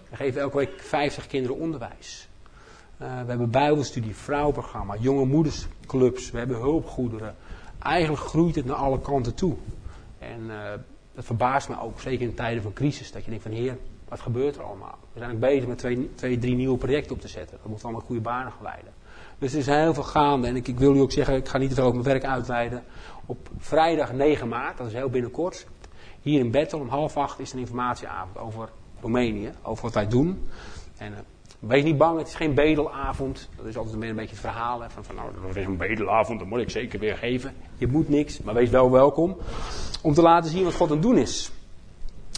We 0.09 0.15
geven 0.15 0.41
elke 0.41 0.57
week 0.57 0.81
50 0.81 1.27
kinderen 1.27 1.57
onderwijs. 1.57 2.28
Uh, 3.01 3.07
we 3.07 3.29
hebben 3.29 3.49
bijbelstudie, 3.49 4.15
vrouwenprogramma, 4.15 4.95
jonge 4.99 5.25
moedersclubs, 5.25 6.31
we 6.31 6.37
hebben 6.37 6.57
hulpgoederen. 6.57 7.35
Eigenlijk 7.79 8.23
groeit 8.23 8.55
het 8.55 8.65
naar 8.65 8.75
alle 8.75 8.99
kanten 8.99 9.35
toe. 9.35 9.55
En 10.19 10.41
uh, 10.47 10.55
dat 11.13 11.25
verbaast 11.25 11.69
me 11.69 11.81
ook, 11.81 12.01
zeker 12.01 12.27
in 12.27 12.33
tijden 12.33 12.63
van 12.63 12.73
crisis, 12.73 13.11
dat 13.11 13.23
je 13.23 13.29
denkt 13.29 13.43
van 13.43 13.53
heer, 13.53 13.77
wat 14.07 14.19
gebeurt 14.19 14.55
er 14.55 14.63
allemaal? 14.63 14.97
We 15.13 15.19
zijn 15.19 15.31
ook 15.31 15.39
bezig 15.39 15.67
met 15.67 15.77
twee, 15.77 16.09
twee 16.15 16.37
drie 16.39 16.55
nieuwe 16.55 16.77
projecten 16.77 17.15
op 17.15 17.21
te 17.21 17.27
zetten. 17.27 17.57
Dat 17.61 17.71
moet 17.71 17.83
allemaal 17.83 18.01
goede 18.01 18.21
banen 18.21 18.51
geleiden. 18.51 18.93
Dus 19.37 19.53
er 19.53 19.59
is 19.59 19.65
heel 19.65 19.93
veel 19.93 20.03
gaande. 20.03 20.47
En 20.47 20.55
ik, 20.55 20.67
ik, 20.67 20.79
wil 20.79 20.95
u 20.95 20.99
ook 20.99 21.11
zeggen, 21.11 21.35
ik 21.35 21.47
ga 21.47 21.57
niet 21.57 21.73
veel 21.73 21.83
over 21.83 21.99
mijn 22.01 22.19
werk 22.19 22.25
uitweiden. 22.25 22.83
Op 23.25 23.49
vrijdag 23.57 24.13
9 24.13 24.47
maart, 24.47 24.77
dat 24.77 24.87
is 24.87 24.93
heel 24.93 25.09
binnenkort, 25.09 25.67
hier 26.21 26.39
in 26.39 26.51
Bethel 26.51 26.79
om 26.79 26.87
half 26.87 27.17
acht 27.17 27.39
is 27.39 27.53
een 27.53 27.59
informatieavond 27.59 28.37
over 28.37 28.69
Roemenië, 29.01 29.51
over 29.61 29.83
wat 29.83 29.93
wij 29.93 30.07
doen. 30.07 30.47
En 30.97 31.11
uh, 31.11 31.17
wees 31.59 31.83
niet 31.83 31.97
bang, 31.97 32.17
het 32.17 32.27
is 32.27 32.35
geen 32.35 32.53
bedelavond. 32.53 33.49
Dat 33.55 33.65
is 33.65 33.77
altijd 33.77 34.01
een 34.01 34.15
beetje 34.15 34.29
het 34.29 34.39
verhaal. 34.39 34.83
Van 35.01 35.15
nou, 35.15 35.29
dat 35.47 35.55
is 35.55 35.65
een 35.65 35.77
bedelavond, 35.77 36.39
dat 36.39 36.47
moet 36.47 36.59
ik 36.59 36.69
zeker 36.69 36.99
weer 36.99 37.17
geven. 37.17 37.53
Je 37.77 37.87
moet 37.87 38.09
niks, 38.09 38.39
maar 38.39 38.53
wees 38.53 38.69
wel 38.69 38.91
welkom. 38.91 39.37
Om 40.01 40.13
te 40.13 40.21
laten 40.21 40.49
zien 40.49 40.63
wat 40.63 40.73
God 40.73 40.87
aan 40.87 40.93
het 40.93 41.01
doen 41.01 41.17
is. 41.17 41.51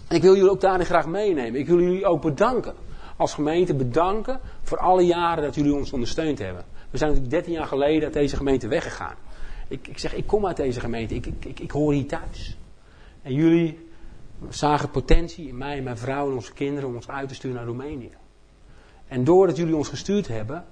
En 0.08 0.16
ik 0.16 0.22
wil 0.22 0.36
jullie 0.36 0.50
ook 0.50 0.62
daarin 0.62 0.86
graag 0.86 1.08
meenemen. 1.08 1.60
Ik 1.60 1.68
wil 1.68 1.80
jullie 1.80 2.06
ook 2.06 2.22
bedanken. 2.22 2.75
Als 3.18 3.34
gemeente 3.34 3.74
bedanken 3.75 4.40
voor 4.62 4.78
alle 4.78 5.06
jaren 5.06 5.44
dat 5.44 5.56
jullie 5.56 5.74
ons 5.74 5.94
ondersteund 5.94 6.40
hebben. 6.40 6.66
We 6.90 6.98
zijn 6.98 7.10
natuurlijk 7.10 7.44
13 7.44 7.54
jaar 7.54 7.68
geleden 7.68 8.04
uit 8.04 8.13
deze 8.13 8.36
gemeente 8.36 8.68
weggegaan. 8.68 9.16
Ik, 9.68 9.88
ik 9.88 9.98
zeg, 9.98 10.13
ik 10.13 10.28
kom 10.28 10.46
uit 10.46 10.58
deze 10.58 10.80
gemeente. 10.80 11.16
Ik, 11.16 11.25
ik, 11.25 11.60
ik, 11.60 11.72
hoor 11.72 11.94
hier 11.94 12.08
thuis. 12.08 12.58
En 13.22 13.34
jullie 13.34 13.90
zagen 14.50 14.90
potentie 14.90 15.48
in 15.48 15.58
mij 15.58 15.78
en 15.78 15.84
mijn 15.84 15.98
vrouw 15.98 16.28
en 16.28 16.36
onze 16.36 16.54
kinderen 16.54 16.90
om 16.90 16.96
ons 16.96 17.08
uit 17.08 17.28
te 17.28 17.36
sturen 17.36 17.58
naar 17.58 17.66
Roemenië. 17.66 18.12
En 19.12 19.24
doordat 19.24 19.58
jullie 19.58 19.75
ons 19.75 19.89
gestuurd 19.89 20.27
hebben, 20.27 20.65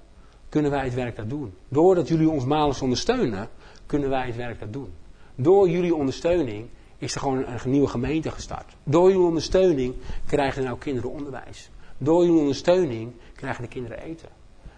kunnen 0.48 0.70
wij 0.70 0.84
het 0.84 0.94
werk 0.94 1.16
daar 1.16 1.28
doen. 1.28 1.54
Doordat 1.68 2.08
jullie 2.08 2.30
ons 2.30 2.44
maandelijks 2.44 2.82
ondersteunen, 2.82 3.48
kunnen 3.86 4.10
wij 4.10 4.26
het 4.26 4.36
werk 4.36 4.58
daar 4.58 4.70
doen. 4.70 4.92
Door 5.34 5.68
jullie 5.68 5.94
ondersteuning 5.94 6.66
is 6.98 7.14
er 7.14 7.20
gewoon 7.20 7.46
een, 7.46 7.70
nieuwe 7.70 7.86
gemeente 7.86 8.30
gestart. 8.30 8.76
Door 8.84 9.10
jullie 9.10 9.26
ondersteuning 9.26 9.94
krijgen 10.26 10.64
nou 10.64 10.78
kinderen 10.78 11.10
onderwijs. 11.10 11.70
Door 11.98 12.24
jullie 12.24 12.40
ondersteuning 12.40 13.12
krijgen 13.34 13.62
de 13.62 13.68
kinderen 13.68 13.98
eten. 14.02 14.28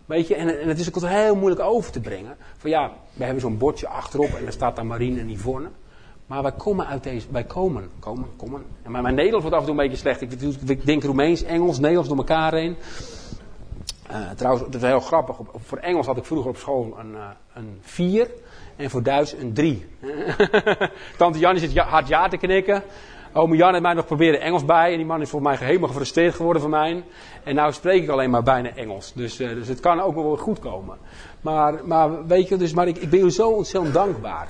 Weet 0.07 0.29
je, 0.29 0.35
en, 0.35 0.61
en 0.61 0.69
het 0.69 0.79
is 0.79 0.95
ook 0.95 1.03
heel 1.03 1.37
moeilijk 1.37 1.63
over 1.63 1.93
te 1.93 2.01
brengen. 2.01 2.37
Van 2.57 2.71
ja, 2.71 2.93
we 3.13 3.25
hebben 3.25 3.41
zo'n 3.43 3.59
bordje 3.59 3.89
achterop 3.89 4.35
en 4.35 4.43
daar 4.43 4.53
staat 4.53 4.77
dan 4.77 4.87
Marine 4.87 5.21
en 5.21 5.31
Yvonne. 5.31 5.69
Maar 6.27 6.43
wij 6.43 6.53
komen 6.53 6.87
uit 6.87 7.03
deze, 7.03 7.27
wij 7.31 7.45
komen, 7.45 7.91
komen, 7.99 8.29
komen. 8.37 8.63
En 8.83 8.91
maar 8.91 9.03
mijn 9.03 9.15
Nederlands 9.15 9.47
wordt 9.49 9.57
af 9.57 9.67
en 9.67 9.73
toe 9.73 9.83
een 9.83 9.89
beetje 9.89 10.03
slecht. 10.03 10.21
Ik, 10.21 10.69
ik 10.69 10.87
denk 10.87 11.05
Roemeens, 11.05 11.43
Engels, 11.43 11.79
Nederlands 11.79 12.09
door 12.09 12.19
elkaar 12.19 12.55
heen. 12.55 12.77
Uh, 14.13 14.31
trouwens, 14.31 14.65
dat 14.65 14.83
is 14.83 14.89
heel 14.89 15.01
grappig. 15.01 15.37
Voor 15.57 15.79
Engels 15.79 16.07
had 16.07 16.17
ik 16.17 16.25
vroeger 16.25 16.51
op 16.51 16.57
school 16.57 16.97
een, 16.99 17.13
uh, 17.13 17.29
een 17.55 17.79
4 17.81 18.29
en 18.77 18.91
voor 18.91 19.03
Duits 19.03 19.33
een 19.33 19.53
3. 19.53 19.87
Tante 21.19 21.39
Jan 21.39 21.59
zit 21.59 21.79
hard 21.79 22.09
ja 22.09 22.29
te 22.29 22.37
knikken. 22.37 22.83
Ome 23.33 23.57
Jan 23.57 23.71
heeft 23.71 23.83
mij 23.83 23.95
nog 23.95 24.07
proberen 24.07 24.41
Engels 24.41 24.65
bij. 24.65 24.91
En 24.91 24.97
die 24.97 25.07
man 25.07 25.21
is 25.21 25.31
volgens 25.31 25.59
mij 25.59 25.67
helemaal 25.69 25.89
gefrustreerd 25.89 26.35
geworden 26.35 26.63
van 26.63 26.71
mij. 26.71 27.05
En 27.45 27.55
nou 27.55 27.73
spreek 27.73 28.03
ik 28.03 28.09
alleen 28.09 28.31
maar 28.31 28.43
bijna 28.43 28.75
Engels. 28.75 29.13
Dus, 29.13 29.41
uh, 29.41 29.49
dus 29.49 29.69
het 29.69 29.81
kan 29.81 30.01
ook 30.01 30.15
wel 30.15 30.37
goed 30.37 30.59
komen. 30.59 30.99
Maar, 31.41 31.81
maar 31.85 32.27
weet 32.27 32.49
je, 32.49 32.57
dus, 32.57 32.73
maar 32.73 32.89
ik, 32.89 32.97
ik 32.97 33.11
ben 33.11 33.19
jullie 33.19 33.35
zo 33.35 33.51
ontzettend 33.51 33.95
dankbaar. 33.95 34.49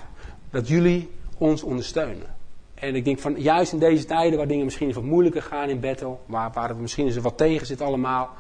Dat 0.51 0.69
jullie 0.69 1.11
ons 1.39 1.63
ondersteunen. 1.63 2.35
En 2.75 2.95
ik 2.95 3.05
denk 3.05 3.19
van, 3.19 3.35
juist 3.39 3.73
in 3.73 3.79
deze 3.79 4.05
tijden 4.05 4.39
waar 4.39 4.47
dingen 4.47 4.65
misschien 4.65 4.93
wat 4.93 5.03
moeilijker 5.03 5.43
gaan 5.43 5.69
in 5.69 5.81
battle. 5.81 6.17
Waar, 6.27 6.51
waar 6.53 6.69
het 6.69 6.79
misschien 6.79 7.07
eens 7.07 7.17
wat 7.17 7.37
tegen 7.37 7.67
zit 7.67 7.81
allemaal. 7.81 8.31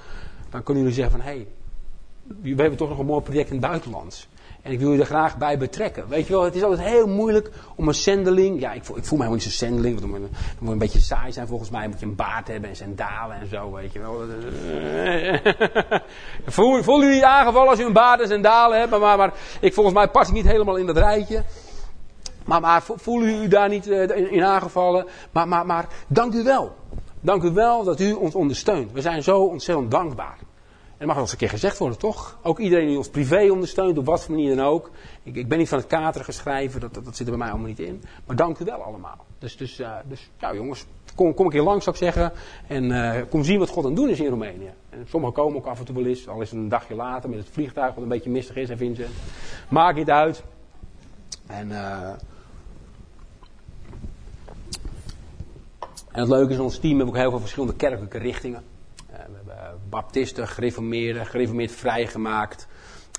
Dan 0.52 0.62
kunnen 0.62 0.82
jullie 0.82 0.98
zeggen 0.98 1.20
van, 1.20 1.28
hé, 1.30 1.34
hey, 1.34 1.46
we 2.54 2.60
hebben 2.60 2.78
toch 2.78 2.88
nog 2.88 2.98
een 2.98 3.06
mooi 3.06 3.22
project 3.22 3.50
in 3.50 3.56
het 3.56 3.66
buitenland. 3.66 4.28
En 4.62 4.72
ik 4.72 4.78
wil 4.78 4.92
je 4.92 5.00
er 5.00 5.06
graag 5.06 5.36
bij 5.36 5.58
betrekken. 5.58 6.08
Weet 6.08 6.26
je 6.26 6.32
wel, 6.32 6.42
het 6.42 6.54
is 6.54 6.62
altijd 6.62 6.88
heel 6.88 7.06
moeilijk 7.06 7.50
om 7.76 7.88
een 7.88 7.94
zendeling. 7.94 8.60
Ja, 8.60 8.72
ik 8.72 8.84
voel, 8.84 8.96
ik 8.96 9.04
voel 9.04 9.18
mij 9.18 9.26
helemaal 9.26 9.46
niet 9.46 9.56
zo'n 9.56 9.68
zendeling. 9.68 10.00
Want 10.00 10.12
dan 10.12 10.30
moet, 10.58 10.72
een 10.72 10.78
beetje 10.78 11.00
saai 11.00 11.32
zijn 11.32 11.46
volgens 11.46 11.70
mij. 11.70 11.88
Moet 11.88 12.00
je 12.00 12.06
een 12.06 12.14
baard 12.14 12.48
hebben 12.48 12.70
en 12.70 12.76
sandalen 12.76 13.40
en 13.40 13.48
zo, 13.48 13.72
weet 13.72 13.92
je 13.92 13.98
wel. 13.98 14.20
voel, 16.54 16.82
voel 16.82 17.02
jullie 17.02 17.26
aangevallen 17.26 17.68
als 17.68 17.78
je 17.78 17.84
een 17.84 17.92
baard 17.92 18.20
en 18.20 18.28
sandalen 18.28 18.78
hebt. 18.78 18.90
Maar, 18.90 19.18
maar, 19.18 19.32
ik, 19.60 19.74
volgens 19.74 19.94
mij 19.94 20.08
pas 20.08 20.28
ik 20.28 20.34
niet 20.34 20.46
helemaal 20.46 20.76
in 20.76 20.86
dat 20.86 20.96
rijtje. 20.96 21.44
Maar, 22.44 22.60
maar 22.60 22.82
voelen 22.82 23.42
u 23.42 23.48
daar 23.48 23.68
niet 23.68 23.86
uh, 23.86 24.32
in 24.32 24.44
aangevallen? 24.44 25.06
Maar, 25.30 25.48
maar, 25.48 25.66
maar 25.66 25.88
dank 26.06 26.34
u 26.34 26.42
wel. 26.42 26.76
Dank 27.20 27.42
u 27.42 27.50
wel 27.50 27.84
dat 27.84 28.00
u 28.00 28.12
ons 28.12 28.34
ondersteunt. 28.34 28.92
We 28.92 29.00
zijn 29.00 29.22
zo 29.22 29.38
ontzettend 29.38 29.90
dankbaar. 29.90 30.38
Dat 31.02 31.10
mag 31.10 31.20
wel 31.20 31.30
eens 31.30 31.40
een 31.40 31.46
keer 31.46 31.58
gezegd 31.58 31.78
worden, 31.78 31.98
toch? 31.98 32.38
Ook 32.42 32.58
iedereen 32.58 32.86
die 32.86 32.96
ons 32.96 33.08
privé 33.08 33.50
ondersteunt, 33.50 33.98
op 33.98 34.04
wat 34.04 34.24
voor 34.24 34.34
manier 34.34 34.56
dan 34.56 34.66
ook. 34.66 34.90
Ik, 35.22 35.36
ik 35.36 35.48
ben 35.48 35.58
niet 35.58 35.68
van 35.68 35.78
het 35.78 35.86
katerige 35.86 36.32
schrijven, 36.32 36.80
dat, 36.80 36.94
dat, 36.94 37.16
zit 37.16 37.18
er 37.18 37.32
bij 37.32 37.36
mij 37.36 37.48
allemaal 37.48 37.68
niet 37.68 37.78
in. 37.78 38.02
Maar 38.26 38.36
dank 38.36 38.58
u 38.58 38.64
wel 38.64 38.82
allemaal. 38.82 39.24
Dus, 39.38 39.56
dus, 39.56 39.80
uh, 39.80 39.96
dus 40.08 40.30
ja 40.38 40.54
jongens, 40.54 40.86
kom, 41.14 41.34
kom 41.34 41.44
een 41.44 41.52
keer 41.52 41.62
langs 41.62 41.84
zou 41.84 41.96
ik 41.96 42.02
zeggen. 42.02 42.32
En 42.66 42.84
uh, 42.84 43.14
kom 43.28 43.44
zien 43.44 43.58
wat 43.58 43.68
God 43.68 43.84
aan 43.84 43.90
het 43.90 43.98
doen 43.98 44.08
is 44.08 44.20
in 44.20 44.28
Roemenië. 44.28 44.72
En 44.90 45.06
sommigen 45.08 45.34
komen 45.34 45.56
ook 45.56 45.66
af 45.66 45.78
en 45.78 45.84
toe 45.84 45.94
wel 45.94 46.06
eens, 46.06 46.28
al 46.28 46.40
is 46.40 46.50
het 46.50 46.58
een 46.58 46.68
dagje 46.68 46.94
later 46.94 47.30
met 47.30 47.38
het 47.38 47.48
vliegtuig 47.50 47.94
wat 47.94 48.02
een 48.02 48.08
beetje 48.08 48.30
mistig 48.30 48.56
is, 48.56 48.68
hè 48.68 48.76
Vincent. 48.76 49.14
Maakt 49.68 49.96
niet 49.96 50.10
uit. 50.10 50.42
En 51.46 51.68
uh, 51.68 52.10
En 56.12 56.20
het 56.20 56.28
leuke 56.28 56.52
is, 56.52 56.58
ons 56.58 56.78
team 56.78 56.96
hebben 56.96 57.14
ook 57.14 57.20
heel 57.20 57.30
veel 57.30 57.40
verschillende 57.40 57.74
kerkelijke 57.74 58.18
richtingen. 58.18 58.71
Uh, 59.22 59.34
we 59.44 59.52
hebben 59.52 59.80
baptisten, 59.88 60.48
gereformeerden, 60.48 61.26
gereformeerd 61.26 61.72
vrijgemaakt. 61.72 62.68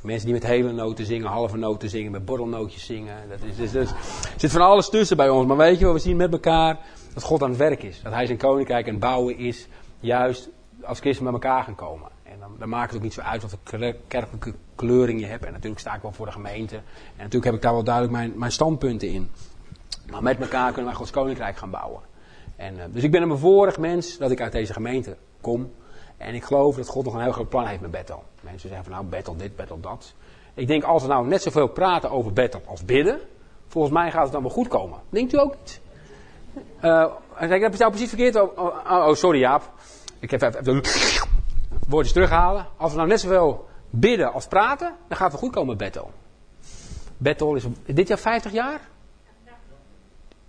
Mensen 0.01 0.25
die 0.25 0.33
met 0.33 0.45
hele 0.45 0.72
noten 0.72 1.05
zingen, 1.05 1.27
halve 1.27 1.57
noten 1.57 1.89
zingen, 1.89 2.12
met 2.12 2.25
borrelnootjes 2.25 2.86
zingen. 2.86 3.29
Dat 3.29 3.39
is, 3.41 3.55
dus, 3.55 3.72
dus, 3.72 3.89
er 3.89 4.33
zit 4.38 4.51
van 4.51 4.62
alles 4.62 4.89
tussen 4.89 5.17
bij 5.17 5.29
ons. 5.29 5.48
Maar 5.48 5.57
weet 5.57 5.79
je 5.79 5.86
wat, 5.86 5.93
we 5.93 6.00
zien 6.00 6.17
met 6.17 6.31
elkaar 6.31 6.79
dat 7.13 7.24
God 7.24 7.43
aan 7.43 7.50
het 7.50 7.57
werk 7.57 7.83
is. 7.83 8.01
Dat 8.01 8.13
hij 8.13 8.25
zijn 8.25 8.38
koninkrijk 8.38 8.86
aan 8.86 8.91
het 8.91 9.00
bouwen 9.00 9.38
is, 9.38 9.67
juist 10.00 10.50
als 10.81 11.00
christen 11.00 11.24
bij 11.24 11.33
elkaar 11.33 11.63
gaan 11.63 11.75
komen. 11.75 12.10
En 12.24 12.39
dan, 12.39 12.55
dan 12.60 12.69
maakt 12.69 12.88
het 12.88 12.95
ook 12.98 13.03
niet 13.03 13.13
zo 13.13 13.22
uit 13.22 13.41
wat 13.41 13.57
voor 13.63 13.93
kerkelijke 14.07 14.53
kleuring 14.75 15.19
je 15.19 15.25
hebt. 15.25 15.45
En 15.45 15.51
natuurlijk 15.51 15.79
sta 15.79 15.95
ik 15.95 16.01
wel 16.01 16.12
voor 16.12 16.25
de 16.25 16.31
gemeente. 16.31 16.75
En 16.75 16.83
natuurlijk 17.15 17.45
heb 17.45 17.53
ik 17.53 17.62
daar 17.62 17.74
wel 17.74 17.83
duidelijk 17.83 18.13
mijn, 18.13 18.33
mijn 18.36 18.51
standpunten 18.51 19.07
in. 19.07 19.29
Maar 20.12 20.24
met 20.24 20.39
elkaar 20.39 20.67
kunnen 20.67 20.86
wij 20.86 20.93
Gods 20.93 21.12
koninkrijk 21.12 21.57
gaan 21.57 21.69
bouwen. 21.69 22.01
En, 22.55 22.75
uh, 22.75 22.83
dus 22.91 23.03
ik 23.03 23.12
ben 23.12 23.22
een 23.22 23.27
bevoorrecht 23.27 23.77
mens 23.77 24.17
dat 24.17 24.31
ik 24.31 24.41
uit 24.41 24.51
deze 24.51 24.74
gemeente 24.74 25.17
kom. 25.41 25.72
En 26.17 26.34
ik 26.34 26.43
geloof 26.43 26.75
dat 26.75 26.88
God 26.88 27.05
nog 27.05 27.13
een 27.13 27.22
heel 27.22 27.32
groot 27.32 27.50
plan 27.50 27.67
heeft 27.67 27.82
met 27.82 27.91
Bethel. 27.91 28.24
Mensen 28.41 28.70
zeggen 28.70 28.86
van 28.86 28.93
nou, 28.93 29.05
Bethel 29.05 29.36
dit, 29.36 29.55
Bethel 29.55 29.79
dat. 29.79 30.13
Ik 30.53 30.67
denk 30.67 30.84
als 30.84 31.01
we 31.01 31.08
nou 31.08 31.27
net 31.27 31.41
zoveel 31.41 31.67
praten 31.67 32.12
over 32.12 32.34
Bethel 32.34 32.62
als 32.65 32.86
bidden, 32.86 33.20
volgens 33.67 33.93
mij 33.93 34.12
gaat 34.12 34.24
het 34.24 34.32
dan 34.32 34.41
wel 34.41 34.51
goed 34.51 34.67
komen. 34.67 35.00
Denkt 35.10 35.34
u 35.34 35.39
ook 35.39 35.55
niet? 35.60 35.82
Uh, 36.82 37.05
ik 37.39 37.62
heb 37.62 37.72
het 37.72 37.79
nou 37.79 37.91
precies 37.91 38.10
verkeerd. 38.10 38.36
Oh, 38.36 38.58
oh, 38.58 39.08
oh, 39.08 39.13
sorry 39.13 39.39
Jaap. 39.39 39.72
Ik 40.20 40.32
heb 40.32 40.41
even, 40.41 40.82
woordjes 41.88 42.13
terughalen. 42.13 42.67
Als 42.77 42.91
we 42.91 42.98
nou 42.98 43.10
net 43.10 43.20
zoveel 43.20 43.67
bidden 43.89 44.34
als 44.34 44.48
praten, 44.48 44.96
dan 45.08 45.17
gaat 45.17 45.32
het 45.32 45.41
goed 45.41 45.51
komen 45.51 45.67
met 45.67 45.77
Bethel. 45.77 46.12
Bethel 47.17 47.55
is 47.55 47.63
dit 47.86 48.08
jaar 48.08 48.17
50 48.17 48.51
jaar? 48.51 48.82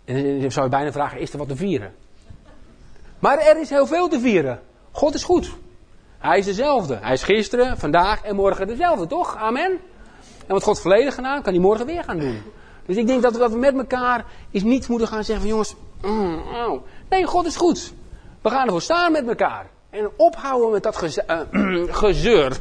En 0.04 0.40
dan 0.40 0.50
zou 0.50 0.64
je 0.64 0.70
bijna 0.70 0.92
vragen, 0.92 1.18
is 1.18 1.32
er 1.32 1.38
wat 1.38 1.48
te 1.48 1.56
vieren? 1.56 1.94
Maar 3.18 3.38
er 3.38 3.60
is 3.60 3.70
heel 3.70 3.86
veel 3.86 4.08
te 4.08 4.20
vieren. 4.20 4.60
God 4.94 5.14
is 5.14 5.24
goed. 5.24 5.50
Hij 6.18 6.38
is 6.38 6.44
dezelfde. 6.44 6.98
Hij 7.00 7.12
is 7.12 7.22
gisteren, 7.22 7.78
vandaag 7.78 8.22
en 8.22 8.36
morgen 8.36 8.66
dezelfde, 8.66 9.06
toch? 9.06 9.36
Amen. 9.36 9.70
En 10.46 10.52
wat 10.54 10.62
God 10.62 10.80
verleden 10.80 11.12
gedaan, 11.12 11.42
kan 11.42 11.52
hij 11.52 11.62
morgen 11.62 11.86
weer 11.86 12.04
gaan 12.04 12.18
doen. 12.18 12.42
Dus 12.86 12.96
ik 12.96 13.06
denk 13.06 13.22
dat 13.22 13.36
we, 13.36 13.48
we 13.48 13.58
met 13.58 13.74
elkaar 13.74 14.24
is 14.50 14.62
niet 14.62 14.88
moeten 14.88 15.08
gaan 15.08 15.24
zeggen 15.24 15.40
van 15.44 15.48
jongens, 15.48 15.74
oh. 16.02 16.82
nee, 17.08 17.24
God 17.24 17.46
is 17.46 17.56
goed. 17.56 17.92
We 18.42 18.50
gaan 18.50 18.66
ervoor 18.66 18.82
staan 18.82 19.12
met 19.12 19.28
elkaar. 19.28 19.66
En 19.90 20.10
ophouden 20.16 20.70
met 20.70 20.82
dat 20.82 21.02
uh, 21.02 21.40
gezeur. 22.02 22.58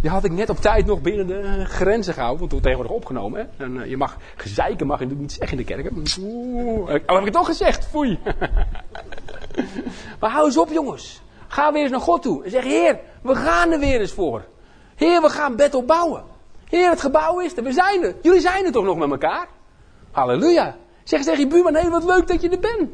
die 0.00 0.10
had 0.10 0.24
ik 0.24 0.32
net 0.32 0.48
op 0.50 0.56
tijd 0.56 0.86
nog 0.86 1.00
binnen 1.00 1.26
de 1.26 1.64
grenzen 1.64 2.14
gehouden. 2.14 2.38
Want 2.38 2.50
wordt 2.50 2.66
tegenwoordig 2.66 2.96
opgenomen. 2.96 3.40
Hè? 3.40 3.64
En, 3.64 3.76
uh, 3.76 3.86
je 3.86 3.96
mag 3.96 4.16
gezeiken 4.36 4.86
mag 4.86 4.98
je 4.98 5.06
niet 5.06 5.32
zeggen 5.32 5.58
in 5.58 5.64
de 5.64 5.72
kerk. 5.74 5.90
Oeh, 6.20 6.88
oh, 6.88 6.88
heb 6.88 7.18
ik 7.18 7.24
het 7.24 7.32
toch 7.32 7.46
gezegd? 7.46 7.86
Foei. 7.86 8.18
maar 10.20 10.30
hou 10.30 10.46
eens 10.46 10.56
op 10.56 10.70
jongens. 10.70 11.22
Ga 11.48 11.72
weer 11.72 11.82
eens 11.82 11.90
naar 11.90 12.00
God 12.00 12.22
toe. 12.22 12.44
En 12.44 12.50
zeg, 12.50 12.64
Heer, 12.64 13.00
we 13.22 13.34
gaan 13.34 13.70
er 13.70 13.78
weer 13.78 14.00
eens 14.00 14.12
voor. 14.12 14.44
Heer, 14.94 15.22
we 15.22 15.28
gaan 15.28 15.56
Bethel 15.56 15.84
bouwen. 15.84 16.24
Heer, 16.68 16.90
het 16.90 17.00
gebouw 17.00 17.40
is 17.40 17.56
er. 17.56 17.62
We 17.62 17.72
zijn 17.72 18.02
er. 18.02 18.14
Jullie 18.22 18.40
zijn 18.40 18.64
er 18.64 18.72
toch 18.72 18.84
nog 18.84 18.96
met 18.96 19.10
elkaar? 19.10 19.46
Halleluja. 20.10 20.76
Zeg 21.04 21.18
eens 21.18 21.28
tegen 21.28 21.44
je 21.44 21.46
buurman, 21.46 21.74
hé, 21.74 21.90
wat 21.90 22.04
leuk 22.04 22.26
dat 22.26 22.42
je 22.42 22.48
er 22.48 22.58
bent. 22.58 22.90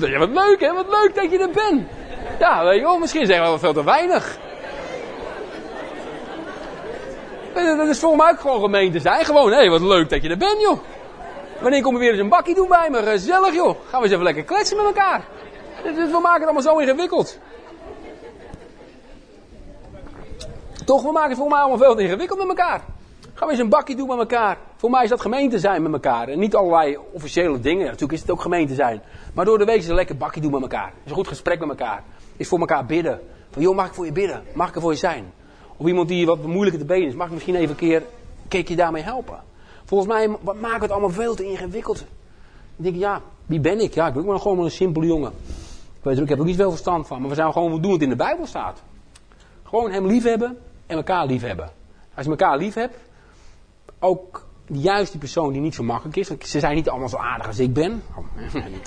Ja, 0.00 0.18
wat 0.18 0.28
leuk 0.28 0.60
hè, 0.60 0.72
wat 0.72 0.88
leuk 0.88 1.14
dat 1.14 1.30
je 1.30 1.38
er 1.38 1.50
bent. 1.50 1.88
Ja, 2.38 2.64
weet 2.64 2.78
je 2.78 2.82
wel, 2.82 2.98
misschien 2.98 3.26
zeggen 3.26 3.44
we 3.44 3.50
wel 3.50 3.58
veel 3.58 3.72
te 3.72 3.84
weinig. 3.84 4.38
Dat 7.54 7.88
is 7.88 7.98
volgens 7.98 8.22
mij 8.22 8.30
ook 8.32 8.40
gewoon 8.40 8.60
gemeente 8.60 9.00
zijn. 9.00 9.24
Gewoon, 9.24 9.52
hé, 9.52 9.68
wat 9.68 9.80
leuk 9.80 10.10
dat 10.10 10.22
je 10.22 10.28
er 10.28 10.36
bent, 10.36 10.60
joh. 10.60 10.78
Wanneer 11.60 11.82
kom 11.82 11.92
je 11.92 11.98
weer 11.98 12.10
eens 12.10 12.20
een 12.20 12.28
bakkie 12.28 12.54
doen 12.54 12.68
bij 12.68 12.88
me? 12.90 13.02
Gezellig, 13.02 13.54
joh. 13.54 13.76
Gaan 13.88 14.00
we 14.00 14.04
eens 14.04 14.12
even 14.12 14.24
lekker 14.24 14.44
kletsen 14.44 14.76
met 14.76 14.86
elkaar. 14.86 15.24
We 15.82 16.18
maken 16.22 16.32
het 16.32 16.42
allemaal 16.42 16.62
zo 16.62 16.78
ingewikkeld. 16.78 17.38
Toch, 20.84 21.02
we 21.02 21.12
maken 21.12 21.28
het 21.28 21.38
voor 21.38 21.48
mij 21.48 21.58
allemaal 21.58 21.78
veel 21.78 21.94
te 21.94 22.02
ingewikkeld 22.02 22.38
met 22.38 22.48
elkaar. 22.48 22.80
Gaan 23.34 23.48
we 23.48 23.54
eens 23.54 23.62
een 23.62 23.68
bakje 23.68 23.96
doen 23.96 24.08
met 24.08 24.18
elkaar. 24.18 24.58
Voor 24.76 24.90
mij 24.90 25.04
is 25.04 25.10
dat 25.10 25.20
gemeente 25.20 25.58
zijn 25.58 25.82
met 25.82 25.92
elkaar. 25.92 26.28
En 26.28 26.38
niet 26.38 26.54
allerlei 26.54 26.98
officiële 27.12 27.60
dingen. 27.60 27.84
natuurlijk 27.84 28.12
is 28.12 28.20
het 28.20 28.30
ook 28.30 28.40
gemeente 28.40 28.74
zijn. 28.74 29.02
Maar 29.34 29.44
door 29.44 29.58
de 29.58 29.64
week 29.64 29.76
is 29.76 29.88
een 29.88 29.94
lekker 29.94 30.16
bakje 30.16 30.40
doen 30.40 30.50
met 30.50 30.62
elkaar. 30.62 30.92
Is 31.04 31.10
een 31.10 31.16
goed 31.16 31.28
gesprek 31.28 31.60
met 31.60 31.68
elkaar. 31.68 32.02
Is 32.36 32.48
voor 32.48 32.58
elkaar 32.58 32.86
bidden. 32.86 33.20
Van 33.50 33.62
joh, 33.62 33.74
mag 33.74 33.86
ik 33.86 33.94
voor 33.94 34.04
je 34.04 34.12
bidden? 34.12 34.42
Mag 34.54 34.68
ik 34.68 34.74
er 34.74 34.80
voor 34.80 34.92
je 34.92 34.98
zijn? 34.98 35.32
Of 35.76 35.86
iemand 35.86 36.08
die 36.08 36.26
wat 36.26 36.42
moeilijker 36.42 36.80
te 36.80 36.86
benen 36.86 37.08
is. 37.08 37.14
Mag 37.14 37.26
ik 37.26 37.32
misschien 37.32 37.54
even 37.54 37.70
een 37.70 37.76
keer, 37.76 37.96
een 37.96 38.48
keertje 38.48 38.76
daarmee 38.76 39.02
helpen? 39.02 39.42
Volgens 39.84 40.10
mij 40.12 40.28
maken 40.42 40.78
we 40.78 40.82
het 40.82 40.90
allemaal 40.90 41.10
veel 41.10 41.34
te 41.34 41.44
ingewikkeld. 41.44 42.00
Ik 42.76 42.84
denk, 42.84 42.96
ja, 42.96 43.22
wie 43.46 43.60
ben 43.60 43.80
ik? 43.80 43.94
Ja, 43.94 44.06
ik 44.06 44.12
ben 44.12 44.22
ook 44.22 44.28
maar 44.28 44.38
gewoon 44.38 44.64
een 44.64 44.70
simpele 44.70 45.06
jongen. 45.06 45.32
Weet 46.06 46.18
ik 46.18 46.28
heb 46.28 46.38
er 46.38 46.44
niet 46.44 46.56
veel 46.56 46.70
verstand 46.70 47.06
van. 47.06 47.20
Maar 47.20 47.28
we 47.28 47.34
zijn 47.34 47.52
gewoon 47.52 47.82
doen 47.82 47.90
wat 47.90 48.00
in 48.00 48.08
de 48.08 48.16
Bijbel 48.16 48.46
staat. 48.46 48.82
Gewoon 49.62 49.90
hem 49.90 50.06
liefhebben 50.06 50.58
en 50.86 50.96
elkaar 50.96 51.26
liefhebben. 51.26 51.70
Als 52.14 52.24
je 52.24 52.30
elkaar 52.30 52.58
lief 52.58 52.74
hebt, 52.74 52.96
ook 53.98 54.46
juist 54.66 55.10
die 55.10 55.20
persoon 55.20 55.52
die 55.52 55.60
niet 55.60 55.74
zo 55.74 55.82
makkelijk 55.82 56.16
is. 56.16 56.28
Ze 56.50 56.60
zijn 56.60 56.74
niet 56.74 56.88
allemaal 56.88 57.08
zo 57.08 57.16
aardig 57.16 57.46
als 57.46 57.58
ik 57.58 57.72
ben. 57.72 58.02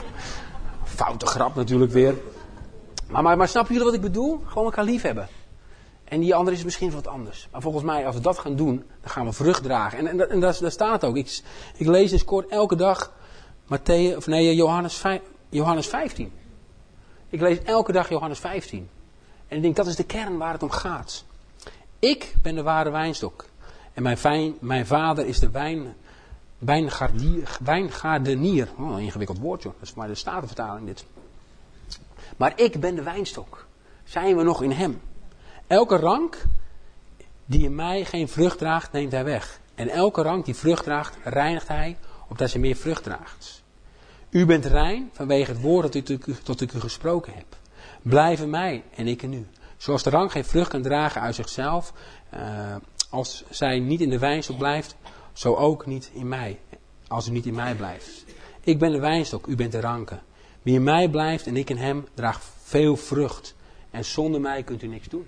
Foute 0.84 1.26
grap 1.26 1.56
natuurlijk 1.56 1.92
weer. 1.92 2.16
Maar, 3.10 3.24
maar, 3.24 3.38
maar 3.38 3.48
snappen 3.48 3.74
jullie 3.74 3.90
wat 3.90 3.98
ik 3.98 4.06
bedoel? 4.06 4.42
Gewoon 4.46 4.66
elkaar 4.66 4.86
lief 4.86 5.02
hebben. 5.02 5.28
En 6.04 6.20
die 6.20 6.36
andere 6.36 6.56
is 6.56 6.64
misschien 6.64 6.92
wat 6.92 7.08
anders. 7.08 7.48
Maar 7.52 7.62
volgens 7.62 7.84
mij, 7.84 8.06
als 8.06 8.16
we 8.16 8.22
dat 8.22 8.40
gaan 8.40 8.56
doen, 8.56 8.84
dan 9.02 9.12
gaan 9.12 9.26
we 9.26 9.32
vrucht 9.32 9.64
dragen. 9.64 9.98
En, 9.98 10.08
en, 10.08 10.30
en 10.30 10.40
daar, 10.40 10.72
staat 10.72 11.06
ook. 11.06 11.18
Ik, 11.18 11.42
ik 11.78 11.88
lees 11.88 12.12
dus 12.12 12.26
kort 12.26 12.48
elke 12.48 12.76
dag 12.76 13.12
Matthäus, 13.66 14.16
of 14.16 14.28
nee, 14.28 14.56
Johannes, 14.56 15.04
Johannes 15.50 15.88
15. 15.88 16.32
Ik 17.30 17.42
lees 17.42 17.62
elke 17.64 17.92
dag 17.92 18.10
Johannes 18.10 18.40
15. 18.40 18.90
En 19.48 19.56
ik 19.56 19.62
denk, 19.62 19.76
dat 19.76 19.88
is 19.88 19.96
de 19.96 20.04
kern 20.04 20.38
waar 20.38 20.54
het 20.54 20.64
om 20.64 20.72
gaat. 20.72 21.26
Ik 22.00 22.34
ben 22.42 22.56
de 22.56 22.64
ware 22.64 22.90
wijnstok. 22.90 23.46
En 23.94 24.04
mijn, 24.04 24.56
mijn 24.60 24.86
vader 24.86 25.26
is 25.26 25.40
de 25.40 25.50
wijn, 25.50 25.96
wijngaardenier. 27.64 28.70
Oh, 28.78 28.92
een 28.92 29.00
ingewikkeld 29.00 29.40
woordje. 29.40 29.72
Dat 29.80 29.88
is 29.88 29.94
maar 29.94 30.08
de 30.08 30.16
statenvertaling 30.16 30.86
dit. 30.86 31.06
Maar 32.38 32.54
ik 32.56 32.80
ben 32.80 32.96
de 32.96 33.04
wijnstok. 33.04 33.66
Zijn 34.04 34.38
we 34.38 34.44
nog 34.44 34.64
in 34.64 34.72
hem? 34.72 35.02
Elke 35.68 35.96
rank 35.96 36.44
die 37.46 37.64
in 37.64 37.76
mij 37.76 38.06
geen 38.06 38.28
vrucht 38.28 38.58
draagt, 38.58 38.92
neemt 38.92 39.12
hij 39.12 39.24
weg. 39.24 39.60
En 39.76 39.90
elke 39.90 40.22
rank 40.22 40.46
die 40.46 40.56
vrucht 40.56 40.84
draagt, 40.84 41.18
reinigt 41.24 41.68
hij, 41.68 41.98
opdat 42.28 42.50
ze 42.50 42.60
meer 42.60 42.76
vrucht 42.76 43.04
draagt. 43.04 43.59
U 44.30 44.46
bent 44.46 44.66
rein 44.66 45.10
vanwege 45.14 45.52
het 45.52 45.62
woord 45.62 45.94
dat, 45.94 46.10
u, 46.10 46.18
tot 46.44 46.62
ik 46.62 46.74
u 46.74 46.80
gesproken 46.80 47.34
heb. 47.34 47.58
Blijf 48.02 48.42
in 48.42 48.50
mij 48.50 48.84
en 48.96 49.08
ik 49.08 49.22
in 49.22 49.34
u. 49.34 49.48
Zoals 49.78 50.04
de 50.04 50.10
rank 50.10 50.32
geen 50.32 50.46
vrucht 50.46 50.70
kan 50.70 50.82
dragen 50.82 51.22
uit 51.22 51.36
zichzelf, 51.36 51.94
uh, 52.34 52.76
als 53.10 53.44
zij 53.50 53.80
niet 53.80 54.02
in 54.02 54.10
de 54.10 54.20
wijnstok 54.20 54.58
blijft, 54.58 54.96
zo 55.34 55.56
ook 55.56 55.86
niet 55.86 56.12
in 56.14 56.28
mij, 56.28 56.60
als 57.08 57.28
u 57.28 57.32
niet 57.32 57.46
in 57.46 57.56
mij 57.56 57.76
blijft. 57.76 58.26
Ik 58.62 58.80
ben 58.80 58.92
de 58.92 59.00
wijnstok, 59.00 59.48
u 59.48 59.56
bent 59.56 59.72
de 59.72 59.80
ranken. 59.80 60.22
Wie 60.62 60.74
in 60.74 60.84
mij 60.84 61.10
blijft 61.10 61.48
en 61.48 61.58
ik 61.58 61.70
in 61.70 61.78
hem, 61.78 62.08
draagt 62.14 62.46
veel 62.64 62.96
vrucht. 62.96 63.56
En 63.92 64.06
zonder 64.06 64.42
mij 64.42 64.64
kunt 64.64 64.84
u 64.84 64.88
niks 64.88 65.08
doen. 65.08 65.26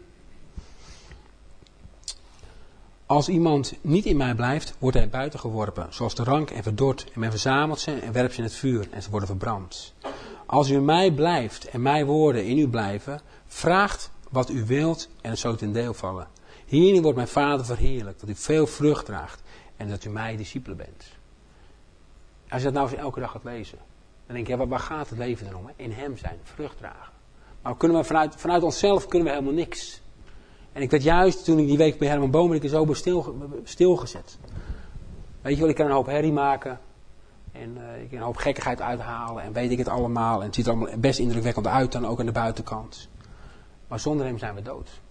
Als 3.11 3.29
iemand 3.29 3.73
niet 3.81 4.05
in 4.05 4.17
mij 4.17 4.35
blijft, 4.35 4.75
wordt 4.79 4.97
hij 4.97 5.09
buiten 5.09 5.39
geworpen, 5.39 5.93
zoals 5.93 6.15
de 6.15 6.23
rank 6.23 6.49
en 6.49 6.63
verdord. 6.63 7.11
En 7.13 7.19
men 7.19 7.29
verzamelt 7.29 7.79
ze 7.79 7.91
en 7.91 8.11
werpt 8.11 8.31
ze 8.33 8.37
in 8.37 8.43
het 8.43 8.53
vuur 8.53 8.87
en 8.91 9.01
ze 9.01 9.09
worden 9.09 9.27
verbrand. 9.27 9.93
Als 10.45 10.69
u 10.69 10.75
in 10.75 10.85
mij 10.85 11.11
blijft 11.11 11.69
en 11.69 11.81
mijn 11.81 12.05
woorden 12.05 12.45
in 12.45 12.57
u 12.57 12.67
blijven, 12.67 13.21
vraagt 13.47 14.11
wat 14.29 14.49
u 14.49 14.65
wilt 14.65 15.09
en 15.21 15.29
het 15.29 15.39
zal 15.39 15.55
ten 15.55 15.71
deel 15.71 15.93
vallen. 15.93 16.27
Hierin 16.65 17.01
wordt 17.01 17.17
mijn 17.17 17.27
vader 17.27 17.65
verheerlijk, 17.65 18.19
dat 18.19 18.29
u 18.29 18.35
veel 18.35 18.67
vrucht 18.67 19.05
draagt 19.05 19.41
en 19.77 19.89
dat 19.89 20.03
u 20.03 20.09
mij 20.09 20.37
discipelen 20.37 20.77
bent. 20.77 21.05
Als 22.49 22.61
je 22.61 22.67
dat 22.71 22.73
nou 22.73 22.89
eens 22.89 22.99
elke 22.99 23.19
dag 23.19 23.31
gaat 23.31 23.43
lezen, 23.43 23.77
dan 24.25 24.35
denk 24.35 24.47
je, 24.47 24.57
ja, 24.57 24.67
waar 24.67 24.79
gaat 24.79 25.09
het 25.09 25.17
leven 25.17 25.45
dan 25.45 25.55
om? 25.55 25.69
In 25.75 25.91
hem 25.91 26.17
zijn, 26.17 26.39
vrucht 26.43 26.77
dragen. 26.77 27.13
Maar 27.61 27.77
kunnen 27.77 27.97
we 27.97 28.03
vanuit, 28.03 28.35
vanuit 28.35 28.63
onszelf 28.63 29.07
kunnen 29.07 29.27
we 29.27 29.33
helemaal 29.33 29.53
niks. 29.53 30.00
En 30.73 30.81
ik 30.81 30.91
werd 30.91 31.03
juist, 31.03 31.45
toen 31.45 31.59
ik 31.59 31.67
die 31.67 31.77
week 31.77 31.99
bij 31.99 32.07
Herman 32.07 32.31
Bomen, 32.31 32.69
zo 32.69 32.93
stil, 32.93 33.35
stilgezet. 33.63 34.37
Weet 35.41 35.53
je 35.53 35.59
wel, 35.59 35.69
ik 35.69 35.75
kan 35.75 35.85
een 35.85 35.91
hoop 35.91 36.05
herrie 36.05 36.31
maken. 36.31 36.79
En 37.51 37.77
uh, 37.77 38.01
ik 38.01 38.09
kan 38.09 38.17
een 38.17 38.23
hoop 38.23 38.35
gekkigheid 38.35 38.81
uithalen. 38.81 39.43
En 39.43 39.53
weet 39.53 39.71
ik 39.71 39.77
het 39.77 39.87
allemaal. 39.87 40.39
En 40.39 40.45
het 40.45 40.55
ziet 40.55 40.65
er 40.65 40.71
allemaal 40.71 40.97
best 40.97 41.19
indrukwekkend 41.19 41.67
uit 41.67 41.91
dan 41.91 42.05
ook 42.05 42.19
aan 42.19 42.25
de 42.25 42.31
buitenkant. 42.31 43.09
Maar 43.87 43.99
zonder 43.99 44.25
hem 44.25 44.37
zijn 44.37 44.55
we 44.55 44.61
dood. 44.61 45.01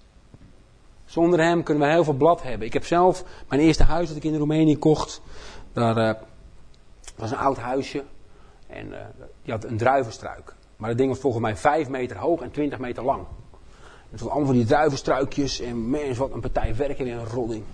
Zonder 1.05 1.41
hem 1.41 1.63
kunnen 1.63 1.87
we 1.87 1.93
heel 1.93 2.05
veel 2.05 2.15
blad 2.15 2.43
hebben. 2.43 2.67
Ik 2.67 2.73
heb 2.73 2.85
zelf 2.85 3.25
mijn 3.49 3.61
eerste 3.61 3.83
huis 3.83 4.09
dat 4.09 4.17
ik 4.17 4.25
in 4.25 4.37
Roemenië 4.37 4.79
kocht. 4.79 5.23
Daar 5.73 5.97
uh, 5.97 6.13
was 7.17 7.31
een 7.31 7.37
oud 7.37 7.59
huisje. 7.59 8.05
En 8.67 8.87
uh, 8.87 8.99
die 9.43 9.53
had 9.53 9.65
een 9.65 9.77
druivenstruik. 9.77 10.55
Maar 10.77 10.89
dat 10.89 10.99
ding 10.99 11.11
was 11.11 11.19
volgens 11.19 11.43
mij 11.43 11.57
5 11.57 11.89
meter 11.89 12.17
hoog 12.17 12.41
en 12.41 12.51
20 12.51 12.79
meter 12.79 13.05
lang. 13.05 13.27
Toen 14.17 14.29
allemaal 14.29 14.47
van 14.47 14.55
die 14.55 14.65
druivenstruikjes. 14.65 15.61
En 15.61 15.91
mens, 15.91 16.19
wat 16.19 16.33
een 16.33 16.41
partij 16.41 16.77
werken 16.77 17.07
in 17.07 17.17
een 17.17 17.27
rodding. 17.27 17.65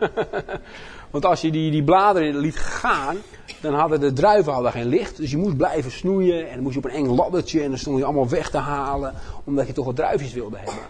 Want 1.10 1.24
als 1.24 1.40
je 1.40 1.50
die, 1.50 1.70
die 1.70 1.84
bladeren 1.84 2.36
liet 2.36 2.56
gaan, 2.56 3.16
dan 3.60 3.74
hadden 3.74 4.00
de 4.00 4.12
druiven 4.12 4.52
hadden 4.52 4.72
geen 4.72 4.86
licht. 4.86 5.16
Dus 5.16 5.30
je 5.30 5.36
moest 5.36 5.56
blijven 5.56 5.90
snoeien. 5.90 6.48
En 6.48 6.54
dan 6.54 6.62
moest 6.62 6.74
je 6.74 6.80
op 6.80 6.84
een 6.84 6.96
eng 6.96 7.14
laddertje. 7.14 7.62
En 7.62 7.68
dan 7.68 7.78
stond 7.78 7.98
je 7.98 8.04
allemaal 8.04 8.28
weg 8.28 8.50
te 8.50 8.58
halen. 8.58 9.14
Omdat 9.44 9.66
je 9.66 9.72
toch 9.72 9.84
wat 9.84 9.96
druifjes 9.96 10.32
wilde 10.32 10.56
hebben. 10.56 10.84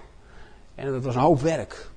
En 0.74 0.92
dat 0.92 1.04
was 1.04 1.14
een 1.14 1.20
hoop 1.20 1.40
werk. 1.40 1.90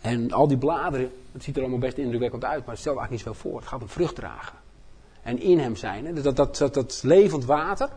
En 0.00 0.32
al 0.32 0.48
die 0.48 0.58
bladeren, 0.58 1.10
het 1.32 1.42
ziet 1.42 1.56
er 1.56 1.60
allemaal 1.60 1.80
best 1.80 1.96
indrukwekkend 1.96 2.44
uit. 2.44 2.60
Maar 2.60 2.74
het 2.74 2.78
stelt 2.78 2.98
eigenlijk 2.98 3.10
niet 3.26 3.34
zoveel 3.34 3.50
voor. 3.50 3.60
Het 3.60 3.68
gaat 3.68 3.82
om 3.82 3.88
vrucht 3.88 4.14
dragen. 4.14 4.58
En 5.22 5.40
in 5.40 5.58
hem 5.58 5.76
zijn. 5.76 6.06
Hè? 6.06 6.12
Dat, 6.12 6.36
dat, 6.36 6.56
dat, 6.56 6.74
dat 6.74 7.00
levend 7.02 7.44
water 7.44 7.88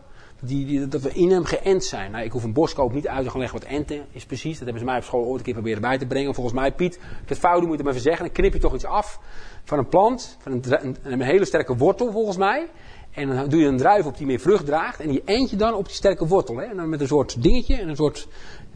die, 0.44 0.88
dat 0.88 1.00
we 1.00 1.12
in 1.12 1.30
hem 1.30 1.44
geënt 1.44 1.84
zijn. 1.84 2.10
Nou, 2.10 2.24
ik 2.24 2.32
hoef 2.32 2.44
een 2.44 2.52
boskoop 2.52 2.92
niet 2.92 3.08
uit 3.08 3.24
te 3.24 3.30
gaan 3.30 3.40
leggen 3.40 3.58
wat 3.58 3.68
enten 3.68 4.06
is 4.10 4.24
precies. 4.24 4.52
Dat 4.52 4.62
hebben 4.62 4.78
ze 4.78 4.84
mij 4.84 4.96
op 4.96 5.04
school 5.04 5.24
ooit 5.24 5.38
een 5.38 5.44
keer 5.44 5.54
proberen 5.54 5.80
bij 5.80 5.98
te 5.98 6.06
brengen. 6.06 6.34
Volgens 6.34 6.54
mij, 6.54 6.72
Piet, 6.72 6.98
het 7.24 7.38
fout 7.38 7.66
moet 7.66 7.76
je 7.76 7.82
maar 7.82 7.92
even 7.92 8.04
zeggen. 8.04 8.24
Dan 8.24 8.34
knip 8.34 8.52
je 8.52 8.58
toch 8.58 8.74
iets 8.74 8.84
af 8.84 9.20
van 9.64 9.78
een 9.78 9.88
plant. 9.88 10.36
Van 10.40 10.52
een, 10.52 10.62
een, 10.84 10.96
een 11.02 11.20
hele 11.20 11.44
sterke 11.44 11.76
wortel 11.76 12.12
volgens 12.12 12.36
mij. 12.36 12.68
En 13.10 13.28
dan 13.28 13.48
doe 13.48 13.60
je 13.60 13.66
een 13.66 13.76
druif 13.76 14.06
op 14.06 14.16
die 14.16 14.26
meer 14.26 14.40
vrucht 14.40 14.66
draagt. 14.66 15.00
En 15.00 15.08
die 15.08 15.22
eentje 15.24 15.56
dan 15.56 15.74
op 15.74 15.84
die 15.84 15.94
sterke 15.94 16.26
wortel. 16.26 16.56
Hè? 16.56 16.64
En 16.64 16.76
dan 16.76 16.88
met 16.88 17.00
een 17.00 17.06
soort 17.06 17.42
dingetje. 17.42 17.76
En 17.76 17.88
een 17.88 17.96
soort... 17.96 18.28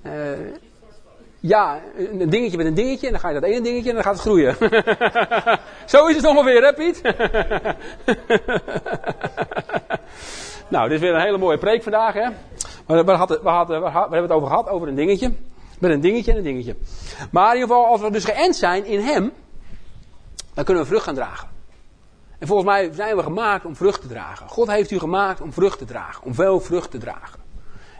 Uh, 0.03 0.13
ja, 1.41 1.81
een 1.97 2.31
dingetje 2.31 2.57
met 2.57 2.67
een 2.67 2.75
dingetje. 2.75 3.07
En 3.07 3.13
dan 3.13 3.21
ga 3.21 3.29
je 3.29 3.41
dat 3.41 3.49
ene 3.49 3.61
dingetje 3.61 3.89
en 3.89 3.95
dan 3.95 4.05
gaat 4.05 4.13
het 4.13 4.23
groeien. 4.23 4.57
Zo 5.93 6.07
is 6.07 6.17
het 6.17 6.27
ongeveer, 6.27 6.65
hè 6.65 6.75
Piet? 6.75 7.03
Nou, 10.69 10.89
dit 10.89 10.97
is 10.97 11.01
weer 11.01 11.15
een 11.15 11.21
hele 11.21 11.39
mooie 11.39 11.59
preek 11.59 11.83
vandaag, 11.83 12.15
hè? 12.15 12.29
We, 12.87 13.05
we, 13.05 13.13
hadden, 13.13 13.43
we, 13.43 13.49
hadden, 13.49 13.83
we, 13.83 13.91
hebben 13.91 14.23
het 14.23 14.31
over 14.31 14.49
gehad, 14.49 14.69
over 14.69 14.89
een 14.89 14.95
dingetje. 14.95 15.33
Met 15.79 15.91
een 15.91 16.01
dingetje 16.01 16.31
en 16.31 16.37
een 16.37 16.43
dingetje. 16.43 16.77
Maar 17.31 17.55
in 17.55 17.61
ieder 17.61 17.77
geval, 17.77 17.91
als 17.91 18.01
we 18.01 18.11
dus 18.11 18.25
geënt 18.25 18.57
zijn 18.57 18.85
in 18.85 19.01
Hem, 19.01 19.33
dan 20.55 20.65
kunnen 20.65 20.83
we 20.83 20.89
vrucht 20.89 21.05
gaan 21.05 21.15
dragen. 21.15 21.49
En 22.39 22.47
volgens 22.47 22.69
mij 22.69 22.93
zijn 22.93 23.17
we 23.17 23.23
gemaakt 23.23 23.65
om 23.65 23.77
vrucht 23.77 24.01
te 24.01 24.09
dragen. 24.09 24.49
God 24.49 24.71
heeft 24.71 24.91
u 24.91 24.99
gemaakt 24.99 25.41
om 25.41 25.53
vrucht 25.53 25.79
te 25.79 25.85
dragen, 25.85 26.25
om 26.25 26.35
veel 26.35 26.61
vrucht 26.61 26.91
te 26.91 26.99
dragen. 26.99 27.41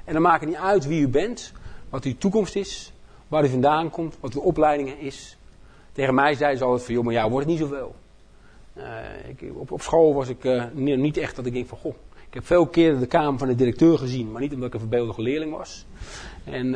En 0.05 0.13
dan 0.13 0.23
maakt 0.23 0.41
het 0.41 0.49
niet 0.49 0.59
uit 0.59 0.87
wie 0.87 1.01
u 1.01 1.09
bent, 1.09 1.53
wat 1.91 2.05
uw 2.05 2.17
toekomst 2.19 2.57
is, 2.57 2.93
waar 3.29 3.45
u 3.45 3.49
vandaan 3.49 3.91
komt, 3.91 4.17
wat 4.21 4.35
uw 4.35 4.41
opleiding 4.41 4.91
is. 4.91 5.37
Tegen 5.93 6.15
mij 6.15 6.35
zei 6.35 6.57
ze 6.57 6.65
altijd 6.65 6.85
van, 6.85 6.95
joh, 6.95 7.05
maar 7.05 7.13
jou 7.13 7.31
wordt 7.31 7.47
niet 7.47 7.59
zoveel. 7.59 7.95
Uh, 8.75 8.85
ik, 9.29 9.51
op, 9.55 9.71
op, 9.71 9.83
school 9.83 10.15
was 10.15 10.29
ik 10.29 10.45
uh, 10.45 10.65
niet 10.75 11.17
echt 11.17 11.37
dat 11.37 11.47
ik 11.47 11.53
denk 11.53 11.69
van, 11.69 11.79
goh, 11.79 11.95
heb 12.37 12.47
veel 12.47 12.67
keren 12.67 13.01
de 13.01 13.07
kamer 13.07 13.39
van 13.39 13.49
de 13.49 13.55
directeur 13.55 13.99
gezien, 13.99 14.33
maar 14.33 14.41
niet 14.41 14.53
omdat 14.53 14.69
ik 14.69 14.75
een 14.75 14.81
verbeeldige 14.81 15.23
leerling 15.23 15.57
was. 15.57 15.87
En 16.45 16.73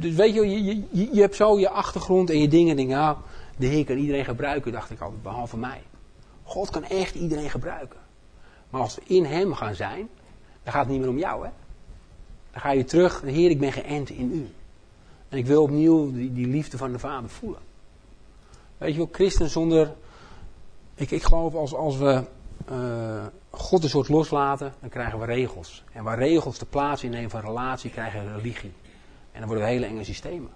dus 0.00 0.14
weet 0.14 0.34
je, 0.34 0.50
je, 0.50 0.64
je, 0.64 1.08
je, 1.12 1.20
hebt 1.20 1.36
zo 1.36 1.58
je 1.58 1.68
achtergrond 1.68 2.30
en 2.30 2.38
je 2.38 2.48
dingen. 2.48 2.70
En 2.70 2.76
denk, 2.76 2.88
nou, 2.88 3.16
de 3.56 3.66
Heer 3.66 3.84
kan 3.84 3.96
iedereen 3.96 4.24
gebruiken, 4.24 4.72
dacht 4.72 4.90
ik 4.90 5.00
altijd, 5.00 5.22
behalve 5.22 5.56
mij. 5.56 5.82
God 6.42 6.70
kan 6.70 6.84
echt 6.84 7.14
iedereen 7.14 7.50
gebruiken. 7.50 7.98
Maar 8.70 8.80
als 8.80 8.94
we 8.94 9.02
in 9.06 9.24
Hem 9.24 9.54
gaan 9.54 9.74
zijn, 9.74 10.08
dan 10.62 10.72
gaat 10.72 10.82
het 10.82 10.92
niet 10.92 11.00
meer 11.00 11.10
om 11.10 11.18
jou, 11.18 11.44
hè. 11.44 11.50
Dan 12.52 12.60
ga 12.60 12.70
je 12.70 12.84
terug, 12.84 13.20
Heer, 13.20 13.50
ik 13.50 13.60
ben 13.60 13.72
geënt 13.72 14.10
in 14.10 14.32
U. 14.32 14.48
En 15.28 15.38
ik 15.38 15.46
wil 15.46 15.62
opnieuw 15.62 16.12
die, 16.12 16.32
die 16.32 16.46
liefde 16.46 16.76
van 16.76 16.92
de 16.92 16.98
Vader 16.98 17.30
voelen. 17.30 17.60
Weet 18.78 18.92
je 18.92 18.98
wel, 18.98 19.08
christen 19.12 19.50
zonder. 19.50 19.94
Ik, 20.94 21.10
ik 21.10 21.22
geloof 21.22 21.54
als, 21.54 21.74
als 21.74 21.96
we. 21.96 22.22
Uh, 22.70 23.24
God 23.58 23.82
een 23.82 23.88
soort 23.88 24.08
loslaten, 24.08 24.72
dan 24.80 24.88
krijgen 24.88 25.18
we 25.18 25.24
regels. 25.24 25.84
En 25.92 26.04
waar 26.04 26.18
regels 26.18 26.58
de 26.58 26.66
plaats 26.66 27.04
innemen 27.04 27.30
van 27.30 27.40
relatie, 27.40 27.90
krijgen 27.90 28.24
we 28.24 28.36
religie. 28.36 28.72
En 29.32 29.38
dan 29.38 29.48
worden 29.48 29.64
we 29.64 29.70
hele 29.70 29.86
enge 29.86 30.04
systemen. 30.04 30.50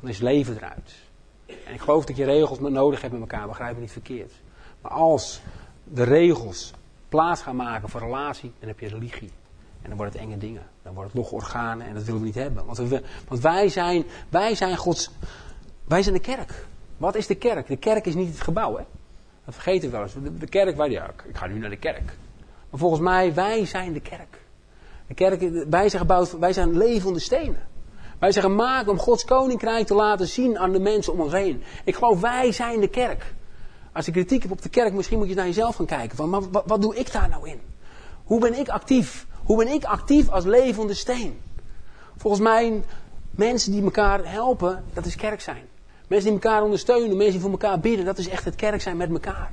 Dan 0.00 0.10
is 0.10 0.18
leven 0.18 0.56
eruit. 0.56 0.94
En 1.46 1.74
ik 1.74 1.80
geloof 1.80 2.04
dat 2.04 2.16
je 2.16 2.24
regels 2.24 2.58
nodig 2.58 3.00
hebt 3.00 3.12
met 3.12 3.22
elkaar, 3.22 3.46
begrijp 3.46 3.74
me 3.74 3.80
niet 3.80 3.92
verkeerd. 3.92 4.32
Maar 4.80 4.92
als 4.92 5.40
de 5.84 6.02
regels 6.02 6.72
plaats 7.08 7.42
gaan 7.42 7.56
maken 7.56 7.88
voor 7.88 8.00
relatie, 8.00 8.52
dan 8.58 8.68
heb 8.68 8.80
je 8.80 8.88
religie. 8.88 9.30
En 9.82 9.88
dan 9.88 9.96
wordt 9.96 10.12
het 10.12 10.22
enge 10.22 10.38
dingen. 10.38 10.62
Dan 10.82 10.94
wordt 10.94 11.08
het 11.08 11.18
logge 11.18 11.34
organen 11.34 11.86
en 11.86 11.94
dat 11.94 12.04
willen 12.04 12.20
we 12.20 12.26
niet 12.26 12.34
hebben. 12.34 12.64
Want, 12.64 12.78
we, 12.78 13.02
want 13.28 13.40
wij, 13.40 13.68
zijn, 13.68 14.04
wij 14.28 14.54
zijn 14.54 14.76
Gods. 14.76 15.10
Wij 15.84 16.02
zijn 16.02 16.14
de 16.14 16.20
kerk. 16.20 16.66
Wat 16.96 17.14
is 17.14 17.26
de 17.26 17.34
kerk? 17.34 17.66
De 17.66 17.76
kerk 17.76 18.06
is 18.06 18.14
niet 18.14 18.28
het 18.28 18.40
gebouw, 18.40 18.76
hè? 18.76 18.84
Dat 19.44 19.54
vergeten 19.54 19.90
we 19.90 19.96
wel 19.96 20.02
eens. 20.02 20.14
De, 20.38 20.46
kerk, 20.46 20.76
wij, 20.76 20.90
ja, 20.90 21.10
ik 21.28 21.36
ga 21.36 21.46
nu 21.46 21.58
naar 21.58 21.70
de 21.70 21.76
kerk. 21.76 22.16
Maar 22.74 22.82
volgens 22.82 23.02
mij, 23.02 23.34
wij 23.34 23.66
zijn 23.66 23.92
de 23.92 24.00
kerk. 24.00 24.40
De 25.06 25.14
kerk 25.14 25.40
wij, 25.70 25.88
zijn 25.88 26.02
gebouwd, 26.02 26.38
wij 26.38 26.52
zijn 26.52 26.76
levende 26.76 27.18
stenen. 27.18 27.62
Wij 28.18 28.32
zijn 28.32 28.44
gemaakt 28.44 28.88
om 28.88 28.98
Gods 28.98 29.24
koninkrijk 29.24 29.86
te 29.86 29.94
laten 29.94 30.26
zien 30.26 30.58
aan 30.58 30.72
de 30.72 30.78
mensen 30.78 31.12
om 31.12 31.20
ons 31.20 31.32
heen. 31.32 31.62
Ik 31.84 31.94
geloof, 31.94 32.20
wij 32.20 32.52
zijn 32.52 32.80
de 32.80 32.88
kerk. 32.88 33.34
Als 33.92 34.06
je 34.06 34.12
kritiek 34.12 34.40
hebt 34.42 34.54
op 34.54 34.62
de 34.62 34.68
kerk, 34.68 34.92
misschien 34.92 35.18
moet 35.18 35.28
je 35.28 35.34
naar 35.34 35.46
jezelf 35.46 35.76
gaan 35.76 35.86
kijken. 35.86 36.16
Van, 36.16 36.30
maar 36.30 36.50
wat, 36.50 36.62
wat 36.66 36.82
doe 36.82 36.96
ik 36.96 37.12
daar 37.12 37.28
nou 37.28 37.48
in? 37.48 37.60
Hoe 38.24 38.40
ben 38.40 38.58
ik 38.58 38.68
actief? 38.68 39.26
Hoe 39.44 39.56
ben 39.56 39.68
ik 39.68 39.84
actief 39.84 40.28
als 40.30 40.44
levende 40.44 40.94
steen? 40.94 41.40
Volgens 42.16 42.42
mij, 42.42 42.82
mensen 43.30 43.72
die 43.72 43.82
elkaar 43.82 44.30
helpen, 44.30 44.84
dat 44.92 45.06
is 45.06 45.16
kerk 45.16 45.40
zijn. 45.40 45.64
Mensen 46.08 46.30
die 46.30 46.40
elkaar 46.40 46.62
ondersteunen, 46.62 47.16
mensen 47.16 47.32
die 47.32 47.40
voor 47.40 47.50
elkaar 47.50 47.80
bidden, 47.80 48.04
dat 48.04 48.18
is 48.18 48.28
echt 48.28 48.44
het 48.44 48.54
kerk 48.54 48.80
zijn 48.80 48.96
met 48.96 49.10
elkaar. 49.10 49.52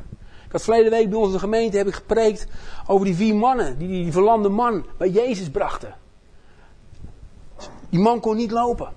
Ik 0.52 0.58
had 0.58 0.66
verleden 0.66 0.92
week 0.92 1.10
bij 1.10 1.20
onze 1.20 1.40
gemeente 1.40 1.78
heb 1.78 1.88
ik 1.88 1.94
gepreekt 1.94 2.48
over 2.88 3.06
die 3.06 3.16
vier 3.16 3.36
mannen 3.36 3.78
die 3.78 3.88
die 3.88 4.12
verlamde 4.12 4.50
man 4.50 4.86
bij 4.98 5.10
Jezus 5.10 5.50
brachten. 5.50 5.96
Die 7.90 8.00
man 8.00 8.20
kon 8.20 8.36
niet 8.36 8.52
lopen. 8.52 8.90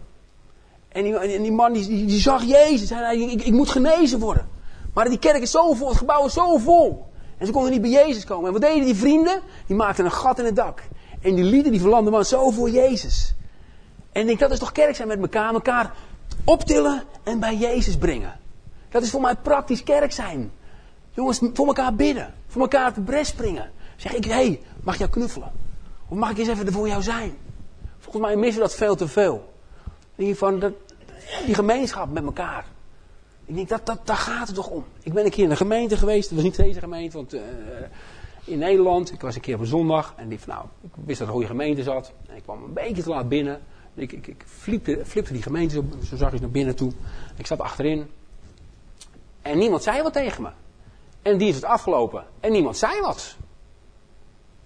En 0.89 1.03
die, 1.03 1.41
die 1.41 1.53
man 1.53 1.73
die, 1.73 2.07
die, 2.07 2.21
zag 2.21 2.43
Jezus. 2.43 2.91
Hij 2.91 2.99
zei, 2.99 3.31
ik, 3.31 3.43
ik, 3.43 3.53
moet 3.53 3.69
genezen 3.69 4.19
worden. 4.19 4.49
Maar 4.95 5.09
die 5.09 5.19
kerk 5.19 5.43
is 5.43 5.51
zo 5.51 5.73
vol, 5.73 5.89
het 5.89 5.97
gebouw 5.97 6.27
is 6.27 6.33
zo 6.33 6.59
vol. 6.59 7.07
En 7.39 7.47
ze 7.47 7.53
konden 7.53 7.71
niet 7.73 7.81
bij 7.81 7.91
Jezus 7.91 8.25
komen. 8.25 8.47
En 8.47 8.53
wat 8.53 8.63
deden 8.63 8.85
die 8.85 8.95
vrienden? 8.95 9.41
Die 9.67 9.77
maakten 9.77 10.05
een 10.05 10.13
gat 10.13 10.39
in 10.39 10.45
het 10.45 10.57
dak. 10.57 10.83
En 11.21 11.35
die 11.35 11.45
lieten 11.45 11.71
die 11.71 11.81
verlamde 11.81 12.11
man 12.11 12.25
zo 12.25 12.51
voor 12.51 12.71
Jezus. 12.71 13.35
En 14.13 14.21
ik 14.21 14.27
denk, 14.27 14.39
dat 14.39 14.51
is 14.51 14.59
toch 14.59 14.73
kerk 14.73 14.97
zijn 14.97 15.09
met 15.09 15.21
elkaar. 15.21 15.53
Elkaar 15.53 15.95
optillen 16.45 17.03
en 17.23 17.41
bij 17.41 17.57
Jezus 17.57 17.97
brengen. 17.97 18.41
Dat 18.89 19.03
is 19.03 19.11
voor 19.11 19.21
mij 19.21 19.35
praktisch 19.35 19.83
kerk 19.83 20.13
zijn. 20.13 20.53
Jongens, 21.15 21.41
voor 21.53 21.67
elkaar 21.67 21.95
bidden. 21.95 22.35
Voor 22.47 22.63
elkaar 22.63 22.89
op 22.89 22.95
de 22.95 23.01
bres 23.01 23.29
springen. 23.29 23.71
Zeg 23.97 24.15
ik, 24.15 24.25
hé, 24.25 24.33
hey, 24.33 24.61
mag 24.83 24.95
ik 24.95 25.01
jou 25.01 25.13
knuffelen? 25.13 25.53
Of 26.09 26.17
mag 26.17 26.31
ik 26.31 26.39
eens 26.39 26.49
even 26.49 26.67
er 26.67 26.73
voor 26.73 26.89
jou 26.89 27.03
zijn? 27.03 27.37
Volgens 27.99 28.25
mij 28.25 28.37
missen 28.37 28.63
we 28.63 28.69
dat 28.69 28.77
veel 28.77 28.97
te 28.97 29.09
veel. 29.09 29.53
In 30.15 30.37
van 30.37 30.59
dat, 30.59 30.73
die 31.47 31.55
gemeenschap 31.55 32.11
met 32.11 32.25
elkaar. 32.25 32.67
Ik 33.45 33.55
denk, 33.55 33.69
dat, 33.69 33.87
dat, 33.87 34.07
daar 34.07 34.17
gaat 34.17 34.47
het 34.47 34.57
toch 34.57 34.69
om. 34.69 34.85
Ik 35.03 35.13
ben 35.13 35.25
een 35.25 35.31
keer 35.31 35.45
in 35.45 35.51
een 35.51 35.57
gemeente 35.57 35.97
geweest. 35.97 36.29
Dat 36.29 36.35
was 36.35 36.45
niet 36.45 36.57
deze 36.57 36.81
gemeente, 36.81 37.17
want 37.17 37.35
uh, 37.35 37.41
in 38.45 38.59
Nederland. 38.59 39.13
Ik 39.13 39.21
was 39.21 39.35
een 39.35 39.41
keer 39.41 39.55
op 39.55 39.61
een 39.61 39.67
zondag. 39.67 40.15
En 40.17 40.29
die 40.29 40.41
van, 40.41 40.55
nou, 40.55 40.67
ik 40.83 40.91
wist 41.05 41.19
dat 41.19 41.19
er 41.19 41.25
een 41.27 41.31
goede 41.31 41.47
gemeente 41.47 41.83
zat. 41.83 42.13
En 42.29 42.37
ik 42.37 42.43
kwam 42.43 42.65
een 42.65 42.73
beetje 42.73 43.03
te 43.03 43.09
laat 43.09 43.29
binnen. 43.29 43.61
Ik, 43.95 44.13
ik, 44.13 44.27
ik 44.27 44.45
flipte, 44.47 45.03
flipte 45.05 45.33
die 45.33 45.43
gemeente 45.43 45.75
zo, 45.75 45.85
zo 46.05 46.17
zag 46.17 46.33
ik 46.33 46.41
naar 46.41 46.51
binnen 46.51 46.77
toe. 46.77 46.93
Ik 47.37 47.47
zat 47.47 47.61
achterin. 47.61 48.07
En 49.43 49.59
niemand 49.59 49.83
zei 49.83 50.03
wat 50.03 50.13
tegen 50.13 50.43
me. 50.43 50.51
En 51.25 51.39
die 51.39 51.49
is 51.49 51.55
het 51.55 51.65
afgelopen. 51.65 52.27
En 52.41 52.53
niemand 52.53 52.77
zei 52.77 53.01
wat. 53.01 53.37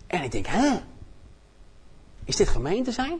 En 0.06 0.22
ik 0.22 0.32
denk, 0.32 0.46
hè? 0.46 0.80
Is 2.24 2.36
dit 2.36 2.48
gemeente 2.48 2.92
zijn? 2.92 3.18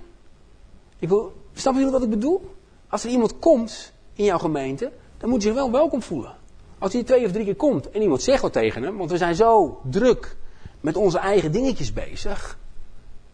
Ik 0.98 1.08
wil, 1.08 1.32
snappen 1.52 1.82
jullie 1.82 1.98
wat 1.98 2.02
ik 2.08 2.10
bedoel? 2.10 2.54
Als 2.88 3.04
er 3.04 3.10
iemand 3.10 3.38
komt 3.38 3.92
in 4.12 4.24
jouw 4.24 4.38
gemeente, 4.38 4.92
dan 5.18 5.28
moet 5.28 5.42
je 5.42 5.48
zich 5.48 5.56
wel 5.56 5.70
welkom 5.70 6.02
voelen. 6.02 6.36
Als 6.78 6.92
hij 6.92 7.02
twee 7.02 7.24
of 7.24 7.32
drie 7.32 7.44
keer 7.44 7.56
komt 7.56 7.90
en 7.90 8.02
iemand 8.02 8.22
zegt 8.22 8.42
wat 8.42 8.52
tegen 8.52 8.82
hem, 8.82 8.96
want 8.96 9.10
we 9.10 9.16
zijn 9.16 9.34
zo 9.34 9.80
druk 9.84 10.36
met 10.80 10.96
onze 10.96 11.18
eigen 11.18 11.52
dingetjes 11.52 11.92
bezig. 11.92 12.58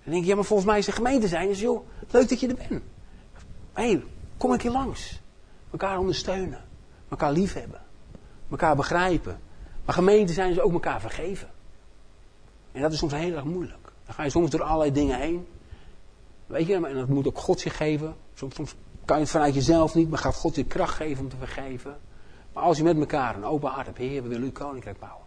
Dan 0.03 0.13
denk 0.13 0.25
je, 0.25 0.29
ja, 0.29 0.35
maar 0.35 0.45
volgens 0.45 0.69
mij 0.69 0.79
is 0.79 0.87
de 0.87 0.93
gemeente 0.93 1.29
zijn. 1.29 1.49
Dus 1.49 1.61
joh, 1.61 1.87
leuk 2.11 2.29
dat 2.29 2.41
je 2.41 2.49
er 2.49 2.55
bent. 2.69 2.83
Hé, 3.73 3.91
hey, 3.91 4.05
kom 4.37 4.51
een 4.51 4.59
keer 4.59 4.71
langs. 4.71 5.21
Elkaar 5.71 5.99
ondersteunen. 5.99 6.65
Elkaar 7.09 7.33
liefhebben. 7.33 7.81
Elkaar 8.51 8.77
begrijpen. 8.77 9.41
Maar 9.85 9.95
gemeenten 9.95 10.35
zijn 10.35 10.55
ze 10.55 10.63
ook 10.63 10.73
elkaar 10.73 11.01
vergeven. 11.01 11.49
En 12.73 12.83
dat 12.83 12.93
is 12.93 12.99
soms 12.99 13.13
heel 13.13 13.35
erg 13.35 13.45
moeilijk. 13.45 13.93
Dan 14.05 14.15
ga 14.15 14.23
je 14.23 14.31
soms 14.31 14.51
door 14.51 14.63
allerlei 14.63 14.93
dingen 14.93 15.19
heen. 15.19 15.47
Weet 16.47 16.67
je, 16.67 16.75
en 16.75 16.95
dat 16.95 17.09
moet 17.09 17.27
ook 17.27 17.39
God 17.39 17.63
je 17.63 17.71
geven. 17.71 18.17
Soms, 18.35 18.55
soms 18.55 18.75
kan 19.05 19.17
je 19.17 19.23
het 19.23 19.33
vanuit 19.33 19.55
jezelf 19.55 19.95
niet, 19.95 20.11
maar 20.11 20.19
gaat 20.19 20.35
God 20.35 20.55
je 20.55 20.65
kracht 20.65 20.95
geven 20.95 21.25
om 21.25 21.31
te 21.31 21.37
vergeven. 21.37 21.97
Maar 22.53 22.63
als 22.63 22.77
je 22.77 22.83
met 22.83 22.99
elkaar 22.99 23.37
een 23.37 23.45
open 23.45 23.71
hart 23.71 23.87
hebt, 23.87 23.99
Heer, 23.99 24.23
we 24.23 24.29
willen 24.29 24.45
uw 24.45 24.53
koninkrijk 24.53 24.99
bouwen. 24.99 25.27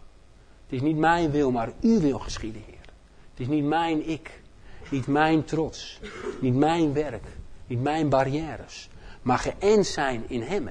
Het 0.64 0.72
is 0.72 0.80
niet 0.80 0.96
mijn 0.96 1.30
wil, 1.30 1.50
maar 1.50 1.72
uw 1.80 2.00
wil 2.00 2.18
geschieden, 2.18 2.62
Heer. 2.66 2.92
Het 3.30 3.40
is 3.40 3.46
niet 3.46 3.64
mijn 3.64 4.08
ik, 4.08 4.42
niet 4.90 5.06
mijn 5.06 5.44
trots, 5.44 6.00
niet 6.40 6.54
mijn 6.54 6.92
werk, 6.92 7.26
niet 7.66 7.82
mijn 7.82 8.08
barrières. 8.08 8.88
Maar 9.22 9.38
geënt 9.38 9.86
zijn 9.86 10.24
in 10.26 10.42
Hem, 10.42 10.64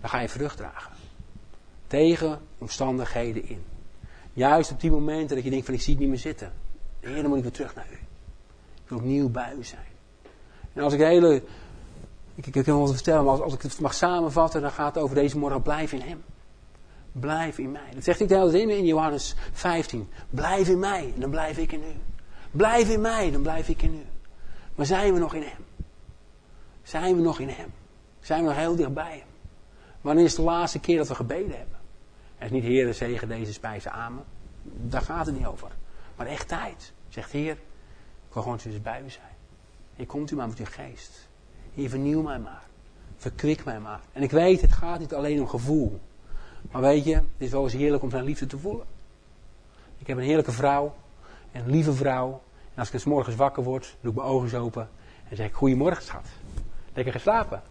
dan 0.00 0.10
ga 0.10 0.20
je 0.20 0.28
vrucht 0.28 0.56
dragen 0.56 0.96
tegen 1.86 2.38
omstandigheden 2.58 3.48
in. 3.48 3.62
Juist 4.32 4.70
op 4.70 4.80
die 4.80 4.90
momenten 4.90 5.36
dat 5.36 5.44
je 5.44 5.50
denkt 5.50 5.64
van 5.64 5.74
ik 5.74 5.80
zie 5.80 5.92
het 5.92 6.00
niet 6.00 6.10
meer 6.10 6.18
zitten. 6.18 6.52
Heer, 7.00 7.14
dan 7.22 7.26
moet 7.28 7.36
ik 7.36 7.42
weer 7.42 7.52
terug 7.52 7.74
naar 7.74 7.86
u. 7.90 7.94
Ik 7.94 8.88
wil 8.88 8.98
opnieuw 8.98 9.28
bij 9.28 9.54
u 9.58 9.64
zijn. 9.64 9.86
En 10.72 10.82
als 10.82 10.92
ik 10.92 10.98
de 10.98 11.04
hele. 11.04 11.42
Ik, 12.34 12.46
ik, 12.46 12.64
kan 12.64 12.76
wel 12.76 12.86
vertellen, 12.86 13.24
maar 13.24 13.32
als, 13.32 13.40
als 13.40 13.54
ik 13.54 13.62
het 13.62 13.80
mag 13.80 13.94
samenvatten, 13.94 14.60
dan 14.60 14.70
gaat 14.70 14.94
het 14.94 15.02
over 15.02 15.14
deze 15.14 15.38
morgen: 15.38 15.62
blijf 15.62 15.92
in 15.92 16.00
Hem. 16.00 16.22
Blijf 17.12 17.58
in 17.58 17.70
mij. 17.70 17.90
Dat 17.94 18.04
zegt 18.04 18.18
hij 18.18 18.28
de 18.28 18.34
hele 18.34 18.50
tijd 18.50 18.68
in 18.68 18.86
Johannes 18.86 19.34
15. 19.52 20.08
Blijf 20.30 20.68
in 20.68 20.78
mij, 20.78 21.12
dan 21.16 21.30
blijf 21.30 21.58
ik 21.58 21.72
in 21.72 21.80
u. 21.80 21.94
Blijf 22.50 22.90
in 22.90 23.00
mij, 23.00 23.30
dan 23.30 23.42
blijf 23.42 23.68
ik 23.68 23.82
in 23.82 23.94
u. 23.94 24.04
Maar 24.74 24.86
zijn 24.86 25.12
we 25.12 25.18
nog 25.18 25.34
in 25.34 25.42
Hem? 25.42 25.64
Zijn 26.82 27.16
we 27.16 27.22
nog 27.22 27.40
in 27.40 27.48
Hem? 27.48 27.72
Zijn 28.20 28.40
we 28.40 28.48
nog 28.48 28.56
heel 28.56 28.76
dichtbij 28.76 29.10
Hem? 29.10 29.28
Wanneer 30.00 30.24
is 30.24 30.34
de 30.34 30.42
laatste 30.42 30.78
keer 30.78 30.96
dat 30.96 31.08
we 31.08 31.14
gebeden 31.14 31.56
hebben? 31.56 31.75
Is 32.38 32.50
niet 32.50 32.62
Heer, 32.62 32.94
zegen 32.94 33.28
deze 33.28 33.52
spijzen 33.52 33.92
amen. 33.92 34.24
Daar 34.62 35.02
gaat 35.02 35.26
het 35.26 35.36
niet 35.36 35.46
over. 35.46 35.70
Maar 36.16 36.26
echt 36.26 36.48
tijd. 36.48 36.92
Zegt 37.08 37.32
Heer, 37.32 37.52
ik 38.28 38.32
wil 38.32 38.42
gewoon 38.42 38.58
tussen 38.58 38.82
bij 38.82 39.02
u 39.04 39.10
zijn. 39.10 39.34
Hier 39.96 40.06
komt 40.06 40.30
u 40.30 40.36
maar 40.36 40.48
met 40.48 40.58
uw 40.58 40.64
geest. 40.64 41.28
Hier 41.74 41.88
vernieuw 41.88 42.22
mij 42.22 42.38
maar. 42.38 42.62
Verkwik 43.16 43.64
mij 43.64 43.80
maar. 43.80 44.00
En 44.12 44.22
ik 44.22 44.30
weet, 44.30 44.60
het 44.60 44.72
gaat 44.72 44.98
niet 44.98 45.14
alleen 45.14 45.40
om 45.40 45.48
gevoel. 45.48 46.00
Maar 46.70 46.82
weet 46.82 47.04
je, 47.04 47.14
het 47.14 47.24
is 47.38 47.50
wel 47.50 47.62
eens 47.62 47.72
heerlijk 47.72 48.02
om 48.02 48.10
zijn 48.10 48.24
liefde 48.24 48.46
te 48.46 48.58
voelen. 48.58 48.86
Ik 49.98 50.06
heb 50.06 50.16
een 50.16 50.22
heerlijke 50.22 50.52
vrouw. 50.52 50.94
Een 51.52 51.70
lieve 51.70 51.92
vrouw. 51.92 52.42
En 52.74 52.78
als 52.78 52.88
ik 52.88 52.94
eens 52.94 53.04
morgens 53.04 53.36
wakker 53.36 53.62
word, 53.62 53.96
doe 54.00 54.10
ik 54.10 54.16
mijn 54.16 54.28
ogen 54.28 54.60
open. 54.60 54.88
En 55.28 55.36
zeg 55.36 55.46
ik, 55.46 55.54
goedemorgen 55.54 56.02
schat. 56.02 56.26
Lekker 56.94 57.12
geslapen. 57.12 57.62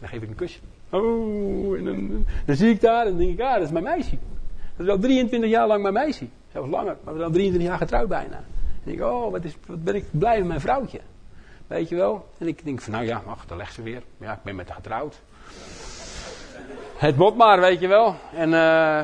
Dan 0.00 0.08
geef 0.08 0.22
ik 0.22 0.28
een 0.28 0.34
kusje. 0.34 0.58
Oh, 0.90 1.76
en 1.76 1.84
dan, 2.46 2.56
zie 2.56 2.70
ik 2.70 2.80
daar 2.80 3.06
en 3.06 3.16
denk 3.16 3.30
ik, 3.30 3.40
ah, 3.40 3.54
dat 3.54 3.62
is 3.62 3.70
mijn 3.70 3.84
meisje. 3.84 4.18
Dat 4.76 4.86
is 4.86 4.92
al 4.92 4.98
23 4.98 5.50
jaar 5.50 5.66
lang 5.66 5.82
mijn 5.82 5.94
meisje. 5.94 6.26
Zelfs 6.52 6.68
langer, 6.70 6.96
maar 7.04 7.14
we 7.14 7.18
zijn 7.18 7.24
al 7.24 7.30
23 7.30 7.68
jaar 7.68 7.78
getrouwd 7.78 8.08
bijna. 8.08 8.36
En 8.84 8.92
ik 8.92 8.98
denk, 8.98 9.10
oh, 9.10 9.30
wat, 9.30 9.44
is, 9.44 9.56
wat 9.66 9.84
ben 9.84 9.94
ik 9.94 10.04
blij 10.10 10.38
met 10.38 10.48
mijn 10.48 10.60
vrouwtje. 10.60 11.00
Weet 11.66 11.88
je 11.88 11.96
wel? 11.96 12.28
En 12.38 12.46
ik 12.46 12.64
denk 12.64 12.80
van, 12.80 12.92
nou 12.92 13.04
ja, 13.04 13.22
ach, 13.26 13.46
dan 13.46 13.56
legt 13.56 13.74
ze 13.74 13.82
weer. 13.82 14.02
Ja, 14.20 14.32
ik 14.32 14.42
ben 14.42 14.56
met 14.56 14.66
haar 14.66 14.76
getrouwd. 14.76 15.20
Het 16.96 17.16
moet 17.16 17.36
maar, 17.36 17.60
weet 17.60 17.80
je 17.80 17.86
wel. 17.86 18.14
En, 18.34 18.48
uh, 18.48 18.52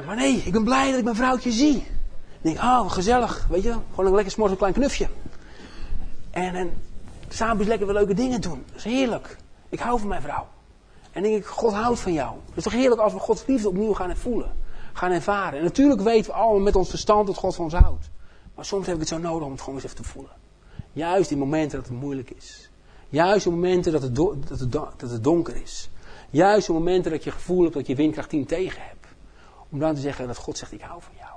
maar 0.06 0.16
nee, 0.16 0.36
ik 0.36 0.52
ben 0.52 0.64
blij 0.64 0.88
dat 0.88 0.98
ik 0.98 1.04
mijn 1.04 1.16
vrouwtje 1.16 1.50
zie. 1.50 1.76
Ik 1.76 2.40
denk, 2.40 2.58
oh, 2.58 2.90
gezellig, 2.90 3.46
weet 3.50 3.62
je 3.62 3.68
wel. 3.68 3.82
Gewoon 3.90 4.06
een 4.06 4.14
lekker 4.14 4.32
smors 4.32 4.50
een 4.50 4.56
klein 4.56 4.72
knufje. 4.72 5.08
En, 6.30 6.54
en 6.54 6.72
samen 7.28 7.66
lekker 7.66 7.86
wel 7.86 7.96
leuke 7.96 8.14
dingen 8.14 8.40
doen. 8.40 8.64
Dat 8.66 8.76
is 8.76 8.84
heerlijk. 8.84 9.36
Ik 9.68 9.78
hou 9.78 9.98
van 9.98 10.08
mijn 10.08 10.22
vrouw. 10.22 10.46
En 11.14 11.22
denk 11.22 11.36
ik, 11.36 11.46
God 11.46 11.72
houdt 11.72 12.00
van 12.00 12.12
jou. 12.12 12.36
Het 12.46 12.56
is 12.56 12.62
toch 12.62 12.72
heerlijk 12.72 13.00
als 13.00 13.12
we 13.12 13.18
Gods 13.18 13.46
liefde 13.46 13.68
opnieuw 13.68 13.92
gaan 13.92 14.16
voelen. 14.16 14.52
Gaan 14.92 15.10
ervaren. 15.10 15.58
En 15.58 15.64
natuurlijk 15.64 16.00
weten 16.00 16.30
we 16.30 16.36
allemaal 16.36 16.60
met 16.60 16.76
ons 16.76 16.88
verstand 16.88 17.26
dat 17.26 17.36
God 17.36 17.54
van 17.54 17.64
ons 17.64 17.74
houdt. 17.74 18.10
Maar 18.54 18.64
soms 18.64 18.86
heb 18.86 18.94
ik 18.94 19.00
het 19.00 19.08
zo 19.08 19.18
nodig 19.18 19.44
om 19.44 19.52
het 19.52 19.60
gewoon 19.60 19.74
eens 19.74 19.84
even 19.84 19.96
te 19.96 20.04
voelen. 20.04 20.32
Juist 20.92 21.30
in 21.30 21.38
momenten 21.38 21.78
dat 21.78 21.88
het 21.88 22.00
moeilijk 22.00 22.30
is. 22.30 22.70
Juist 23.08 23.46
in 23.46 23.52
momenten 23.52 23.92
dat 23.92 24.02
het, 24.02 24.14
dat 24.14 24.58
het, 24.58 24.72
dat 24.72 25.10
het 25.10 25.24
donker 25.24 25.62
is. 25.62 25.90
Juist 26.30 26.68
in 26.68 26.74
momenten 26.74 27.10
dat 27.10 27.24
je 27.24 27.30
gevoel 27.30 27.62
hebt 27.62 27.74
dat 27.74 27.86
je 27.86 27.94
windkracht 27.94 28.28
10 28.28 28.46
tegen 28.46 28.82
hebt. 28.82 29.06
Om 29.68 29.78
dan 29.78 29.94
te 29.94 30.00
zeggen 30.00 30.26
dat 30.26 30.36
God 30.36 30.58
zegt, 30.58 30.72
ik 30.72 30.80
hou 30.80 31.02
van 31.02 31.12
jou. 31.18 31.32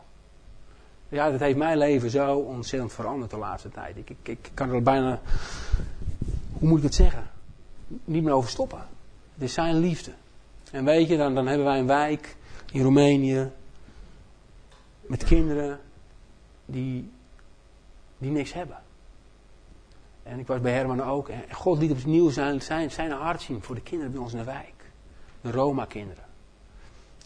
Ja, 1.09 1.31
dat 1.31 1.39
heeft 1.39 1.57
mijn 1.57 1.77
leven 1.77 2.09
zo 2.09 2.37
ontzettend 2.37 2.93
veranderd 2.93 3.31
de 3.31 3.37
laatste 3.37 3.69
tijd. 3.69 3.97
Ik, 3.97 4.09
ik, 4.09 4.17
ik 4.23 4.51
kan 4.53 4.71
er 4.73 4.83
bijna, 4.83 5.19
hoe 6.53 6.69
moet 6.69 6.77
ik 6.77 6.83
het 6.83 6.95
zeggen? 6.95 7.29
Niet 7.87 8.23
meer 8.23 8.33
over 8.33 8.49
stoppen. 8.49 8.95
Het 9.37 9.45
is 9.45 9.53
zijn 9.53 9.75
liefde. 9.75 10.11
En 10.71 10.85
weet 10.85 11.07
je, 11.07 11.17
dan, 11.17 11.35
dan 11.35 11.47
hebben 11.47 11.65
wij 11.65 11.79
een 11.79 11.87
wijk 11.87 12.35
in 12.71 12.81
Roemenië. 12.81 13.51
Met 15.01 15.23
kinderen 15.23 15.79
die, 16.65 17.11
die 18.17 18.31
niks 18.31 18.53
hebben. 18.53 18.77
En 20.23 20.39
ik 20.39 20.47
was 20.47 20.61
bij 20.61 20.71
Herman 20.71 21.03
ook. 21.03 21.29
En 21.29 21.43
God 21.51 21.77
liet 21.77 21.91
opnieuw 21.91 22.29
zijn, 22.29 22.61
zijn, 22.61 22.91
zijn 22.91 23.11
hart 23.11 23.41
zien 23.41 23.61
voor 23.61 23.75
de 23.75 23.81
kinderen 23.81 24.11
bij 24.11 24.21
ons 24.21 24.31
in 24.31 24.37
de 24.37 24.43
wijk. 24.43 24.73
De 25.41 25.51
Roma-kinderen. 25.51 26.23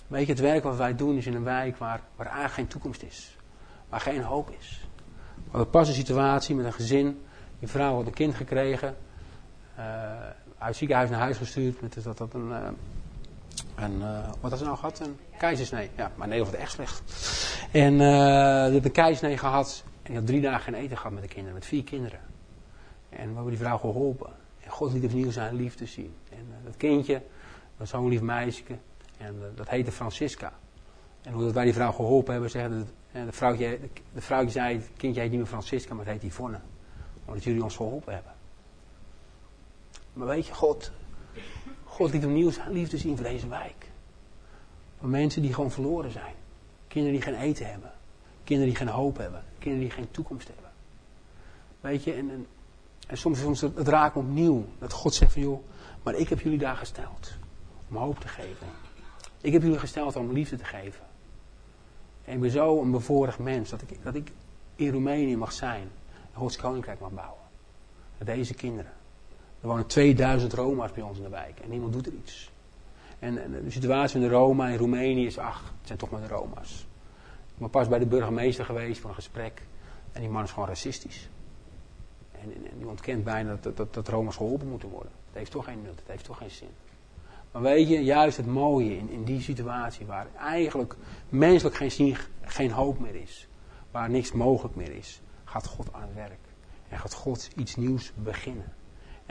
Weet 0.08 0.26
je, 0.26 0.32
het 0.32 0.42
werk 0.42 0.64
wat 0.64 0.78
wij 0.78 0.96
doen 0.96 1.18
is 1.18 1.26
in 1.26 1.36
een 1.36 1.44
wijk 1.44 1.78
waar, 1.78 2.02
waar 2.16 2.26
eigenlijk 2.26 2.56
geen 2.56 2.68
toekomst 2.68 3.04
is. 3.04 3.38
Waar 3.90 4.00
geen 4.00 4.24
hoop 4.24 4.50
is. 4.60 4.86
We 5.36 5.50
hadden 5.52 5.70
pas 5.70 5.88
een 5.88 5.94
situatie 5.94 6.56
met 6.56 6.66
een 6.66 6.74
gezin. 6.74 7.22
Die 7.60 7.68
vrouw 7.68 7.96
had 7.96 8.06
een 8.06 8.14
kind 8.14 8.36
gekregen. 8.36 8.98
Uh, 9.78 9.86
uit 10.62 10.70
het 10.70 10.78
ziekenhuis 10.78 11.10
naar 11.10 11.20
huis 11.20 11.38
gestuurd. 11.38 11.82
Met 11.82 12.04
dat, 12.04 12.18
dat 12.18 12.34
een, 12.34 12.52
een 13.76 13.98
uh, 14.00 14.30
wat 14.40 14.50
had 14.50 14.60
ze 14.60 14.66
nou 14.66 14.78
gehad? 14.78 15.00
Een 15.00 15.18
keizersnee. 15.38 15.90
Ja, 15.96 16.12
maar 16.16 16.28
Nederland 16.28 16.56
was 16.56 16.62
echt 16.62 16.72
slecht. 16.72 17.02
En 17.72 17.94
uh, 17.94 18.66
die 18.66 18.74
had 18.74 18.86
een 18.86 18.92
keizersnee 18.92 19.38
gehad. 19.38 19.84
En 19.86 20.08
die 20.12 20.16
had 20.16 20.28
drie 20.28 20.42
dagen 20.42 20.62
geen 20.62 20.74
eten 20.74 20.98
gehad 20.98 21.12
met 21.12 21.22
de 21.22 21.28
kinderen. 21.28 21.54
Met 21.54 21.66
vier 21.66 21.84
kinderen. 21.84 22.20
En 23.10 23.28
we 23.28 23.34
hebben 23.34 23.50
die 23.50 23.58
vrouw 23.58 23.78
geholpen. 23.78 24.30
En 24.64 24.72
God 24.72 24.94
liet 24.94 25.04
opnieuw 25.04 25.32
zijn 25.32 25.56
liefde 25.56 25.86
zien. 25.86 26.14
En 26.30 26.48
dat 26.64 26.78
kindje, 26.78 27.22
dat 27.78 27.88
zo'n 27.88 28.08
lief 28.08 28.22
meisje. 28.22 28.64
En 29.18 29.36
dat 29.56 29.70
heette 29.70 29.92
Francisca. 29.92 30.54
En 31.22 31.34
hoe 31.34 31.52
wij 31.52 31.64
die 31.64 31.74
vrouw 31.74 31.92
geholpen 31.92 32.32
hebben, 32.32 32.50
zeggen 32.50 32.88
en 33.12 33.26
de, 33.26 33.32
vrouwtje, 33.32 33.80
de 34.14 34.22
vrouwtje 34.22 34.52
zei, 34.52 34.76
het 34.76 34.90
kindje 34.98 35.22
heet 35.22 35.30
niet 35.30 35.40
meer 35.40 35.50
Francisca, 35.50 35.94
maar 35.94 36.06
het 36.06 36.14
heet 36.14 36.32
Yvonne. 36.32 36.60
Omdat 37.26 37.44
jullie 37.44 37.64
ons 37.64 37.76
geholpen 37.76 38.14
hebben. 38.14 38.32
Maar 40.14 40.28
weet 40.28 40.48
je, 40.48 40.54
God, 40.54 40.92
God 41.84 42.12
liet 42.12 42.26
opnieuw 42.26 42.52
zijn 42.52 42.72
liefde 42.72 42.98
zien 42.98 43.16
voor 43.16 43.26
deze 43.26 43.48
wijk. 43.48 43.90
Voor 45.00 45.10
mensen 45.10 45.42
die 45.42 45.54
gewoon 45.54 45.72
verloren 45.72 46.12
zijn. 46.12 46.34
Kinderen 46.88 47.20
die 47.20 47.34
geen 47.34 47.42
eten 47.42 47.70
hebben. 47.70 47.92
Kinderen 48.44 48.74
die 48.74 48.86
geen 48.86 48.94
hoop 48.94 49.18
hebben. 49.18 49.44
Kinderen 49.60 49.88
die 49.88 49.96
geen 49.96 50.12
toekomst 50.12 50.48
hebben. 50.48 50.72
Weet 51.82 52.04
je, 52.04 52.14
en, 52.14 52.48
en, 53.08 53.18
soms, 53.18 53.40
soms 53.40 53.62
het, 53.62 53.86
me 53.86 54.12
opnieuw. 54.14 54.66
Dat 54.80 54.94
God 54.94 55.14
zegt 55.14 55.34
van 55.34 55.42
joh, 55.42 55.64
maar 56.04 56.16
ik 56.16 56.30
heb 56.30 56.40
jullie 56.40 56.58
daar 56.58 56.76
gesteld. 56.76 57.32
Om 57.90 57.96
hoop 57.96 58.20
te 58.20 58.28
geven. 58.28 58.68
Ik 59.42 59.54
heb 59.54 59.62
jullie 59.62 59.80
gesteld 59.80 60.16
om 60.16 60.32
liefde 60.32 60.58
te 60.58 60.64
geven. 60.64 61.06
En 62.26 62.34
ik 62.34 62.40
ben 62.40 62.52
zo 62.52 62.82
een 62.82 62.92
bevoorrecht 62.92 63.40
mens 63.40 63.70
dat 63.70 63.82
ik, 63.82 64.04
dat 64.04 64.16
ik 64.16 64.32
in 64.76 64.92
Roemenië 64.92 65.38
mag 65.38 65.52
zijn. 65.52 65.90
En 66.34 66.40
Gods 66.40 66.58
koninkrijk 66.58 67.00
mag 67.00 67.12
bouwen. 67.12 67.42
Met 68.18 68.28
deze 68.28 68.54
kinderen. 68.54 68.92
Er 69.62 69.68
wonen 69.68 69.86
2000 69.86 70.54
Roma's 70.54 70.92
bij 70.92 71.04
ons 71.04 71.18
in 71.18 71.24
de 71.24 71.30
wijk. 71.30 71.60
En 71.60 71.70
niemand 71.70 71.94
doet 71.94 72.08
er 72.08 72.14
iets. 72.14 72.52
En, 73.20 73.34
de 73.64 73.72
situatie 73.72 74.16
in 74.16 74.28
de 74.28 74.34
Roma 74.34 74.68
in 74.68 74.78
Roemenië 74.78 75.26
is, 75.26 75.38
ach, 75.38 75.62
het 75.62 75.88
zijn 75.88 75.98
toch 75.98 76.10
maar 76.10 76.22
de 76.22 76.28
Roma's. 76.28 76.86
Ik 77.54 77.58
ben 77.58 77.70
pas 77.70 77.88
bij 77.88 78.00
de 78.00 78.06
burgemeester 78.06 78.66
geweest 78.66 79.02
voor 79.02 79.10
een 79.10 79.16
gesprek. 79.16 79.62
En 80.12 80.22
die 80.22 80.30
man 80.30 80.44
is 80.44 80.52
gewoon 80.52 80.68
racistisch. 80.68 81.30
En, 82.32 82.54
die 82.78 82.88
ontkent 82.88 83.24
bijna 83.24 83.58
dat, 83.62 83.78
dat, 83.78 83.94
dat 83.94 84.08
Roma's 84.08 84.36
geholpen 84.36 84.68
moeten 84.68 84.90
worden. 84.90 85.12
Het 85.28 85.38
heeft 85.38 85.52
toch 85.52 85.66
geen 85.66 85.82
nut, 85.82 86.00
het 86.00 86.08
heeft 86.08 86.26
toch 86.26 86.38
geen 86.38 86.52
zin. 86.52 86.70
Maar 87.52 87.62
weet 87.62 87.90
je, 87.90 88.04
juist 88.04 88.38
het 88.38 88.46
mooie 88.46 88.98
in, 88.98 89.10
in 89.10 89.24
die 89.24 89.42
situatie 89.42 90.06
waar 90.06 90.28
eigenlijk 90.38 90.96
menselijk 91.30 91.76
geen, 91.76 91.92
zin, 91.92 92.18
geen 92.42 92.72
hoop 92.72 93.00
meer 93.00 93.16
is. 93.16 93.48
Waar 93.92 94.10
niks 94.10 94.32
mogelijk 94.32 94.76
meer 94.76 94.96
is. 94.96 95.22
Gaat 95.44 95.68
God 95.68 95.94
aan 95.94 96.02
het 96.02 96.14
werk. 96.14 96.40
En 96.90 97.00
gaat 97.00 97.14
God 97.14 97.50
iets 97.56 97.76
nieuws 97.76 98.12
beginnen. 98.16 98.74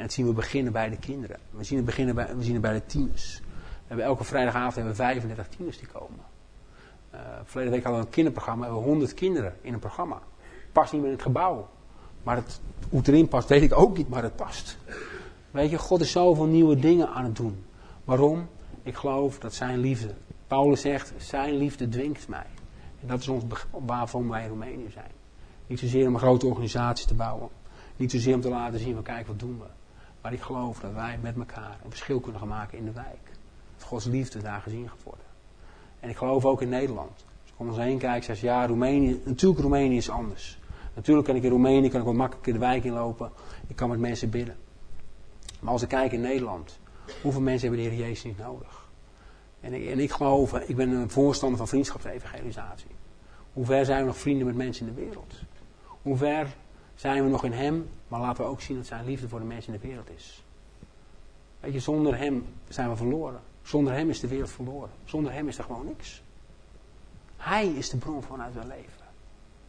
En 0.00 0.06
dat 0.06 0.14
zien 0.14 0.26
we 0.26 0.32
beginnen 0.32 0.72
bij 0.72 0.90
de 0.90 0.96
kinderen. 0.96 1.36
We 1.50 1.64
zien 1.64 1.76
het, 1.76 1.86
beginnen 1.86 2.14
bij, 2.14 2.36
we 2.36 2.42
zien 2.42 2.52
het 2.52 2.62
bij 2.62 2.72
de 2.72 2.86
tieners. 2.86 3.40
We 3.40 3.86
hebben 3.86 4.04
elke 4.04 4.24
vrijdagavond 4.24 4.74
hebben 4.74 4.92
we 4.92 4.98
35 4.98 5.48
tieners 5.48 5.78
die 5.78 5.88
komen. 5.88 6.20
Uh, 7.14 7.20
verleden 7.44 7.72
week 7.72 7.82
hadden 7.82 8.00
we 8.00 8.06
een 8.06 8.12
kinderprogramma. 8.12 8.66
We 8.66 8.72
hebben 8.72 8.90
100 8.90 9.14
kinderen 9.14 9.54
in 9.60 9.72
een 9.72 9.78
programma. 9.78 10.22
Past 10.72 10.92
niet 10.92 11.00
meer 11.00 11.10
in 11.10 11.16
het 11.16 11.26
gebouw. 11.26 11.68
Maar 12.22 12.36
het, 12.36 12.60
hoe 12.88 12.98
het 12.98 13.08
erin 13.08 13.28
past 13.28 13.48
weet 13.48 13.62
ik 13.62 13.78
ook 13.78 13.96
niet, 13.96 14.08
maar 14.08 14.22
het 14.22 14.36
past. 14.36 14.78
Weet 15.50 15.70
je, 15.70 15.78
God 15.78 16.00
is 16.00 16.10
zoveel 16.10 16.46
nieuwe 16.46 16.76
dingen 16.76 17.08
aan 17.08 17.24
het 17.24 17.36
doen. 17.36 17.64
Waarom? 18.04 18.48
Ik 18.82 18.94
geloof 18.94 19.38
dat 19.38 19.54
zijn 19.54 19.78
liefde. 19.78 20.14
Paulus 20.46 20.80
zegt, 20.80 21.12
zijn 21.16 21.56
liefde 21.56 21.88
dwingt 21.88 22.28
mij. 22.28 22.46
En 23.00 23.08
dat 23.08 23.20
is 23.20 23.28
ons 23.28 23.44
waarvan 23.70 24.28
wij 24.28 24.42
in 24.42 24.48
Roemenië 24.48 24.90
zijn. 24.92 25.10
Niet 25.66 25.78
zozeer 25.78 26.06
om 26.06 26.14
een 26.14 26.20
grote 26.20 26.46
organisatie 26.46 27.06
te 27.06 27.14
bouwen. 27.14 27.48
Niet 27.96 28.10
zozeer 28.10 28.34
om 28.34 28.40
te 28.40 28.48
laten 28.48 28.78
zien, 28.78 28.94
van 28.94 29.02
kijk 29.02 29.26
wat 29.26 29.38
doen 29.38 29.58
we. 29.58 29.80
Maar 30.20 30.33
ik 30.33 30.40
geloof 30.40 30.78
dat 30.78 30.92
wij 30.92 31.18
met 31.22 31.37
elkaar 31.37 31.78
een 31.85 31.90
verschil 31.90 32.20
kunnen 32.20 32.40
gaan 32.40 32.48
maken 32.48 32.78
in 32.78 32.85
de 32.85 32.92
wijk. 32.92 33.30
Dat 33.76 33.87
Gods 33.87 34.04
liefde 34.04 34.42
daar 34.42 34.61
gezien 34.61 34.88
gaat 34.88 35.02
worden. 35.02 35.24
En 36.00 36.09
ik 36.09 36.16
geloof 36.16 36.44
ook 36.44 36.62
in 36.62 36.68
Nederland. 36.68 37.11
Als 37.11 37.50
ik 37.50 37.54
om 37.56 37.68
ons 37.68 37.76
heen 37.76 37.98
kijk, 37.98 38.24
zeg 38.24 38.40
ja, 38.40 38.66
Roemenië, 38.66 39.20
natuurlijk 39.24 39.61
Roemenië 39.61 39.96
is 39.96 40.11
anders. 40.11 40.59
Natuurlijk 40.94 41.26
kan 41.26 41.37
ik 41.37 41.42
in 41.42 41.50
Roemenië 41.50 41.88
kan 41.88 42.00
ik 42.00 42.06
wat 42.06 42.14
makkelijker 42.14 42.52
de 42.52 42.59
wijk 42.59 42.85
inlopen. 42.85 43.30
Ik 43.66 43.76
kan 43.76 43.88
met 43.88 43.98
mensen 43.98 44.30
bidden. 44.30 44.56
Maar 45.61 45.72
als 45.72 45.83
ik 45.83 45.88
kijk 45.88 46.12
in 46.12 46.20
Nederland, 46.20 46.78
hoeveel 47.22 47.40
mensen 47.40 47.68
hebben 47.68 47.87
de 47.87 47.94
Heer 47.94 48.06
Jezus 48.06 48.24
niet 48.24 48.38
nodig? 48.38 48.88
En 49.61 49.72
ik, 49.72 49.88
en 49.88 49.98
ik 49.98 50.11
geloof, 50.11 50.54
ik 50.54 50.76
ben 50.76 50.90
een 50.90 51.11
voorstander 51.11 51.59
van 51.59 51.68
vriendschapsevangelisatie. 51.68 52.90
Hoe 53.52 53.64
ver 53.64 53.85
zijn 53.85 54.00
we 54.00 54.06
nog 54.06 54.18
vrienden 54.18 54.46
met 54.46 54.56
mensen 54.56 54.87
in 54.87 54.94
de 54.94 55.00
wereld? 55.00 55.35
Hoe 56.02 56.16
ver 56.16 56.46
zijn 57.00 57.24
we 57.24 57.30
nog 57.30 57.44
in 57.44 57.52
Hem, 57.52 57.88
maar 58.08 58.20
laten 58.20 58.44
we 58.44 58.50
ook 58.50 58.60
zien 58.60 58.76
dat 58.76 58.86
Zijn 58.86 59.04
liefde 59.04 59.28
voor 59.28 59.38
de 59.38 59.44
mensen 59.44 59.74
in 59.74 59.80
de 59.80 59.86
wereld 59.86 60.10
is. 60.10 60.44
Weet 61.60 61.72
je, 61.72 61.80
zonder 61.80 62.16
Hem 62.18 62.46
zijn 62.68 62.88
we 62.88 62.96
verloren. 62.96 63.40
Zonder 63.62 63.92
Hem 63.92 64.10
is 64.10 64.20
de 64.20 64.28
wereld 64.28 64.50
verloren. 64.50 64.90
Zonder 65.04 65.32
Hem 65.32 65.48
is 65.48 65.58
er 65.58 65.64
gewoon 65.64 65.86
niks. 65.86 66.22
Hij 67.36 67.68
is 67.68 67.90
de 67.90 67.96
bron 67.96 68.22
vanuit 68.22 68.54
het 68.54 68.64
leven. 68.64 69.06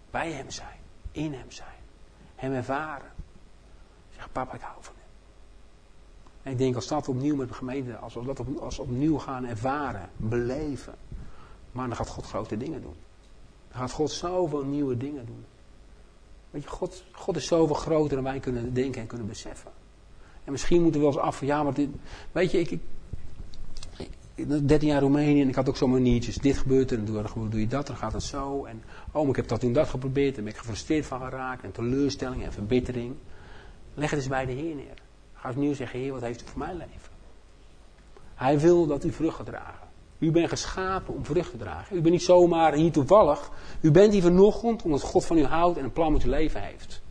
Bij 0.10 0.32
Hem 0.32 0.50
zijn. 0.50 0.78
In 1.12 1.34
Hem 1.34 1.52
zijn. 1.52 1.80
Hem 2.36 2.54
ervaren. 2.54 3.12
Zeg, 4.16 4.32
papa, 4.32 4.54
ik 4.54 4.62
hou 4.62 4.78
van 4.80 4.94
Hem. 4.98 5.10
En 6.44 6.52
ik 6.52 6.58
denk 6.58 6.76
als 6.76 6.88
dat 6.88 7.08
opnieuw 7.08 7.36
met 7.36 7.48
de 7.48 7.54
gemeente, 7.54 7.98
als 7.98 8.14
we 8.14 8.24
dat 8.24 8.40
op, 8.40 8.58
als 8.58 8.80
opnieuw 8.80 9.18
gaan 9.18 9.46
ervaren, 9.46 10.10
beleven. 10.18 10.96
Maar 11.72 11.88
dan 11.88 11.96
gaat 11.96 12.10
God 12.10 12.26
grote 12.26 12.58
dingen 12.58 12.82
doen. 12.82 12.96
Dan 13.72 13.80
gaat 13.80 13.92
God 13.92 14.12
zoveel 14.12 14.64
nieuwe 14.64 14.98
dingen 14.98 15.26
doen. 15.26 15.46
Weet 16.52 16.64
je, 16.64 16.70
God, 16.70 17.04
God 17.12 17.36
is 17.36 17.46
zoveel 17.46 17.76
groter 17.76 18.16
dan 18.16 18.24
wij 18.24 18.40
kunnen 18.40 18.74
denken 18.74 19.02
en 19.02 19.08
kunnen 19.08 19.28
beseffen. 19.28 19.72
En 20.44 20.52
misschien 20.52 20.82
moeten 20.82 21.02
we 21.02 21.08
eens 21.08 21.18
af 21.18 21.38
van, 21.38 21.48
ja, 21.48 21.64
maar 21.64 21.74
dit, 21.74 21.90
weet 22.32 22.52
je, 22.52 22.60
ik, 22.60 22.80
ik, 23.98 24.68
13 24.68 24.88
jaar 24.88 25.02
Roemenië 25.02 25.42
en 25.42 25.48
ik 25.48 25.56
had 25.56 25.70
ook 25.70 25.78
zo'n 25.78 25.92
maniertjes. 25.92 26.36
Dit 26.36 26.58
gebeurt 26.58 26.92
er 26.92 26.98
en 26.98 27.06
doe, 27.06 27.24
doe 27.50 27.60
je 27.60 27.68
dat, 27.68 27.88
dan 27.88 27.96
gaat 27.96 28.14
het 28.14 28.24
zo. 28.24 28.66
En 28.66 28.84
oh, 29.12 29.30
ik 29.30 29.36
heb 29.36 29.48
dat 29.48 29.60
toen 29.60 29.74
dat 29.74 29.88
geprobeerd 29.88 30.38
en 30.38 30.44
ben 30.44 30.54
ik 30.54 30.60
gefrustreerd 30.60 31.06
van 31.06 31.20
geraakt. 31.20 31.64
En 31.64 31.72
teleurstelling 31.72 32.44
en 32.44 32.54
verbittering. 32.54 33.16
Leg 33.94 34.10
het 34.10 34.20
eens 34.20 34.28
bij 34.28 34.46
de 34.46 34.52
Heer 34.52 34.76
neer. 34.76 35.02
Ga 35.34 35.48
eens 35.48 35.58
nieuw 35.58 35.74
zeggen, 35.74 36.00
Heer, 36.00 36.12
wat 36.12 36.22
heeft 36.22 36.42
u 36.42 36.46
voor 36.46 36.60
mijn 36.60 36.78
leven? 36.78 37.12
Hij 38.36 38.60
wil 38.60 38.88
dat 38.88 39.04
u 39.04 39.12
vrucht 39.12 39.36
gaat 39.36 39.46
dragen. 39.46 39.88
U 40.22 40.32
bent 40.32 40.50
geschapen 40.50 41.14
om 41.14 41.26
vrucht 41.26 41.52
te 41.52 41.58
dragen. 41.58 41.98
U 41.98 42.02
bent 42.02 42.14
niet 42.14 42.24
zomaar 42.24 42.74
hier 42.74 42.92
toevallig. 42.92 43.50
U 43.82 43.92
bent 43.92 44.14
hier 44.14 44.22
vanochtend 44.22 44.84
omdat 44.84 45.02
God 45.02 45.26
van 45.26 45.38
u 45.38 45.46
houdt 45.46 45.78
en 45.78 45.84
een 45.84 45.92
plan 45.92 46.12
met 46.14 46.24
uw 46.24 46.30
leven 46.30 46.62
heeft. 46.62 47.02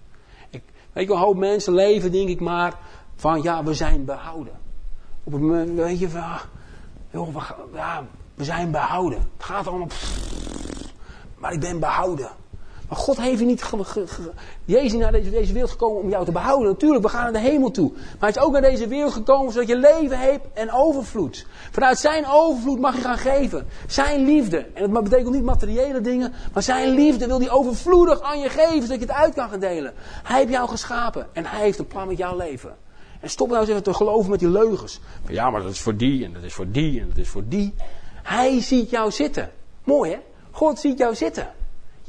Ik, 0.51 0.63
weet 0.93 1.07
je, 1.07 1.13
een 1.13 1.19
hoop 1.19 1.37
mensen 1.37 1.75
leven, 1.75 2.13
denk 2.13 2.29
ik 2.29 2.41
maar, 2.41 2.79
van 3.17 3.43
ja, 3.43 3.65
we 3.65 3.75
zijn 3.75 4.05
behouden. 4.05 4.53
Op 5.25 5.33
het 5.33 5.41
moment, 5.41 5.75
weet 5.75 5.99
je, 5.99 6.09
van, 6.09 6.39
joh, 7.11 7.35
we, 7.35 7.41
ja, 7.73 8.07
we 8.35 8.45
zijn 8.45 8.71
behouden. 8.71 9.19
Het 9.19 9.45
gaat 9.45 9.67
allemaal, 9.67 9.89
maar 11.39 11.53
ik 11.53 11.61
ben 11.61 11.81
behouden. 11.81 12.31
Maar 12.91 12.99
God 12.99 13.21
heeft 13.21 13.39
je 13.39 13.45
niet. 13.45 13.65
Jezus 14.65 14.93
is 14.93 14.99
naar 14.99 15.13
deze, 15.13 15.31
deze, 15.31 15.53
wereld 15.53 15.71
gekomen 15.71 16.03
om 16.03 16.09
jou 16.11 16.25
te 16.25 16.33
behouden. 16.33 16.69
Natuurlijk, 16.69 17.03
we 17.03 17.09
gaan 17.09 17.23
naar 17.23 17.43
de 17.43 17.49
hemel 17.49 17.71
toe. 17.71 17.93
Maar 17.93 18.17
hij 18.19 18.29
is 18.29 18.39
ook 18.39 18.53
naar 18.53 18.61
deze 18.63 18.89
wereld 18.89 19.13
gekomen 19.13 19.53
zodat 19.53 19.69
je 19.69 19.77
leven 19.77 20.19
hebt 20.19 20.47
en 20.55 20.73
overvloed. 20.73 21.47
Vanuit 21.71 21.99
zijn 21.99 22.27
overvloed 22.27 22.81
mag 22.81 22.97
je 22.97 23.01
gaan 23.01 23.19
geven. 23.19 23.67
Zijn 23.87 24.25
liefde. 24.25 24.67
En 24.75 24.91
dat 24.91 25.03
betekent 25.03 25.35
niet 25.35 25.45
materiële 25.45 26.01
dingen. 26.01 26.33
Maar 26.53 26.63
zijn 26.63 26.89
liefde 26.89 27.27
wil 27.27 27.39
hij 27.39 27.51
overvloedig 27.51 28.21
aan 28.21 28.41
je 28.41 28.49
geven 28.49 28.83
zodat 28.83 29.01
je 29.01 29.07
het 29.07 29.11
uit 29.11 29.35
kan 29.35 29.49
gaan 29.49 29.61
delen. 29.61 29.93
Hij 30.23 30.39
heeft 30.39 30.53
jou 30.53 30.69
geschapen. 30.69 31.27
En 31.33 31.47
hij 31.47 31.61
heeft 31.61 31.79
een 31.79 31.87
plan 31.87 32.09
met 32.09 32.19
jouw 32.19 32.37
leven. 32.37 32.77
En 33.21 33.31
stop 33.31 33.49
nou 33.49 33.61
eens 33.61 33.71
even 33.71 33.83
te 33.83 33.95
geloven 33.95 34.31
met 34.31 34.41
die 34.41 34.49
leugens. 34.49 35.01
ja, 35.29 35.51
maar 35.51 35.63
dat 35.63 35.73
is 35.73 35.81
voor 35.81 35.97
die 35.97 36.25
en 36.25 36.33
dat 36.33 36.43
is 36.43 36.55
voor 36.55 36.71
die 36.71 37.01
en 37.01 37.09
dat 37.09 37.17
is 37.17 37.29
voor 37.29 37.45
die. 37.49 37.75
Hij 38.23 38.61
ziet 38.61 38.91
jou 38.91 39.11
zitten. 39.11 39.51
Mooi 39.85 40.11
hè? 40.11 40.19
God 40.51 40.79
ziet 40.79 40.99
jou 40.99 41.15
zitten. 41.15 41.59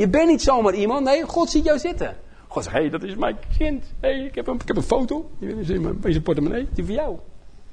Je 0.01 0.09
bent 0.09 0.27
niet 0.27 0.41
zomaar 0.41 0.73
iemand, 0.73 1.03
nee, 1.03 1.23
God 1.23 1.49
ziet 1.49 1.63
jou 1.63 1.79
zitten. 1.79 2.15
God 2.47 2.63
zegt, 2.63 2.75
hé, 2.75 2.81
hey, 2.81 2.89
dat 2.89 3.03
is 3.03 3.15
mijn 3.15 3.37
kind. 3.57 3.85
Hé, 3.99 4.09
hey, 4.09 4.25
ik, 4.25 4.35
heb 4.35 4.47
een, 4.47 4.55
ik 4.55 4.67
heb 4.67 4.77
een 4.77 4.83
foto. 4.83 5.29
Die 5.39 5.55
is 5.59 5.69
in 5.69 5.81
mijn 5.81 6.21
portemonnee, 6.21 6.67
die 6.73 6.85
voor 6.85 6.93
jou. 6.93 7.17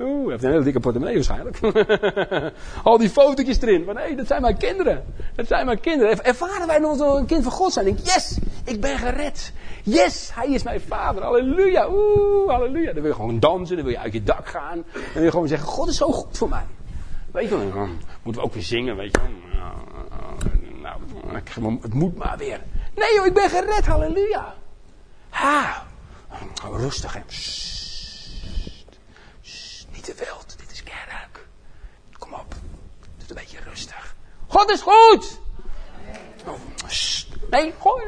Oeh, 0.01 0.23
hij 0.23 0.31
heeft 0.31 0.43
een 0.43 0.51
hele 0.51 0.62
dikke 0.62 0.81
portemonnee 0.81 1.14
waarschijnlijk. 1.14 1.59
Al 2.85 2.99
die 2.99 3.11
fotootjes 3.11 3.61
erin. 3.61 3.85
Maar 3.85 3.95
nee, 3.95 4.17
dat 4.17 4.27
zijn 4.27 4.43
mijn 4.43 4.57
kinderen. 4.57 5.05
Dat 5.35 5.47
zijn 5.47 5.67
mijn 5.67 5.81
kinderen. 5.81 6.25
Ervaren 6.25 6.67
wij 6.67 6.79
nog 6.79 7.01
een 7.01 7.27
kind 7.27 7.43
van 7.43 7.53
God 7.53 7.73
zijn? 7.73 7.85
Denk, 7.85 7.99
yes, 7.99 8.38
ik 8.64 8.81
ben 8.81 8.99
gered. 8.99 9.53
Yes, 9.83 10.31
hij 10.35 10.49
is 10.49 10.62
mijn 10.62 10.81
vader. 10.81 11.23
Halleluja. 11.23 11.88
Oeh, 11.91 12.51
halleluja. 12.51 12.93
Dan 12.93 13.03
wil 13.03 13.11
je 13.11 13.17
gewoon 13.17 13.41
dansen. 13.41 13.77
Dan 13.77 13.85
wil 13.85 13.95
je 13.95 14.01
uit 14.01 14.12
je 14.12 14.23
dak 14.23 14.49
gaan. 14.49 14.85
Dan 14.93 15.03
wil 15.14 15.23
je 15.23 15.31
gewoon 15.31 15.49
zeggen, 15.49 15.69
God 15.69 15.88
is 15.88 15.97
zo 15.97 16.12
goed 16.12 16.38
voor 16.38 16.49
mij. 16.49 16.67
Weet 17.33 17.49
je 17.49 17.57
wel, 17.57 17.88
moeten 18.23 18.43
we 18.43 18.49
ook 18.49 18.55
weer 18.55 18.62
zingen, 18.62 18.97
weet 18.97 19.17
je 19.17 19.21
wel. 19.21 19.49
Nou, 21.29 21.79
het 21.83 21.95
moet 21.95 22.17
maar 22.17 22.38
weer. 22.38 22.62
Nee 22.95 23.14
joh, 23.14 23.27
ik 23.27 23.35
ben 23.35 23.51
gered, 23.51 23.87
halleluja. 23.87 24.55
Ha. 25.29 25.87
Rustig 26.73 27.12
hè. 27.12 27.21
Niet 29.93 30.05
te 30.05 30.14
wild, 30.14 30.55
dit 30.59 30.71
is 30.71 30.83
kerk. 30.83 31.47
Kom 32.19 32.33
op, 32.33 32.51
doe 32.51 32.61
het 33.19 33.31
een 33.31 33.37
beetje 33.37 33.59
rustig. 33.71 34.14
God 34.47 34.71
is 34.71 34.81
goed. 34.81 35.41
Oh, 36.47 36.55
nee, 37.51 37.75
God, 37.79 38.03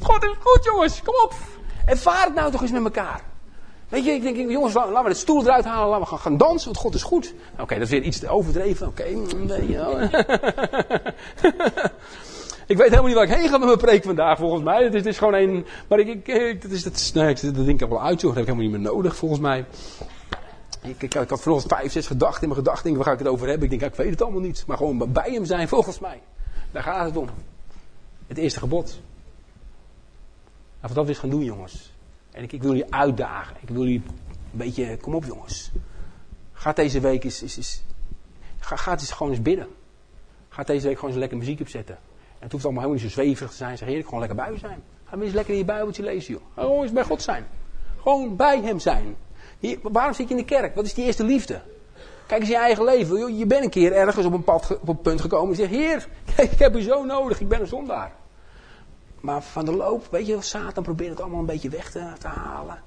God 0.00 0.24
is 0.24 0.34
goed 0.40 0.64
jongens, 0.64 1.02
kom 1.02 1.14
op. 1.24 1.34
Ervaar 1.86 2.24
het 2.24 2.34
nou 2.34 2.50
toch 2.50 2.62
eens 2.62 2.70
met 2.70 2.84
elkaar. 2.84 3.22
Weet 3.88 4.04
je, 4.04 4.10
ik 4.10 4.22
denk, 4.22 4.50
jongens, 4.50 4.74
laten 4.74 5.02
we 5.02 5.08
de 5.08 5.14
stoel 5.14 5.42
eruit 5.42 5.64
halen, 5.64 5.88
laten 5.88 6.02
we 6.02 6.08
gaan, 6.08 6.18
gaan 6.18 6.36
dansen, 6.36 6.64
want 6.64 6.76
God 6.76 6.94
is 6.94 7.02
goed. 7.02 7.34
Oké, 7.58 7.74
dat 7.74 7.82
is 7.82 7.90
weer 7.90 8.02
iets 8.02 8.18
te 8.18 8.28
overdreven. 8.28 8.86
Oké, 8.86 9.04
nee, 9.04 9.78
Ik 12.66 12.76
weet 12.76 12.88
helemaal 12.88 13.06
niet 13.06 13.14
waar 13.14 13.24
ik 13.24 13.34
heen 13.34 13.48
ga 13.48 13.58
met 13.58 13.66
mijn 13.66 13.78
preek 13.78 14.04
vandaag, 14.04 14.38
volgens 14.38 14.62
mij. 14.62 14.84
Het 14.84 14.94
is, 14.94 15.02
is 15.02 15.18
gewoon 15.18 15.34
een. 15.34 15.66
Maar 15.88 15.98
ik. 15.98 16.08
ik, 16.08 16.26
ik 16.26 16.62
dat 16.62 16.70
is, 16.70 16.82
dat, 16.82 17.10
nee, 17.14 17.34
dat 17.34 17.64
denk 17.66 17.80
ik 17.80 17.88
wel 17.88 18.02
uitzoeken. 18.02 18.18
Dat 18.18 18.34
heb 18.34 18.42
ik 18.42 18.46
helemaal 18.46 18.62
niet 18.62 18.72
meer 18.72 18.92
nodig, 18.92 19.16
volgens 19.16 19.40
mij. 19.40 19.64
Ik, 20.82 21.02
ik, 21.02 21.14
ik 21.14 21.28
had 21.28 21.42
vanochtend 21.42 21.72
vijf, 21.72 21.92
zes 21.92 22.06
gedachten 22.06 22.42
in 22.42 22.48
mijn 22.48 22.60
gedachten. 22.60 22.94
Waar 22.94 23.04
ga 23.04 23.12
ik 23.12 23.18
het 23.18 23.28
over 23.28 23.48
hebben? 23.48 23.70
Ik 23.70 23.78
denk, 23.78 23.92
ik 23.92 23.98
weet 23.98 24.10
het 24.10 24.22
allemaal 24.22 24.40
niet. 24.40 24.64
Maar 24.66 24.76
gewoon 24.76 25.12
bij 25.12 25.30
hem 25.30 25.44
zijn, 25.44 25.68
volgens 25.68 25.98
mij. 25.98 26.20
Daar 26.70 26.82
gaat 26.82 27.06
het 27.06 27.16
om. 27.16 27.28
Het 28.26 28.38
eerste 28.38 28.58
gebod. 28.58 29.00
Laten 30.80 30.88
we 30.88 30.94
dat 30.94 31.08
eens 31.08 31.18
gaan 31.18 31.30
doen, 31.30 31.44
jongens. 31.44 31.92
En 32.30 32.42
ik, 32.42 32.52
ik 32.52 32.62
wil 32.62 32.70
jullie 32.70 32.94
uitdagen. 32.94 33.56
Ik 33.60 33.68
wil 33.68 33.82
jullie 33.82 34.02
een 34.06 34.58
beetje. 34.58 34.96
Kom 34.96 35.14
op, 35.14 35.24
jongens. 35.24 35.70
Ga 36.52 36.72
deze 36.72 37.00
week 37.00 37.24
eens. 37.24 37.42
eens, 37.42 37.56
eens 37.56 37.82
ga, 38.58 38.76
ga 38.76 38.92
eens 38.92 39.10
gewoon 39.10 39.32
eens 39.32 39.42
bidden. 39.42 39.68
Ga 40.48 40.62
deze 40.62 40.86
week 40.86 40.94
gewoon 40.94 41.10
eens 41.10 41.18
lekker 41.18 41.38
muziek 41.38 41.60
opzetten 41.60 41.98
het 42.44 42.52
hoeft 42.52 42.64
allemaal 42.64 42.82
helemaal 42.82 43.04
niet 43.04 43.12
zo 43.12 43.20
zweverig 43.20 43.50
te 43.50 43.56
zijn. 43.56 43.78
Zeg 43.78 43.86
heerlijk, 43.86 44.08
gewoon 44.08 44.26
lekker 44.26 44.44
bij 44.44 44.58
zijn. 44.58 44.82
Ga 45.04 45.16
eens 45.16 45.32
lekker 45.32 45.52
in 45.52 45.58
je 45.58 45.64
Bijbeltje 45.64 46.02
lezen, 46.02 46.32
joh. 46.32 46.42
Gewoon 46.54 46.82
eens 46.82 46.92
bij 46.92 47.04
God 47.04 47.22
zijn. 47.22 47.46
Gewoon 48.02 48.36
bij 48.36 48.60
Hem 48.60 48.78
zijn. 48.78 49.16
Hier, 49.58 49.78
waarom 49.82 50.14
zit 50.14 50.28
je 50.28 50.34
in 50.34 50.40
de 50.40 50.46
kerk? 50.46 50.74
Wat 50.74 50.84
is 50.84 50.94
die 50.94 51.04
eerste 51.04 51.24
liefde? 51.24 51.60
Kijk 52.26 52.40
eens 52.40 52.50
in 52.50 52.56
je 52.56 52.62
eigen 52.62 52.84
leven. 52.84 53.36
Je 53.36 53.46
bent 53.46 53.64
een 53.64 53.70
keer 53.70 53.92
ergens 53.92 54.26
op 54.26 54.32
een, 54.32 54.44
pad, 54.44 54.78
op 54.80 54.88
een 54.88 55.00
punt 55.00 55.20
gekomen. 55.20 55.48
En 55.48 55.56
zegt, 55.56 55.70
Heer, 55.70 56.08
ik 56.50 56.58
heb 56.58 56.76
u 56.76 56.80
zo 56.80 57.04
nodig. 57.04 57.40
Ik 57.40 57.48
ben 57.48 57.60
een 57.60 57.66
zondaar. 57.66 58.12
Maar 59.20 59.42
van 59.42 59.64
de 59.64 59.76
loop, 59.76 60.06
weet 60.10 60.26
je, 60.26 60.40
Satan 60.40 60.82
probeert 60.82 61.10
het 61.10 61.20
allemaal 61.20 61.40
een 61.40 61.46
beetje 61.46 61.68
weg 61.68 61.90
te, 61.90 62.28
halen. 62.28 62.82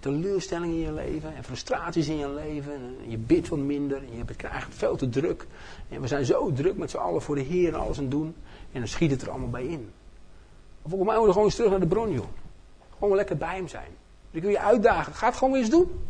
Teleurstellingen 0.00 0.76
in 0.76 0.82
je 0.82 0.92
leven 0.92 1.34
en 1.36 1.44
frustraties 1.44 2.08
in 2.08 2.16
je 2.16 2.28
leven. 2.28 2.72
En 2.72 3.10
je 3.10 3.18
bidt 3.18 3.48
wat 3.48 3.58
minder. 3.58 3.96
En 3.96 4.16
je 4.16 4.34
krijgt 4.36 4.74
veel 4.74 4.96
te 4.96 5.08
druk. 5.08 5.46
En 5.88 6.00
we 6.00 6.06
zijn 6.06 6.24
zo 6.24 6.52
druk 6.52 6.76
met 6.76 6.90
z'n 6.90 6.96
allen 6.96 7.22
voor 7.22 7.34
de 7.34 7.40
Heer 7.40 7.68
en 7.68 7.80
alles 7.80 7.98
aan 7.98 8.08
doen. 8.08 8.34
En 8.72 8.78
dan 8.78 8.88
schiet 8.88 9.10
het 9.10 9.22
er 9.22 9.30
allemaal 9.30 9.50
bij 9.50 9.66
in. 9.66 9.92
Of 10.82 10.90
volgens 10.90 11.10
mij 11.10 11.18
moeten 11.18 11.24
we 11.24 11.32
gewoon 11.32 11.44
eens 11.44 11.54
terug 11.54 11.70
naar 11.70 11.80
de 11.80 11.86
bron, 11.86 12.12
joh. 12.12 12.26
Gewoon 12.98 13.16
lekker 13.16 13.36
bij 13.36 13.54
hem 13.54 13.68
zijn. 13.68 13.90
Ik 14.30 14.42
wil 14.42 14.50
je 14.50 14.58
uitdagen. 14.58 15.14
Ga 15.14 15.26
het 15.26 15.36
gewoon 15.36 15.52
weer 15.52 15.62
eens 15.62 15.70
doen. 15.70 16.04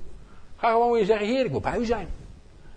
Ga 0.56 0.70
gewoon 0.70 0.92
weer 0.92 1.04
zeggen, 1.04 1.26
heer, 1.26 1.44
ik 1.44 1.50
wil 1.50 1.60
bij 1.60 1.78
u 1.78 1.84
zijn. 1.84 2.08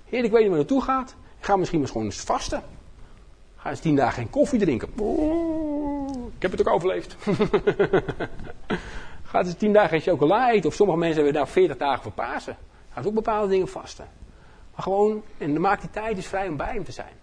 Heer, 0.05 0.23
ik 0.23 0.31
weet 0.31 0.41
niet 0.41 0.49
waar 0.49 0.57
naartoe 0.57 0.81
gaat. 0.81 1.15
Ga 1.39 1.55
misschien 1.55 1.79
maar 1.79 1.87
gewoon 1.87 2.05
eens 2.05 2.19
vasten. 2.19 2.63
Ga 3.55 3.69
eens 3.69 3.79
tien 3.79 3.95
dagen 3.95 4.13
geen 4.13 4.29
koffie 4.29 4.59
drinken. 4.59 4.87
ik 6.35 6.41
heb 6.41 6.51
het 6.51 6.59
ook 6.59 6.73
overleefd. 6.73 7.15
ga 9.23 9.39
eens 9.39 9.53
tien 9.53 9.73
dagen 9.73 9.89
geen 9.89 10.01
chocola 10.01 10.51
eten. 10.51 10.69
Of 10.69 10.75
sommige 10.75 10.99
mensen 10.99 11.23
hebben 11.23 11.41
daar 11.41 11.47
veertig 11.47 11.77
dagen 11.77 12.03
voor 12.03 12.11
Pasen. 12.11 12.57
Ga 12.93 13.01
ook 13.05 13.13
bepaalde 13.13 13.47
dingen 13.47 13.67
vasten. 13.67 14.07
Maar 14.71 14.83
gewoon, 14.83 15.23
en 15.37 15.61
maak 15.61 15.81
die 15.81 15.89
tijd 15.89 16.15
dus 16.15 16.27
vrij 16.27 16.47
om 16.47 16.57
bij 16.57 16.73
hem 16.73 16.83
te 16.83 16.91
zijn. 16.91 17.13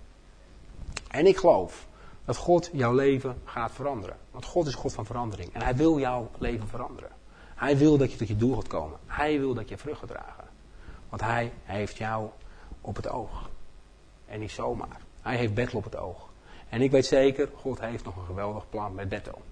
En 1.10 1.26
ik 1.26 1.36
geloof 1.36 1.86
dat 2.28 2.36
God 2.36 2.70
jouw 2.72 2.94
leven 2.94 3.40
gaat 3.44 3.72
veranderen. 3.72 4.16
Want 4.30 4.44
God 4.44 4.66
is 4.66 4.74
God 4.74 4.92
van 4.92 5.06
verandering. 5.06 5.52
En 5.52 5.62
Hij 5.62 5.76
wil 5.76 5.98
jouw 5.98 6.30
leven 6.38 6.68
veranderen. 6.68 7.10
Hij 7.54 7.76
wil 7.76 7.96
dat 7.96 8.12
je 8.12 8.18
tot 8.18 8.28
je 8.28 8.36
doel 8.36 8.54
gaat 8.54 8.66
komen. 8.66 8.98
Hij 9.06 9.38
wil 9.38 9.54
dat 9.54 9.68
je 9.68 9.78
vrucht 9.78 9.98
gaat 9.98 10.08
dragen. 10.08 10.44
Want 11.08 11.22
Hij 11.22 11.52
heeft 11.62 11.96
jou 11.96 12.28
op 12.80 12.96
het 12.96 13.08
oog. 13.08 13.50
En 14.26 14.40
niet 14.40 14.50
zomaar. 14.50 15.00
Hij 15.20 15.36
heeft 15.36 15.54
Bethel 15.54 15.78
op 15.78 15.84
het 15.84 15.96
oog. 15.96 16.28
En 16.68 16.80
ik 16.80 16.90
weet 16.90 17.06
zeker, 17.06 17.48
God 17.54 17.80
heeft 17.80 18.04
nog 18.04 18.16
een 18.16 18.24
geweldig 18.24 18.68
plan 18.68 18.94
met 18.94 19.08
Bethel. 19.08 19.42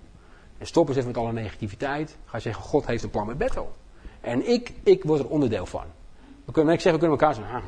En 0.58 0.66
stop 0.66 0.88
eens 0.88 0.96
even 0.96 1.08
met 1.08 1.18
alle 1.18 1.32
negativiteit. 1.32 2.16
Ga 2.24 2.38
zeggen, 2.38 2.64
God 2.64 2.86
heeft 2.86 3.02
een 3.02 3.10
plan 3.10 3.26
met 3.26 3.38
Bethel. 3.38 3.76
En 4.20 4.48
ik, 4.48 4.72
ik 4.82 5.04
word 5.04 5.20
er 5.20 5.28
onderdeel 5.28 5.66
van. 5.66 5.84
We 6.44 6.52
kunnen, 6.52 6.74
ik 6.74 6.80
zeg, 6.80 6.92
we 6.92 6.98
kunnen 6.98 7.18
elkaar 7.18 7.34
zeggen, 7.34 7.62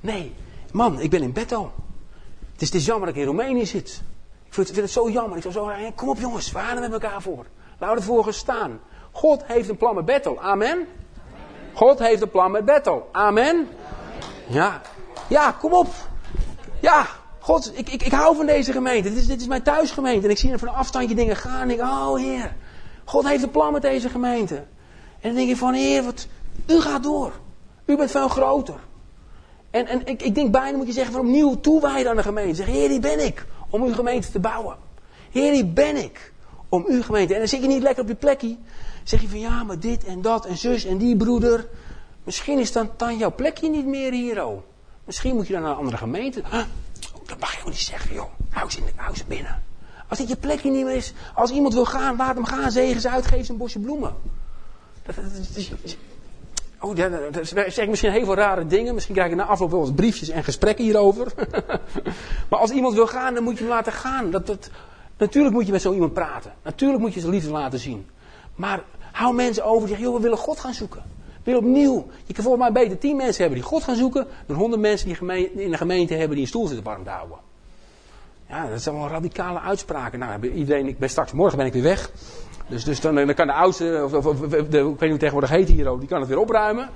nee, 0.00 0.32
man, 0.72 1.00
ik 1.00 1.10
ben 1.10 1.22
in 1.22 1.32
Bethel. 1.32 1.72
Het 2.52 2.62
is, 2.62 2.68
het 2.68 2.76
is 2.76 2.86
jammer 2.86 3.06
dat 3.06 3.14
ik 3.14 3.20
in 3.22 3.28
Roemenië 3.28 3.66
zit. 3.66 4.02
Ik 4.56 4.66
vind, 4.66 4.76
het 4.76 4.90
zo 4.90 5.10
jammer. 5.10 5.36
Ik 5.36 5.42
zou 5.42 5.54
zo 5.54 5.92
kom 5.94 6.08
op 6.08 6.18
jongens, 6.18 6.52
we 6.52 6.76
met 6.80 6.92
elkaar 6.92 7.22
voor. 7.22 7.46
We 7.78 7.86
ervoor 7.86 8.24
gaan 8.24 8.32
staan. 8.32 8.80
God 9.10 9.42
heeft 9.46 9.68
een 9.68 9.76
plan 9.76 9.94
met 9.94 10.04
Bethel. 10.04 10.40
Amen. 10.40 10.86
God 11.72 11.98
heeft 11.98 12.22
een 12.22 12.30
plan 12.30 12.50
met 12.50 12.64
Bethel. 12.64 13.08
Amen. 13.12 13.68
Ja. 14.46 14.80
Ja, 15.28 15.52
kom 15.52 15.72
op. 15.72 15.88
Ja. 16.80 17.06
God, 17.38 17.72
ik, 17.74 17.88
ik, 17.88 18.02
ik 18.02 18.12
hou 18.12 18.36
van 18.36 18.46
deze 18.46 18.72
gemeente. 18.72 19.08
Dit 19.08 19.18
is, 19.18 19.26
dit 19.26 19.40
is 19.40 19.46
mijn 19.46 19.62
thuisgemeente. 19.62 20.24
En 20.24 20.30
ik 20.30 20.38
zie 20.38 20.52
er 20.52 20.58
van 20.58 20.68
een 20.68 20.74
afstandje 20.74 21.14
dingen 21.14 21.36
gaan. 21.36 21.60
En 21.60 21.70
ik 21.70 21.76
denk, 21.76 21.88
oh 21.88 22.16
Heer. 22.16 22.54
God 23.04 23.28
heeft 23.28 23.42
een 23.42 23.50
plan 23.50 23.72
met 23.72 23.82
deze 23.82 24.08
gemeente. 24.08 24.54
En 24.54 24.64
dan 25.20 25.34
denk 25.34 25.50
ik 25.50 25.56
van, 25.56 25.74
Heer, 25.74 26.04
u 26.66 26.80
gaat 26.80 27.02
door. 27.02 27.32
U 27.84 27.96
bent 27.96 28.10
veel 28.10 28.28
groter. 28.28 28.78
En, 29.70 29.86
en 29.86 30.06
ik, 30.06 30.22
ik 30.22 30.34
denk 30.34 30.52
bijna 30.52 30.76
moet 30.76 30.86
je 30.86 30.92
zeggen, 30.92 31.12
van 31.12 31.22
opnieuw 31.22 31.60
toewijden 31.60 32.10
aan 32.10 32.16
de 32.16 32.22
gemeente. 32.22 32.54
Zeg, 32.54 32.66
Heer, 32.66 32.88
die 32.88 33.00
ben 33.00 33.24
ik 33.24 33.46
om 33.74 33.82
uw 33.82 33.94
gemeente 33.94 34.30
te 34.30 34.38
bouwen. 34.38 34.76
Heer, 35.30 35.52
die 35.52 35.64
ben 35.64 35.96
ik 35.96 36.32
om 36.68 36.84
uw 36.86 37.02
gemeente. 37.02 37.32
En 37.32 37.38
dan 37.38 37.48
zit 37.48 37.60
je 37.60 37.66
niet 37.66 37.82
lekker 37.82 38.02
op 38.02 38.08
je 38.08 38.14
plekje. 38.14 38.56
Zeg 39.02 39.20
je 39.20 39.28
van 39.28 39.38
ja, 39.38 39.62
maar 39.62 39.78
dit 39.78 40.04
en 40.04 40.22
dat 40.22 40.46
en 40.46 40.56
zus 40.56 40.84
en 40.84 40.98
die 40.98 41.16
broeder. 41.16 41.68
Misschien 42.24 42.58
is 42.58 42.72
dan, 42.72 42.90
dan 42.96 43.16
jouw 43.16 43.34
plekje 43.34 43.68
niet 43.68 43.86
meer 43.86 44.12
hier, 44.12 44.44
oh. 44.44 44.62
Misschien 45.04 45.34
moet 45.34 45.46
je 45.46 45.52
dan 45.52 45.62
naar 45.62 45.70
een 45.70 45.76
andere 45.76 45.96
gemeente. 45.96 46.42
Huh? 46.50 46.58
Oh, 47.14 47.28
dat 47.28 47.40
mag 47.40 47.54
je 47.54 47.60
ook 47.60 47.68
niet 47.68 47.78
zeggen, 47.78 48.14
joh. 48.14 48.30
Hou 48.50 48.70
ze, 48.70 48.78
in 48.78 48.84
hou 48.96 49.16
ze 49.16 49.24
binnen. 49.28 49.62
Als 50.08 50.18
dit 50.18 50.28
je 50.28 50.36
plekje 50.36 50.70
niet 50.70 50.84
meer 50.84 50.96
is, 50.96 51.12
als 51.34 51.50
iemand 51.50 51.74
wil 51.74 51.84
gaan, 51.84 52.16
laat 52.16 52.34
hem 52.34 52.44
gaan. 52.44 52.70
Zegen 52.70 53.00
ze 53.00 53.10
uitgeven 53.10 53.50
een 53.50 53.56
bosje 53.56 53.78
bloemen. 53.78 54.14
Dat, 55.02 55.14
dat, 55.14 55.24
dat, 55.54 55.96
oh, 56.84 56.96
dat 57.32 57.48
zeg 57.68 57.88
misschien 57.88 58.10
heel 58.10 58.24
veel 58.24 58.34
rare 58.34 58.66
dingen. 58.66 58.94
Misschien 58.94 59.14
krijg 59.14 59.30
ik 59.30 59.36
na 59.36 59.44
afloop 59.44 59.70
wel 59.70 59.80
eens 59.80 59.92
briefjes 59.94 60.28
en 60.28 60.44
gesprekken 60.44 60.84
hierover. 60.84 61.32
maar 62.50 62.58
als 62.58 62.70
iemand 62.70 62.94
wil 62.94 63.06
gaan, 63.06 63.34
dan 63.34 63.42
moet 63.42 63.58
je 63.58 63.64
hem 63.64 63.72
laten 63.72 63.92
gaan. 63.92 64.30
Dat, 64.30 64.46
dat, 64.46 64.70
natuurlijk 65.18 65.54
moet 65.54 65.66
je 65.66 65.72
met 65.72 65.82
zo 65.82 65.92
iemand 65.92 66.12
praten. 66.12 66.52
Natuurlijk 66.62 67.00
moet 67.00 67.14
je 67.14 67.20
zijn 67.20 67.32
liefde 67.32 67.50
laten 67.50 67.78
zien. 67.78 68.06
Maar 68.54 68.82
hou 69.12 69.34
mensen 69.34 69.64
over 69.64 69.78
die 69.78 69.88
zeggen, 69.88 70.06
joh, 70.06 70.16
we 70.16 70.22
willen 70.22 70.38
God 70.38 70.60
gaan 70.60 70.74
zoeken. 70.74 71.02
Weer 71.42 71.56
opnieuw. 71.56 72.06
Je 72.26 72.34
kan 72.34 72.44
volgens 72.44 72.62
mij 72.62 72.82
beter 72.82 72.98
tien 72.98 73.16
mensen 73.16 73.42
hebben 73.42 73.60
die 73.60 73.68
God 73.68 73.82
gaan 73.82 73.96
zoeken, 73.96 74.26
dan 74.46 74.56
honderd 74.56 74.82
mensen 74.82 75.08
die 75.08 75.52
in 75.54 75.70
de 75.70 75.76
gemeente 75.76 76.14
hebben 76.14 76.30
die 76.30 76.40
een 76.40 76.48
stoel 76.48 76.66
zitten 76.66 76.84
warm 76.84 77.04
te 77.04 77.10
houden. 77.10 77.38
Ja, 78.48 78.68
dat 78.68 78.82
zijn 78.82 78.94
wel 78.94 79.08
radicale 79.08 79.60
uitspraken. 79.60 80.18
Nou, 80.18 80.48
iedereen, 80.48 80.86
ik 80.86 80.98
ben 80.98 81.10
straks, 81.10 81.32
morgen 81.32 81.56
ben 81.58 81.66
ik 81.66 81.72
weer 81.72 81.82
weg. 81.82 82.10
Dus, 82.66 82.84
dus 82.84 83.00
dan, 83.00 83.34
kan 83.34 83.46
de 83.46 83.52
oudste, 83.52 84.00
of, 84.04 84.26
of, 84.26 84.40
de, 84.40 84.58
ik 84.58 84.68
weet 84.68 85.00
niet 85.00 85.00
hoe 85.00 85.18
tegenwoordig 85.18 85.50
heet 85.50 85.68
hier 85.68 85.88
ook, 85.88 85.98
die 85.98 86.08
kan 86.08 86.20
het 86.20 86.28
weer 86.28 86.38
opruimen. 86.38 86.88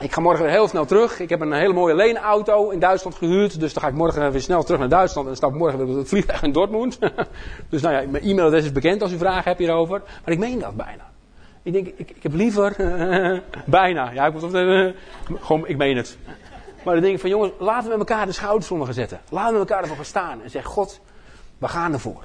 Ik 0.00 0.12
ga 0.12 0.20
morgen 0.20 0.44
weer 0.44 0.52
heel 0.52 0.68
snel 0.68 0.84
terug. 0.84 1.20
Ik 1.20 1.28
heb 1.28 1.40
een 1.40 1.52
hele 1.52 1.72
mooie 1.72 1.94
leenauto 1.94 2.70
in 2.70 2.78
Duitsland 2.78 3.16
gehuurd. 3.16 3.60
Dus 3.60 3.72
dan 3.72 3.82
ga 3.82 3.88
ik 3.88 3.94
morgen 3.94 4.32
weer 4.32 4.40
snel 4.40 4.62
terug 4.62 4.80
naar 4.80 4.88
Duitsland. 4.88 5.28
En 5.28 5.36
stap 5.36 5.54
morgen 5.54 5.78
weer 5.78 5.88
op 5.88 5.96
het 5.96 6.08
vliegtuig 6.08 6.42
in 6.42 6.52
Dortmund. 6.52 6.98
dus 7.70 7.82
nou 7.82 7.94
ja, 7.94 8.10
mijn 8.10 8.24
e-mailadres 8.24 8.64
is 8.64 8.72
bekend 8.72 9.02
als 9.02 9.12
u 9.12 9.18
vragen 9.18 9.44
hebt 9.44 9.58
hierover. 9.58 10.02
Maar 10.24 10.34
ik 10.34 10.38
meen 10.38 10.58
dat 10.58 10.76
bijna. 10.76 11.10
Ik 11.62 11.72
denk, 11.72 11.86
ik, 11.86 12.10
ik 12.10 12.22
heb 12.22 12.32
liever, 12.32 12.76
bijna, 13.66 14.10
ja, 14.10 14.26
ik, 14.26 14.32
moet, 14.32 14.54
uh, 14.54 14.92
gewoon, 15.40 15.66
ik 15.66 15.76
meen 15.76 15.96
het. 15.96 16.18
Maar 16.84 16.94
dan 16.94 17.02
denk 17.02 17.14
ik 17.14 17.20
van 17.20 17.30
jongens, 17.30 17.52
laten 17.58 17.90
we 17.90 17.96
met 17.96 18.08
elkaar 18.08 18.26
de 18.26 18.32
schouders 18.32 18.70
onder 18.70 18.86
gaan 18.86 18.94
zetten. 18.94 19.20
Laten 19.30 19.52
we 19.52 19.58
elkaar 19.58 19.80
ervoor 19.80 19.96
gaan 19.96 20.04
staan 20.04 20.42
en 20.42 20.50
zeggen, 20.50 20.70
God, 20.70 21.00
we 21.58 21.68
gaan 21.68 21.92
ervoor. 21.92 22.22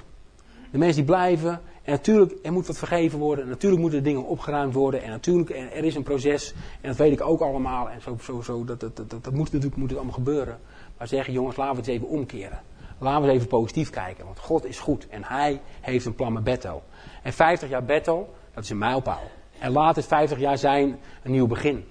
De 0.72 0.78
mensen 0.78 0.96
die 0.96 1.06
blijven, 1.06 1.62
en 1.84 1.92
natuurlijk, 1.92 2.34
er 2.44 2.54
moet 2.54 2.68
wat 2.68 2.78
vergeven 2.78 3.20
worden. 3.20 3.44
En 3.44 3.50
natuurlijk 3.50 3.82
moeten 3.82 4.04
dingen 4.04 4.26
opgeruimd 4.26 4.74
worden. 4.74 5.04
En 5.04 5.10
natuurlijk, 5.10 5.50
er, 5.50 5.84
is 5.84 5.96
een 5.96 6.04
proces. 6.04 6.54
En 6.82 6.88
dat 6.90 6.98
weet 6.98 7.12
ik 7.12 7.22
ook 7.22 7.42
allemaal. 7.42 7.90
En 7.90 8.02
zo, 8.02 8.18
zo, 8.22 8.42
zo 8.42 8.66
dat, 8.66 8.80
dat, 8.80 8.96
dat, 8.96 9.10
dat 9.10 9.34
moet 9.34 9.52
natuurlijk 9.52 9.76
moet 9.76 9.90
het 9.90 9.98
allemaal 9.98 10.16
gebeuren. 10.16 10.60
Maar 10.98 11.08
zeggen, 11.08 11.34
jongens, 11.34 11.56
laten 11.56 11.76
we 11.76 11.80
het 11.80 11.90
even 11.90 12.08
omkeren. 12.08 12.62
Laten 12.98 13.22
we 13.22 13.28
eens 13.28 13.36
even 13.36 13.48
positief 13.48 13.90
kijken. 13.90 14.26
Want 14.26 14.40
God 14.40 14.66
is 14.66 14.80
goed. 14.80 15.08
En 15.08 15.24
Hij 15.24 15.62
heeft 15.82 16.06
een 16.06 16.16
plan 16.16 16.34
met 16.34 16.44
Betto. 16.44 16.82
En 17.24 17.34
50 17.34 17.70
jaar 17.70 17.84
Betto, 17.84 18.30
dat 18.54 18.64
is 18.64 18.70
een 18.70 18.78
mijlpaal. 18.78 19.32
En 19.60 19.72
laat 19.72 19.96
het 19.96 20.06
50 20.06 20.40
jaar 20.40 20.58
zijn 20.58 21.00
een 21.24 21.32
nieuw 21.32 21.48
begin. 21.48 21.86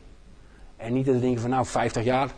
En 0.76 0.93
niet 0.93 1.07
dat 1.07 1.14
we 1.14 1.20
denken 1.20 1.40
van 1.40 1.51
nou 1.51 1.66
50 1.66 2.05
jaar, 2.05 2.30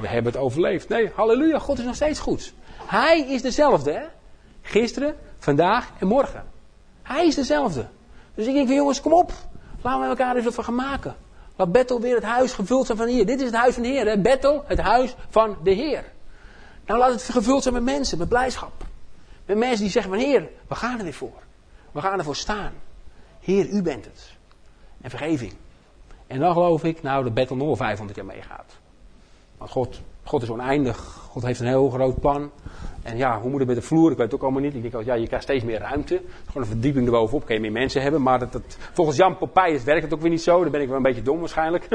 we 0.00 0.08
hebben 0.08 0.32
het 0.32 0.40
overleefd. 0.40 0.88
Nee, 0.88 1.10
halleluja, 1.14 1.58
God 1.58 1.78
is 1.78 1.84
nog 1.84 1.94
steeds 1.94 2.20
goed. 2.20 2.54
Hij 2.86 3.20
is 3.20 3.42
dezelfde 3.42 3.92
hè. 3.92 4.04
Gisteren, 4.62 5.16
vandaag 5.38 5.90
en 5.98 6.06
morgen. 6.06 6.52
Hij 7.04 7.26
is 7.26 7.34
dezelfde. 7.34 7.86
Dus 8.34 8.46
ik 8.46 8.54
denk 8.54 8.66
van 8.66 8.76
jongens, 8.76 9.00
kom 9.00 9.12
op. 9.12 9.32
Laten 9.82 10.00
we 10.00 10.06
elkaar 10.06 10.36
eens 10.36 10.44
wat 10.44 10.54
van 10.54 10.64
gaan 10.64 10.74
maken. 10.74 11.16
Laat 11.56 11.72
Bethel 11.72 12.00
weer 12.00 12.14
het 12.14 12.24
huis 12.24 12.52
gevuld 12.52 12.86
zijn 12.86 12.98
van 12.98 13.06
de 13.06 13.12
Heer. 13.12 13.26
Dit 13.26 13.40
is 13.40 13.46
het 13.46 13.54
huis 13.54 13.74
van 13.74 13.82
de 13.82 13.88
Heer. 13.88 14.06
Hè? 14.06 14.18
Bethel, 14.18 14.64
het 14.66 14.80
huis 14.80 15.14
van 15.28 15.56
de 15.62 15.70
Heer. 15.70 16.04
Nou 16.86 16.98
laat 16.98 17.12
het 17.12 17.22
gevuld 17.22 17.62
zijn 17.62 17.74
met 17.74 17.82
mensen, 17.82 18.18
met 18.18 18.28
blijdschap. 18.28 18.84
Met 19.46 19.56
mensen 19.56 19.80
die 19.80 19.90
zeggen 19.90 20.12
van 20.12 20.20
Heer, 20.20 20.48
we 20.68 20.74
gaan 20.74 20.98
er 20.98 21.04
weer 21.04 21.14
voor. 21.14 21.42
We 21.92 22.00
gaan 22.00 22.18
ervoor 22.18 22.36
staan. 22.36 22.72
Heer, 23.40 23.68
u 23.68 23.82
bent 23.82 24.04
het. 24.04 24.32
En 25.00 25.10
vergeving. 25.10 25.52
En 26.26 26.40
dan 26.40 26.52
geloof 26.52 26.84
ik, 26.84 27.02
nou, 27.02 27.24
dat 27.24 27.34
Bethel 27.34 27.56
nog 27.56 27.76
500 27.76 28.16
jaar 28.18 28.26
meegaat. 28.26 28.72
Want 29.58 29.70
God, 29.70 30.00
God 30.24 30.42
is 30.42 30.50
oneindig. 30.50 30.96
God 31.30 31.42
heeft 31.42 31.60
een 31.60 31.66
heel 31.66 31.90
groot 31.90 32.20
plan. 32.20 32.50
En 33.02 33.16
ja, 33.16 33.40
hoe 33.40 33.50
moet 33.50 33.58
het 33.58 33.68
met 33.68 33.76
de 33.76 33.82
vloer? 33.82 34.10
Ik 34.10 34.16
weet 34.16 34.26
het 34.26 34.34
ook 34.34 34.42
allemaal 34.42 34.60
niet. 34.60 34.74
Ik 34.74 34.90
denk, 34.90 35.04
ja, 35.04 35.14
je 35.14 35.26
krijgt 35.26 35.44
steeds 35.44 35.64
meer 35.64 35.78
ruimte. 35.78 36.20
Gewoon 36.46 36.62
een 36.62 36.68
verdieping 36.68 37.06
erbovenop. 37.06 37.46
Kun 37.46 37.54
je 37.54 37.60
meer 37.60 37.72
mensen 37.72 38.02
hebben. 38.02 38.22
Maar 38.22 38.38
dat, 38.38 38.52
dat, 38.52 38.62
volgens 38.92 39.16
Jan 39.16 39.38
Popeyes 39.38 39.84
werkt 39.84 40.02
het 40.02 40.14
ook 40.14 40.20
weer 40.20 40.30
niet 40.30 40.42
zo. 40.42 40.62
Dan 40.62 40.70
ben 40.70 40.80
ik 40.80 40.88
wel 40.88 40.96
een 40.96 41.02
beetje 41.02 41.22
dom 41.22 41.38
waarschijnlijk. 41.38 41.88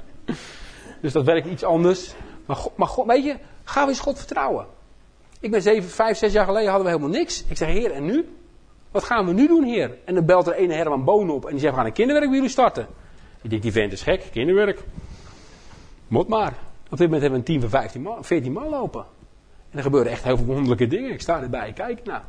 dus 1.02 1.12
dat 1.12 1.24
werkt 1.24 1.46
iets 1.46 1.64
anders. 1.64 2.14
Maar, 2.46 2.56
God, 2.56 2.76
maar 2.76 2.88
God, 2.88 3.06
weet 3.06 3.24
je, 3.24 3.36
we 3.64 3.84
eens 3.88 4.00
God 4.00 4.18
vertrouwen. 4.18 4.66
Ik 5.40 5.50
ben 5.50 5.62
zeven, 5.62 5.90
vijf, 5.90 6.16
zes 6.16 6.32
jaar 6.32 6.44
geleden 6.44 6.68
hadden 6.68 6.86
we 6.86 6.92
helemaal 6.92 7.18
niks. 7.18 7.44
Ik 7.48 7.56
zeg, 7.56 7.68
heer, 7.68 7.90
en 7.90 8.04
nu? 8.04 8.28
Wat 8.90 9.04
gaan 9.04 9.26
we 9.26 9.32
nu 9.32 9.46
doen, 9.46 9.64
heer? 9.64 9.98
En 10.04 10.14
dan 10.14 10.24
belt 10.24 10.46
er 10.46 10.60
een 10.60 10.70
Herman 10.70 11.04
Boon 11.04 11.30
op 11.30 11.44
en 11.44 11.50
die 11.50 11.60
zegt, 11.60 11.72
we 11.72 11.78
gaan 11.78 11.86
een 11.86 11.92
kinderwerk 11.92 12.28
bij 12.28 12.36
jullie 12.36 12.52
starten. 12.52 12.86
Ik 13.42 13.50
denk, 13.50 13.62
die 13.62 13.72
vent 13.72 13.92
is 13.92 14.02
gek, 14.02 14.28
kinderwerk. 14.32 14.82
Moet 16.08 16.28
maar. 16.28 16.52
Op 16.94 17.00
dit 17.00 17.08
moment 17.08 17.28
hebben 17.28 17.44
we 17.44 17.52
een 17.52 17.60
team 17.60 17.70
van 17.70 17.80
15 17.80 18.02
man, 18.02 18.24
14 18.24 18.52
man 18.52 18.68
lopen. 18.68 19.04
En 19.70 19.78
er 19.78 19.82
gebeuren 19.82 20.12
echt 20.12 20.24
heel 20.24 20.36
veel 20.36 20.46
wonderlijke 20.46 20.86
dingen. 20.86 21.12
Ik 21.12 21.20
sta 21.20 21.42
erbij, 21.42 21.72
kijk, 21.72 22.04
nou. 22.04 22.22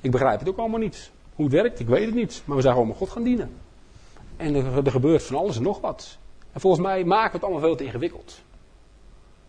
Ik 0.00 0.10
begrijp 0.10 0.38
het 0.38 0.48
ook 0.48 0.56
allemaal 0.56 0.80
niet. 0.80 1.10
Hoe 1.34 1.44
het 1.44 1.54
werkt, 1.54 1.80
ik 1.80 1.86
weet 1.86 2.06
het 2.06 2.14
niet. 2.14 2.42
Maar 2.44 2.56
we 2.56 2.62
zijn 2.62 2.86
met 2.86 2.96
God 2.96 3.10
gaan 3.10 3.22
dienen. 3.22 3.50
En 4.36 4.54
er, 4.54 4.84
er 4.84 4.90
gebeurt 4.90 5.22
van 5.22 5.36
alles 5.36 5.56
en 5.56 5.62
nog 5.62 5.80
wat. 5.80 6.18
En 6.52 6.60
volgens 6.60 6.82
mij 6.82 7.04
maken 7.04 7.30
we 7.30 7.36
het 7.36 7.42
allemaal 7.42 7.62
veel 7.62 7.76
te 7.76 7.84
ingewikkeld. 7.84 8.42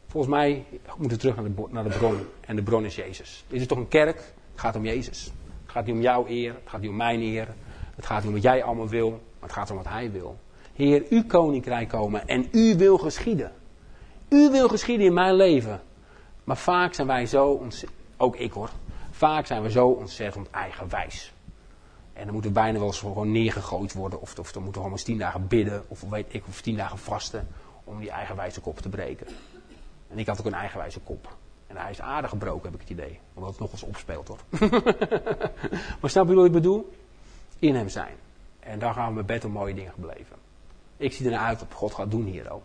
Volgens 0.08 0.34
mij 0.34 0.66
moeten 0.98 1.18
we 1.18 1.18
terug 1.18 1.36
naar 1.36 1.46
de, 1.46 1.64
naar 1.70 1.84
de 1.84 1.98
bron. 1.98 2.18
En 2.42 2.56
de 2.56 2.64
bron 2.64 2.86
is 2.86 2.96
Jezus. 2.96 3.46
Dit 3.48 3.62
is 3.62 3.68
toch 3.68 3.78
een 3.78 3.88
kerk? 3.88 4.18
Het 4.52 4.60
gaat 4.60 4.76
om 4.76 4.86
Jezus. 4.86 5.24
Het 5.64 5.72
gaat 5.72 5.86
niet 5.86 5.96
om 5.96 6.02
jouw 6.02 6.28
eer, 6.28 6.54
het 6.54 6.70
gaat 6.70 6.82
niet 6.82 6.90
om 6.90 6.96
mijn 6.96 7.22
eer. 7.22 7.48
Het 7.96 8.06
gaat 8.06 8.18
niet 8.18 8.28
om 8.28 8.34
wat 8.34 8.44
jij 8.44 8.64
allemaal 8.64 8.90
wil, 8.90 9.10
maar 9.10 9.50
het 9.50 9.54
gaat 9.54 9.70
om 9.70 9.78
wat 9.78 9.88
hij 9.88 10.12
wil. 10.12 10.38
Heer, 10.74 11.04
uw 11.10 11.24
koninkrijk 11.24 11.90
komen 11.90 12.28
en 12.28 12.48
u 12.52 12.78
wil 12.78 12.98
geschieden. 12.98 13.52
U 14.32 14.50
wil 14.52 14.68
geschieden 14.68 15.06
in 15.06 15.14
mijn 15.14 15.34
leven. 15.34 15.82
Maar 16.44 16.58
vaak 16.58 16.94
zijn 16.94 17.08
wij 17.08 17.26
zo 17.26 17.68
ook 18.18 18.36
ik 18.36 18.52
hoor, 18.52 18.70
vaak 19.10 19.46
zijn 19.46 19.62
we 19.62 19.72
zo 19.72 19.88
ontzettend 19.88 20.50
eigenwijs. 20.50 21.34
En 22.14 22.24
dan 22.24 22.34
moeten 22.34 22.54
we 22.54 22.60
bijna 22.60 22.78
wel 22.78 22.88
eens 22.88 23.00
gewoon 23.00 23.32
neergegooid 23.32 23.94
worden. 23.94 24.22
Of, 24.22 24.40
of 24.40 24.52
dan 24.52 24.64
moeten 24.64 24.82
we 24.82 24.88
gewoon 24.88 24.92
eens 24.92 25.04
tien 25.04 25.18
dagen 25.18 25.48
bidden. 25.48 25.84
Of 25.88 26.02
weet 26.10 26.34
ik, 26.34 26.44
of 26.48 26.62
tien 26.62 26.76
dagen 26.76 26.98
vasten. 26.98 27.48
Om 27.84 28.00
die 28.00 28.10
eigenwijze 28.10 28.62
kop 28.62 28.80
te 28.80 28.90
breken. 28.90 29.28
En 30.08 30.18
ik 30.18 30.28
had 30.28 30.40
ook 30.40 30.46
een 30.46 30.54
eigenwijze 30.54 31.00
kop. 31.00 31.36
En 31.68 31.78
hij 31.78 31.92
is 31.92 32.02
aardig 32.02 32.30
gebroken, 32.30 32.72
heb 32.72 32.74
ik 32.74 32.88
het 32.88 32.98
idee. 32.98 33.20
Omdat 33.34 33.50
het 33.50 33.60
nog 33.60 33.72
eens 33.72 33.84
opspeelt 33.84 34.28
hoor. 34.28 34.40
maar 36.00 36.10
snap 36.10 36.28
je 36.28 36.36
wat 36.36 36.46
ik 36.46 36.52
bedoel? 36.52 36.94
In 37.60 37.76
hem 37.76 37.90
zijn. 37.90 38.16
En 38.60 38.80
daar 38.80 38.94
gaan 38.94 39.08
we 39.08 39.14
met 39.14 39.26
Bethel 39.26 39.50
mooie 39.50 39.74
dingen 39.74 39.94
beleven. 39.96 40.36
Ik 40.98 41.14
zie 41.14 41.26
ernaar 41.26 41.46
uit 41.46 41.60
wat 41.60 41.74
God 41.74 41.94
gaat 41.94 42.12
doen 42.12 42.26
hier 42.26 42.52
ook. 42.52 42.64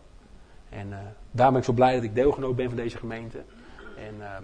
En 0.69 0.89
uh, 0.89 0.97
daarom 1.31 1.55
ben 1.55 1.63
ik 1.63 1.69
zo 1.69 1.73
blij 1.73 1.95
dat 1.95 2.03
ik 2.03 2.15
deelgenoot 2.15 2.57
ben 2.57 2.67
van 2.67 2.77
deze 2.77 2.99
gemeente. 2.99 3.43
En, 3.97 4.15
uh, 4.19 4.35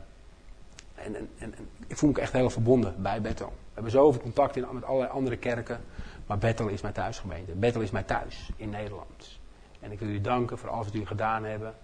en, 0.95 1.15
en, 1.15 1.29
en, 1.39 1.55
ik 1.87 1.97
voel 1.97 2.11
me 2.11 2.21
echt 2.21 2.33
heel 2.33 2.51
verbonden 2.51 3.03
bij 3.03 3.21
Bethel. 3.21 3.47
We 3.47 3.73
hebben 3.75 3.93
zoveel 3.93 4.21
contact 4.21 4.55
met 4.55 4.85
allerlei 4.85 5.11
andere 5.11 5.37
kerken. 5.37 5.81
Maar 6.27 6.39
Bethel 6.39 6.69
is 6.69 6.81
mijn 6.81 6.95
thuisgemeente. 6.95 7.53
Bethel 7.53 7.81
is 7.81 7.91
mijn 7.91 8.05
thuis 8.05 8.51
in 8.57 8.71
Nederland. 8.71 9.39
En 9.81 9.93
ik 9.93 9.99
wil 9.99 10.09
u 10.09 10.21
danken 10.21 10.59
voor 10.59 10.69
alles 10.69 10.87
wat 10.87 10.95
u 10.95 11.07
gedaan 11.07 11.45
hebben. 11.45 11.75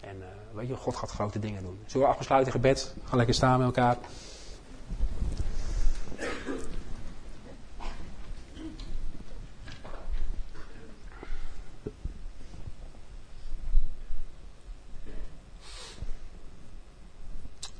En 0.00 0.16
uh, 0.16 0.24
weet 0.52 0.68
je, 0.68 0.76
God 0.76 0.96
gaat 0.96 1.10
grote 1.10 1.38
dingen 1.38 1.62
doen. 1.62 1.78
Zullen 1.86 2.06
we 2.06 2.12
afgesluiten 2.12 2.52
gebed? 2.52 2.94
Ga 3.04 3.16
lekker 3.16 3.34
staan 3.34 3.58
met 3.58 3.66
elkaar. 3.66 3.96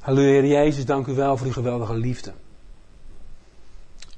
Halleluja, 0.07 0.33
Heer 0.33 0.47
Jezus, 0.47 0.85
dank 0.85 1.07
u 1.07 1.15
wel 1.15 1.37
voor 1.37 1.47
uw 1.47 1.53
geweldige 1.53 1.95
liefde. 1.95 2.33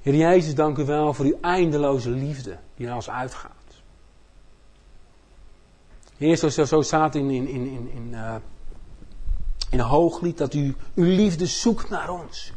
Heer 0.02 0.14
Jezus, 0.14 0.54
dank 0.54 0.78
u 0.78 0.84
wel 0.84 1.14
voor 1.14 1.24
uw 1.24 1.38
eindeloze 1.40 2.10
liefde 2.10 2.58
die 2.76 2.86
naar 2.86 2.94
ons 2.94 3.10
uitgaat. 3.10 3.52
Heer, 6.16 6.36
zo, 6.36 6.48
zo 6.48 6.82
staat 6.82 7.14
in, 7.14 7.30
in, 7.30 7.48
in, 7.48 7.66
in, 7.66 7.90
in, 7.94 8.08
uh, 8.10 8.34
in 9.70 9.80
hooglied 9.80 10.38
dat 10.38 10.54
u 10.54 10.74
uw 10.94 11.04
liefde 11.04 11.46
zoekt 11.46 11.90
naar 11.90 12.10
ons. 12.10 12.52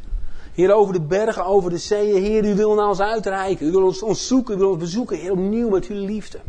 Heer, 0.52 0.72
over 0.72 0.92
de 0.92 1.02
bergen, 1.02 1.44
over 1.44 1.70
de 1.70 1.78
zeeën. 1.78 2.22
Heer, 2.22 2.44
u 2.44 2.54
wil 2.54 2.74
naar 2.74 2.88
ons 2.88 3.00
uitreiken. 3.00 3.66
U 3.66 3.70
wil 3.70 3.84
ons, 3.84 4.02
ons 4.02 4.26
zoeken, 4.26 4.54
u 4.54 4.58
wil 4.58 4.70
ons 4.70 4.78
bezoeken. 4.78 5.18
Heer, 5.18 5.32
opnieuw 5.32 5.68
met 5.68 5.86
uw 5.86 6.04
liefde. 6.04 6.40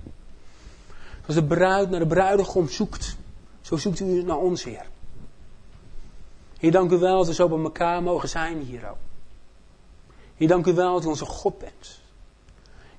Zoals 1.21 1.35
de 1.35 1.43
bruid 1.43 1.89
naar 1.89 1.99
de 1.99 2.07
bruidegom 2.07 2.67
zoekt. 2.67 3.17
Zo 3.61 3.77
zoekt 3.77 3.99
u 3.99 4.23
naar 4.23 4.37
ons, 4.37 4.63
Heer. 4.63 4.91
Heer, 6.63 6.71
dank 6.71 6.91
u 6.91 6.97
wel 6.97 7.17
dat 7.17 7.27
we 7.27 7.33
zo 7.33 7.47
bij 7.47 7.63
elkaar 7.63 8.03
mogen 8.03 8.29
zijn 8.29 8.59
hier 8.59 8.89
ook. 8.89 8.97
Heer, 10.35 10.47
dank 10.47 10.65
u 10.65 10.73
wel 10.73 10.93
dat 10.93 11.03
u 11.03 11.07
onze 11.07 11.25
God 11.25 11.57
bent. 11.57 12.01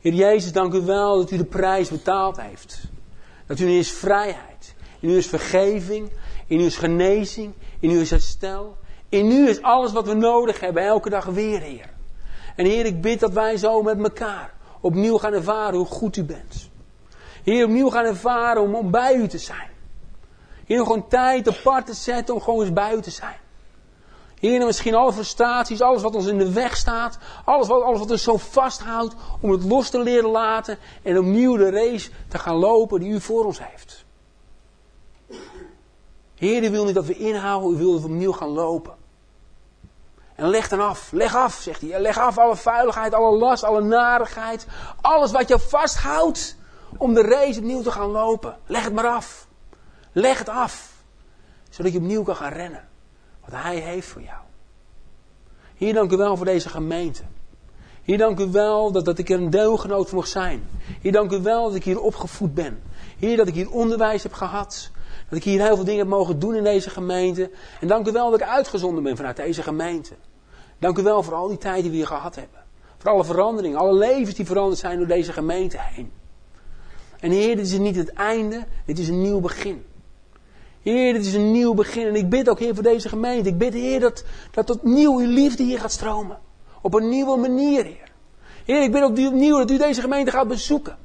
Heer 0.01 0.13
Jezus, 0.13 0.53
dank 0.53 0.75
u 0.75 0.81
wel 0.81 1.17
dat 1.17 1.31
u 1.31 1.37
de 1.37 1.45
prijs 1.45 1.89
betaald 1.89 2.41
heeft. 2.41 2.83
Dat 3.47 3.59
u 3.59 3.69
is 3.69 3.93
vrijheid. 3.93 4.75
In 5.01 5.09
u 5.09 5.17
is 5.17 5.27
vergeving. 5.27 6.11
In 6.47 6.61
u 6.61 6.65
is 6.65 6.77
genezing. 6.77 7.53
In 7.81 7.91
u 7.91 8.01
is 8.01 8.11
herstel. 8.11 8.77
In 9.09 9.31
u 9.31 9.49
is 9.49 9.63
alles 9.63 9.93
wat 9.93 10.07
we 10.07 10.15
nodig 10.15 10.61
hebben. 10.61 10.83
Elke 10.83 11.11
dag 11.11 11.25
weer, 11.25 11.61
Heer. 11.61 11.91
En 12.57 12.65
Heer, 12.65 12.87
ik 12.87 13.01
bid 13.01 13.21
dat 13.21 13.33
wij 13.33 13.57
zo 13.57 13.83
met 13.83 13.99
elkaar 13.99 14.55
opnieuw 14.81 15.19
gaan 15.19 15.33
ervaren 15.33 15.77
hoe 15.77 15.87
goed 15.87 16.17
u 16.17 16.25
bent. 16.25 16.71
Heer, 17.43 17.65
opnieuw 17.65 17.91
gaan 17.91 18.05
ervaren 18.05 18.63
om, 18.63 18.75
om 18.75 18.91
bij 18.91 19.15
u 19.15 19.27
te 19.27 19.39
zijn. 19.39 19.71
Heer, 20.65 20.81
om 20.81 20.87
gewoon 20.87 21.09
tijd 21.09 21.49
apart 21.49 21.87
te 21.87 21.95
zetten 21.95 22.35
om 22.35 22.41
gewoon 22.41 22.61
eens 22.61 22.73
bij 22.73 22.95
u 22.95 23.01
te 23.01 23.11
zijn. 23.11 23.43
Heer, 24.41 24.67
misschien 24.67 24.95
alle 24.95 25.13
frustraties, 25.13 25.81
alles 25.81 26.03
wat 26.03 26.15
ons 26.15 26.27
in 26.27 26.39
de 26.39 26.53
weg 26.53 26.77
staat, 26.77 27.19
alles 27.45 27.67
wat, 27.67 27.83
alles 27.83 27.99
wat 27.99 28.11
ons 28.11 28.23
zo 28.23 28.37
vasthoudt, 28.37 29.15
om 29.41 29.51
het 29.51 29.65
los 29.65 29.91
te 29.91 30.03
leren 30.03 30.31
laten 30.31 30.79
en 31.03 31.19
opnieuw 31.19 31.57
de 31.57 31.71
race 31.71 32.11
te 32.29 32.39
gaan 32.39 32.57
lopen 32.57 33.01
die 33.01 33.11
u 33.11 33.21
voor 33.21 33.45
ons 33.45 33.61
heeft. 33.63 34.05
Heer, 36.35 36.65
u 36.65 36.71
wil 36.71 36.85
niet 36.85 36.95
dat 36.95 37.07
we 37.07 37.17
inhouden, 37.17 37.73
u 37.73 37.77
wil 37.77 37.93
dat 37.93 38.01
we 38.01 38.07
opnieuw 38.07 38.33
gaan 38.33 38.49
lopen. 38.49 38.95
En 40.35 40.49
leg 40.49 40.69
dan 40.69 40.81
af, 40.81 41.13
leg 41.13 41.35
af, 41.35 41.55
zegt 41.55 41.81
hij. 41.81 42.01
Leg 42.01 42.19
af 42.19 42.39
alle 42.39 42.57
vuiligheid, 42.57 43.15
alle 43.15 43.37
last, 43.37 43.65
alle 43.65 43.83
narigheid. 43.83 44.67
Alles 45.01 45.33
wat 45.33 45.49
je 45.49 45.59
vasthoudt 45.59 46.57
om 46.97 47.15
de 47.15 47.23
race 47.23 47.59
opnieuw 47.59 47.83
te 47.83 47.91
gaan 47.91 48.11
lopen. 48.11 48.59
Leg 48.67 48.85
het 48.85 48.93
maar 48.93 49.07
af. 49.07 49.47
Leg 50.13 50.39
het 50.39 50.49
af. 50.49 50.93
Zodat 51.71 51.93
je 51.93 51.99
opnieuw 51.99 52.23
kan 52.23 52.37
gaan 52.37 52.53
rennen. 52.53 52.89
Wat 53.45 53.63
hij 53.63 53.77
heeft 53.77 54.07
voor 54.07 54.23
jou. 54.23 54.41
Hier 55.75 55.95
dank 55.95 56.13
u 56.13 56.17
wel 56.17 56.37
voor 56.37 56.47
deze 56.47 56.69
gemeente. 56.69 57.23
Hier 58.03 58.19
dank 58.19 58.41
u 58.41 58.51
wel 58.51 58.93
dat, 58.93 59.05
dat 59.05 59.19
ik 59.19 59.31
er 59.31 59.39
een 59.39 59.51
deelgenoot 59.51 60.13
mag 60.13 60.27
zijn. 60.27 60.69
Hier 61.01 61.13
dank 61.13 61.33
u 61.33 61.41
wel 61.41 61.65
dat 61.65 61.75
ik 61.75 61.85
hier 61.85 62.01
opgevoed 62.01 62.55
ben. 62.55 62.83
Hier 63.19 63.37
dat 63.37 63.49
ik 63.49 63.55
hier 63.55 63.71
onderwijs 63.71 64.23
heb 64.23 64.33
gehad. 64.33 64.91
Dat 65.29 65.39
ik 65.39 65.45
hier 65.45 65.61
heel 65.61 65.75
veel 65.75 65.85
dingen 65.85 66.01
heb 66.01 66.09
mogen 66.09 66.39
doen 66.39 66.55
in 66.55 66.65
deze 66.65 66.91
gemeente. 66.91 67.51
En 67.81 67.89
dank 67.89 68.09
u 68.09 68.13
wel 68.13 68.31
dat 68.31 68.41
ik 68.41 68.47
uitgezonden 68.47 69.03
ben 69.03 69.17
vanuit 69.17 69.37
deze 69.37 69.63
gemeente. 69.63 70.15
Dank 70.79 70.99
u 70.99 71.03
wel 71.03 71.23
voor 71.23 71.35
al 71.35 71.49
die 71.49 71.59
tijd 71.59 71.83
die 71.83 71.91
we 71.91 71.97
hier 71.97 72.07
gehad 72.07 72.35
hebben. 72.35 72.61
Voor 72.99 73.11
alle 73.11 73.25
veranderingen, 73.25 73.79
alle 73.79 73.99
levens 73.99 74.35
die 74.35 74.47
veranderd 74.47 74.79
zijn 74.79 74.99
door 74.99 75.07
deze 75.07 75.33
gemeente 75.33 75.77
heen. 75.81 76.13
En 77.21 77.31
Heer, 77.31 77.57
dit 77.57 77.67
is 77.67 77.79
niet 77.79 77.97
het 77.97 78.13
einde, 78.13 78.65
dit 78.87 78.99
is 78.99 79.09
een 79.09 79.23
nieuw 79.23 79.41
begin. 79.41 79.85
Heer, 80.85 81.13
dit 81.13 81.27
is 81.27 81.35
een 81.35 81.53
nieuw 81.53 81.75
begin. 81.75 82.07
En 82.07 82.15
ik 82.15 82.29
bid 82.29 82.49
ook, 82.49 82.59
Heer, 82.59 82.75
voor 82.75 82.83
deze 82.83 83.09
gemeente. 83.09 83.49
Ik 83.49 83.59
bid, 83.59 83.73
Heer, 83.75 84.01
dat, 84.01 84.25
dat 84.51 84.71
opnieuw 84.71 85.19
uw 85.19 85.27
liefde 85.27 85.63
hier 85.63 85.81
gaat 85.81 85.93
stromen. 85.93 86.39
Op 86.83 86.95
een 86.95 87.09
nieuwe 87.09 87.37
manier, 87.37 87.85
Heer. 87.85 88.13
Heer, 88.65 88.83
ik 88.83 88.93
bid 88.93 89.03
opnieuw 89.03 89.59
dat 89.59 89.71
u 89.71 89.77
deze 89.77 90.01
gemeente 90.01 90.31
gaat 90.31 90.49
bezoeken. 90.49 90.97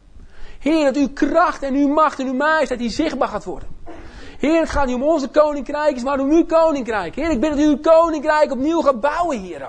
Heer, 0.60 0.86
dat 0.86 0.96
uw 0.96 1.10
kracht 1.14 1.64
en 1.64 1.74
uw 1.74 1.88
macht 1.88 2.20
en 2.20 2.28
uw 2.28 2.34
majesteit 2.34 2.80
hier 2.80 2.90
zichtbaar 2.90 3.28
gaat 3.28 3.44
worden. 3.44 3.70
Heer, 4.40 4.60
het 4.60 4.70
gaat 4.70 4.86
niet 4.86 4.96
om 4.96 5.04
onze 5.04 5.28
koninkrijk, 5.28 6.04
maar 6.04 6.20
om 6.20 6.30
uw 6.30 6.46
koninkrijk. 6.46 7.16
Heer, 7.16 7.30
ik 7.30 7.40
bid 7.40 7.50
dat 7.50 7.60
u 7.60 7.68
uw 7.68 7.80
koninkrijk 7.80 8.52
opnieuw 8.52 8.82
gaat 8.82 9.02
bouwen 9.02 9.40
hier. 9.40 9.68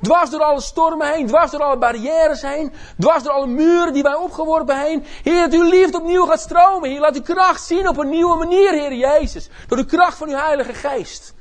Dwars 0.00 0.30
door 0.30 0.42
alle 0.42 0.60
stormen 0.60 1.12
heen, 1.12 1.26
dwars 1.26 1.50
door 1.50 1.62
alle 1.62 1.78
barrières 1.78 2.42
heen, 2.42 2.72
dwars 2.98 3.22
door 3.22 3.32
alle 3.32 3.46
muren 3.46 3.92
die 3.92 4.02
wij 4.02 4.14
opgeworpen 4.14 4.80
heen. 4.80 5.04
Heer, 5.22 5.50
dat 5.50 5.52
uw 5.52 5.68
liefde 5.68 5.98
opnieuw 5.98 6.26
gaat 6.26 6.40
stromen. 6.40 6.90
Heer, 6.90 7.00
laat 7.00 7.16
uw 7.16 7.22
kracht 7.22 7.62
zien 7.62 7.88
op 7.88 7.98
een 7.98 8.08
nieuwe 8.08 8.36
manier, 8.36 8.72
Heer 8.72 8.92
Jezus. 8.92 9.48
Door 9.68 9.76
de 9.76 9.84
kracht 9.84 10.18
van 10.18 10.28
uw 10.28 10.36
Heilige 10.36 10.72
Geest. 10.72 11.34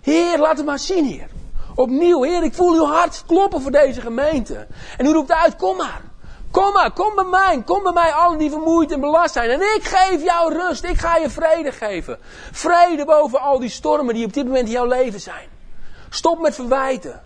Heer, 0.00 0.38
laat 0.38 0.56
het 0.56 0.66
maar 0.66 0.78
zien, 0.78 1.04
Heer. 1.04 1.28
Opnieuw, 1.74 2.22
Heer, 2.22 2.42
ik 2.42 2.54
voel 2.54 2.74
uw 2.74 2.84
hart 2.84 3.22
kloppen 3.26 3.62
voor 3.62 3.70
deze 3.70 4.00
gemeente. 4.00 4.66
En 4.96 5.06
u 5.06 5.12
roept 5.12 5.32
uit, 5.32 5.56
kom 5.56 5.76
maar. 5.76 6.02
Kom 6.50 6.72
maar, 6.72 6.92
kom 6.92 7.14
bij 7.14 7.24
mij. 7.24 7.62
Kom 7.64 7.82
bij 7.82 7.92
mij, 7.92 8.12
allen 8.12 8.38
die 8.38 8.50
vermoeid 8.50 8.92
en 8.92 9.00
belast 9.00 9.32
zijn. 9.32 9.50
En 9.50 9.60
ik 9.60 9.82
geef 9.82 10.22
jou 10.22 10.52
rust. 10.52 10.84
Ik 10.84 10.98
ga 10.98 11.16
je 11.16 11.30
vrede 11.30 11.72
geven. 11.72 12.18
Vrede 12.52 13.04
boven 13.04 13.40
al 13.40 13.58
die 13.58 13.68
stormen 13.68 14.14
die 14.14 14.24
op 14.24 14.32
dit 14.32 14.44
moment 14.44 14.66
in 14.66 14.72
jouw 14.72 14.86
leven 14.86 15.20
zijn. 15.20 15.48
Stop 16.08 16.40
met 16.40 16.54
verwijten. 16.54 17.22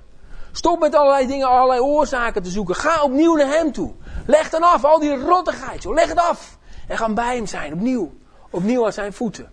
Stop 0.56 0.80
met 0.80 0.94
allerlei 0.94 1.26
dingen, 1.26 1.48
allerlei 1.48 1.80
oorzaken 1.80 2.42
te 2.42 2.50
zoeken. 2.50 2.74
Ga 2.74 3.02
opnieuw 3.02 3.36
naar 3.36 3.46
hem 3.46 3.72
toe. 3.72 3.94
Leg 4.26 4.50
dan 4.50 4.62
af, 4.62 4.84
al 4.84 4.98
die 4.98 5.16
rottigheid. 5.16 5.82
Joh. 5.82 5.94
Leg 5.94 6.08
het 6.08 6.18
af. 6.18 6.58
En 6.88 6.96
ga 6.96 7.12
bij 7.12 7.36
hem 7.36 7.46
zijn, 7.46 7.72
opnieuw. 7.72 8.14
Opnieuw 8.50 8.84
aan 8.84 8.92
zijn 8.92 9.12
voeten. 9.12 9.52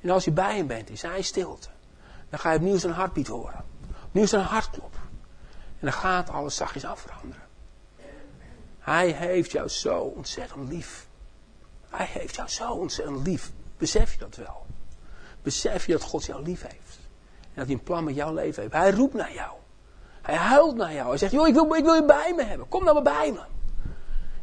En 0.00 0.10
als 0.10 0.24
je 0.24 0.30
bij 0.32 0.56
hem 0.56 0.66
bent, 0.66 0.90
in 0.90 0.98
zijn 0.98 1.24
stilte. 1.24 1.68
Dan 2.30 2.38
ga 2.38 2.50
je 2.50 2.56
opnieuw 2.56 2.78
zijn 2.78 2.92
hartbeat 2.92 3.26
horen. 3.26 3.64
Opnieuw 4.06 4.26
zijn 4.26 4.42
hartklop. 4.42 4.94
En 5.52 5.80
dan 5.80 5.92
gaat 5.92 6.30
alles 6.30 6.56
zachtjes 6.56 6.84
af 6.84 7.00
veranderen. 7.00 7.44
Hij 8.78 9.10
heeft 9.10 9.52
jou 9.52 9.68
zo 9.68 9.98
ontzettend 9.98 10.68
lief. 10.68 11.06
Hij 11.90 12.08
heeft 12.10 12.34
jou 12.34 12.48
zo 12.48 12.72
ontzettend 12.72 13.26
lief. 13.26 13.52
Besef 13.78 14.12
je 14.12 14.18
dat 14.18 14.36
wel? 14.36 14.66
Besef 15.42 15.86
je 15.86 15.92
dat 15.92 16.02
God 16.02 16.24
jou 16.24 16.42
lief 16.42 16.62
heeft? 16.62 16.98
En 17.40 17.54
dat 17.54 17.66
hij 17.66 17.74
een 17.74 17.82
plan 17.82 18.04
met 18.04 18.14
jouw 18.14 18.34
leven 18.34 18.62
heeft. 18.62 18.74
Hij 18.74 18.90
roept 18.90 19.14
naar 19.14 19.32
jou. 19.32 19.64
Hij 20.26 20.34
huilt 20.34 20.76
naar 20.76 20.92
jou. 20.92 21.08
Hij 21.08 21.18
zegt, 21.18 21.32
joh, 21.32 21.48
ik 21.48 21.54
wil, 21.54 21.74
ik 21.74 21.84
wil 21.84 21.94
je 21.94 22.04
bij 22.04 22.32
me 22.36 22.44
hebben. 22.44 22.68
Kom 22.68 22.84
nou 22.84 22.94
maar 22.94 23.14
bij 23.14 23.32
me. 23.32 23.40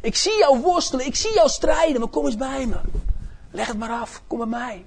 Ik 0.01 0.15
zie 0.15 0.37
jou 0.37 0.59
worstelen. 0.59 1.05
Ik 1.05 1.15
zie 1.15 1.33
jou 1.33 1.49
strijden. 1.49 1.99
Maar 1.99 2.09
kom 2.09 2.25
eens 2.25 2.37
bij 2.37 2.65
me. 2.65 2.79
Leg 3.51 3.67
het 3.67 3.77
maar 3.77 3.89
af. 3.89 4.21
Kom 4.27 4.37
bij 4.37 4.47
mij. 4.47 4.85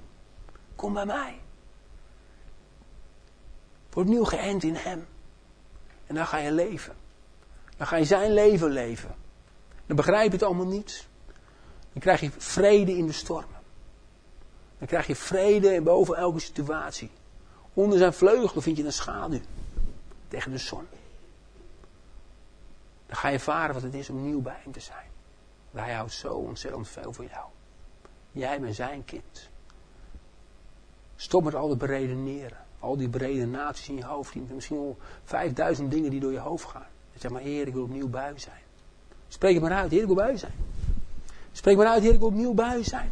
Kom 0.75 0.93
bij 0.93 1.05
mij. 1.05 1.39
Word 3.89 4.07
nieuw 4.07 4.23
geënt 4.23 4.63
in 4.63 4.75
hem. 4.75 5.07
En 6.07 6.15
dan 6.15 6.27
ga 6.27 6.37
je 6.37 6.51
leven. 6.51 6.95
Dan 7.77 7.87
ga 7.87 7.95
je 7.95 8.05
zijn 8.05 8.33
leven 8.33 8.69
leven. 8.69 9.15
Dan 9.85 9.95
begrijp 9.95 10.25
je 10.25 10.31
het 10.31 10.43
allemaal 10.43 10.65
niet. 10.65 11.07
Dan 11.93 12.01
krijg 12.01 12.19
je 12.19 12.31
vrede 12.37 12.97
in 12.97 13.05
de 13.05 13.11
stormen. 13.11 13.61
Dan 14.77 14.87
krijg 14.87 15.07
je 15.07 15.15
vrede 15.15 15.81
boven 15.81 16.15
elke 16.15 16.39
situatie. 16.39 17.11
Onder 17.73 17.97
zijn 17.97 18.13
vleugelen 18.13 18.63
vind 18.63 18.77
je 18.77 18.83
een 18.83 18.93
schaduw. 18.93 19.39
Tegen 20.27 20.51
de 20.51 20.57
zon. 20.57 20.87
Dan 23.07 23.15
ga 23.15 23.27
je 23.27 23.33
ervaren 23.33 23.73
wat 23.73 23.83
het 23.83 23.93
is 23.93 24.09
om 24.09 24.21
nieuw 24.21 24.41
bij 24.41 24.59
hem 24.63 24.71
te 24.71 24.79
zijn. 24.79 25.05
Want 25.71 25.85
hij 25.85 25.95
houdt 25.95 26.13
zo 26.13 26.33
ontzettend 26.33 26.87
veel 26.87 27.13
van 27.13 27.25
jou. 27.25 27.45
Jij 28.31 28.59
bent 28.59 28.75
zijn 28.75 29.05
kind. 29.05 29.49
Stop 31.15 31.43
met 31.43 31.55
al 31.55 31.69
het 31.69 31.77
beredeneren. 31.77 32.57
Al 32.79 32.97
die 32.97 33.09
brede 33.09 33.45
naties 33.45 33.89
in 33.89 33.95
je 33.95 34.05
hoofd. 34.05 34.35
Misschien 34.35 34.77
al 34.77 34.97
5000 35.23 35.91
dingen 35.91 36.11
die 36.11 36.19
door 36.19 36.31
je 36.31 36.39
hoofd 36.39 36.65
gaan. 36.65 36.85
Zeg 37.17 37.31
maar, 37.31 37.41
Heer, 37.41 37.67
ik 37.67 37.73
wil 37.73 37.83
opnieuw 37.83 38.07
bij 38.07 38.33
zijn. 38.35 38.61
Spreek 39.27 39.53
het 39.53 39.63
maar 39.63 39.71
uit, 39.71 39.91
Heer, 39.91 40.01
ik 40.01 40.05
wil 40.05 40.15
bij 40.15 40.31
u 40.31 40.37
zijn. 40.37 40.53
Spreek 41.51 41.77
maar 41.77 41.87
uit, 41.87 42.03
Heer, 42.03 42.13
ik 42.13 42.19
wil 42.19 42.27
opnieuw 42.27 42.53
bij 42.53 42.77
u 42.77 42.83
zijn. 42.83 43.09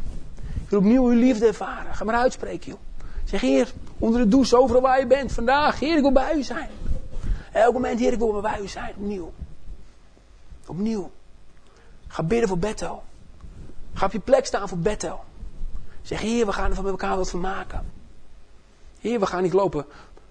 Ik 0.64 0.70
wil 0.70 0.78
opnieuw 0.78 1.04
uw 1.04 1.18
liefde 1.18 1.46
ervaren. 1.46 1.94
Ga 1.94 2.04
maar 2.04 2.14
uitspreken, 2.14 2.70
joh. 2.70 2.80
Zeg, 3.24 3.40
Heer, 3.40 3.72
onder 3.98 4.20
de 4.20 4.28
douche, 4.28 4.56
overal 4.58 4.82
waar 4.82 4.98
je 4.98 5.06
bent, 5.06 5.32
vandaag, 5.32 5.80
Heer, 5.80 5.96
ik 5.96 6.02
wil 6.02 6.12
bij 6.12 6.34
u 6.34 6.42
zijn. 6.42 6.68
Elk 7.56 7.72
moment, 7.72 8.00
Heer, 8.00 8.12
ik 8.12 8.18
wil 8.18 8.40
bij 8.40 8.60
u 8.60 8.68
zijn, 8.68 8.94
opnieuw. 8.96 9.32
Opnieuw. 10.66 11.10
Ga 12.06 12.22
bidden 12.22 12.48
voor 12.48 12.58
Betto. 12.58 13.02
Ga 13.94 14.06
op 14.06 14.12
je 14.12 14.18
plek 14.18 14.46
staan 14.46 14.68
voor 14.68 14.78
Betto. 14.78 15.20
Zeg, 16.02 16.20
Heer, 16.20 16.46
we 16.46 16.52
gaan 16.52 16.68
er 16.68 16.74
van 16.74 16.84
met 16.84 16.92
elkaar 16.92 17.16
wat 17.16 17.30
van 17.30 17.40
maken. 17.40 17.92
Heer, 19.00 19.20
we 19.20 19.26
gaan 19.26 19.42
niet 19.42 19.52
lopen 19.52 19.86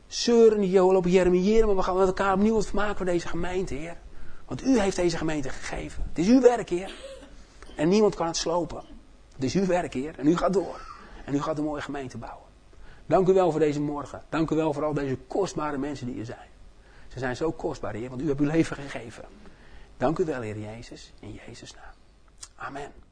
zeuren, 0.07 0.59
niet 0.59 0.73
lopen 0.73 1.11
jeremiëren, 1.11 1.67
maar 1.67 1.75
we 1.75 1.83
gaan 1.83 1.97
met 1.97 2.07
elkaar 2.07 2.33
opnieuw 2.33 2.53
wat 2.53 2.65
van 2.65 2.79
maken 2.79 2.97
voor 2.97 3.05
deze 3.05 3.27
gemeente, 3.27 3.73
Heer. 3.73 3.97
Want 4.45 4.63
u 4.63 4.79
heeft 4.79 4.95
deze 4.95 5.17
gemeente 5.17 5.49
gegeven. 5.49 6.03
Het 6.09 6.17
is 6.17 6.27
uw 6.27 6.41
werk, 6.41 6.69
Heer. 6.69 6.93
En 7.75 7.89
niemand 7.89 8.15
kan 8.15 8.27
het 8.27 8.37
slopen. 8.37 8.83
Het 9.33 9.43
is 9.43 9.53
uw 9.55 9.65
werk, 9.65 9.93
Heer. 9.93 10.19
En 10.19 10.27
u 10.27 10.37
gaat 10.37 10.53
door. 10.53 10.81
En 11.25 11.33
u 11.33 11.41
gaat 11.41 11.57
een 11.57 11.63
mooie 11.63 11.81
gemeente 11.81 12.17
bouwen. 12.17 12.47
Dank 13.05 13.27
u 13.27 13.33
wel 13.33 13.51
voor 13.51 13.59
deze 13.59 13.81
morgen. 13.81 14.23
Dank 14.29 14.51
u 14.51 14.55
wel 14.55 14.73
voor 14.73 14.83
al 14.83 14.93
deze 14.93 15.17
kostbare 15.27 15.77
mensen 15.77 16.07
die 16.07 16.19
er 16.19 16.25
zijn. 16.25 16.53
Ze 17.15 17.21
zijn 17.21 17.35
zo 17.35 17.51
kostbaar, 17.51 17.93
Heer, 17.93 18.09
want 18.09 18.21
u 18.21 18.27
hebt 18.27 18.39
uw 18.39 18.45
leven 18.45 18.75
gegeven. 18.75 19.23
Dank 19.97 20.19
u 20.19 20.25
wel, 20.25 20.41
Heer 20.41 20.59
Jezus. 20.59 21.13
In 21.19 21.39
Jezus' 21.45 21.73
naam. 21.73 21.93
Amen. 22.55 23.04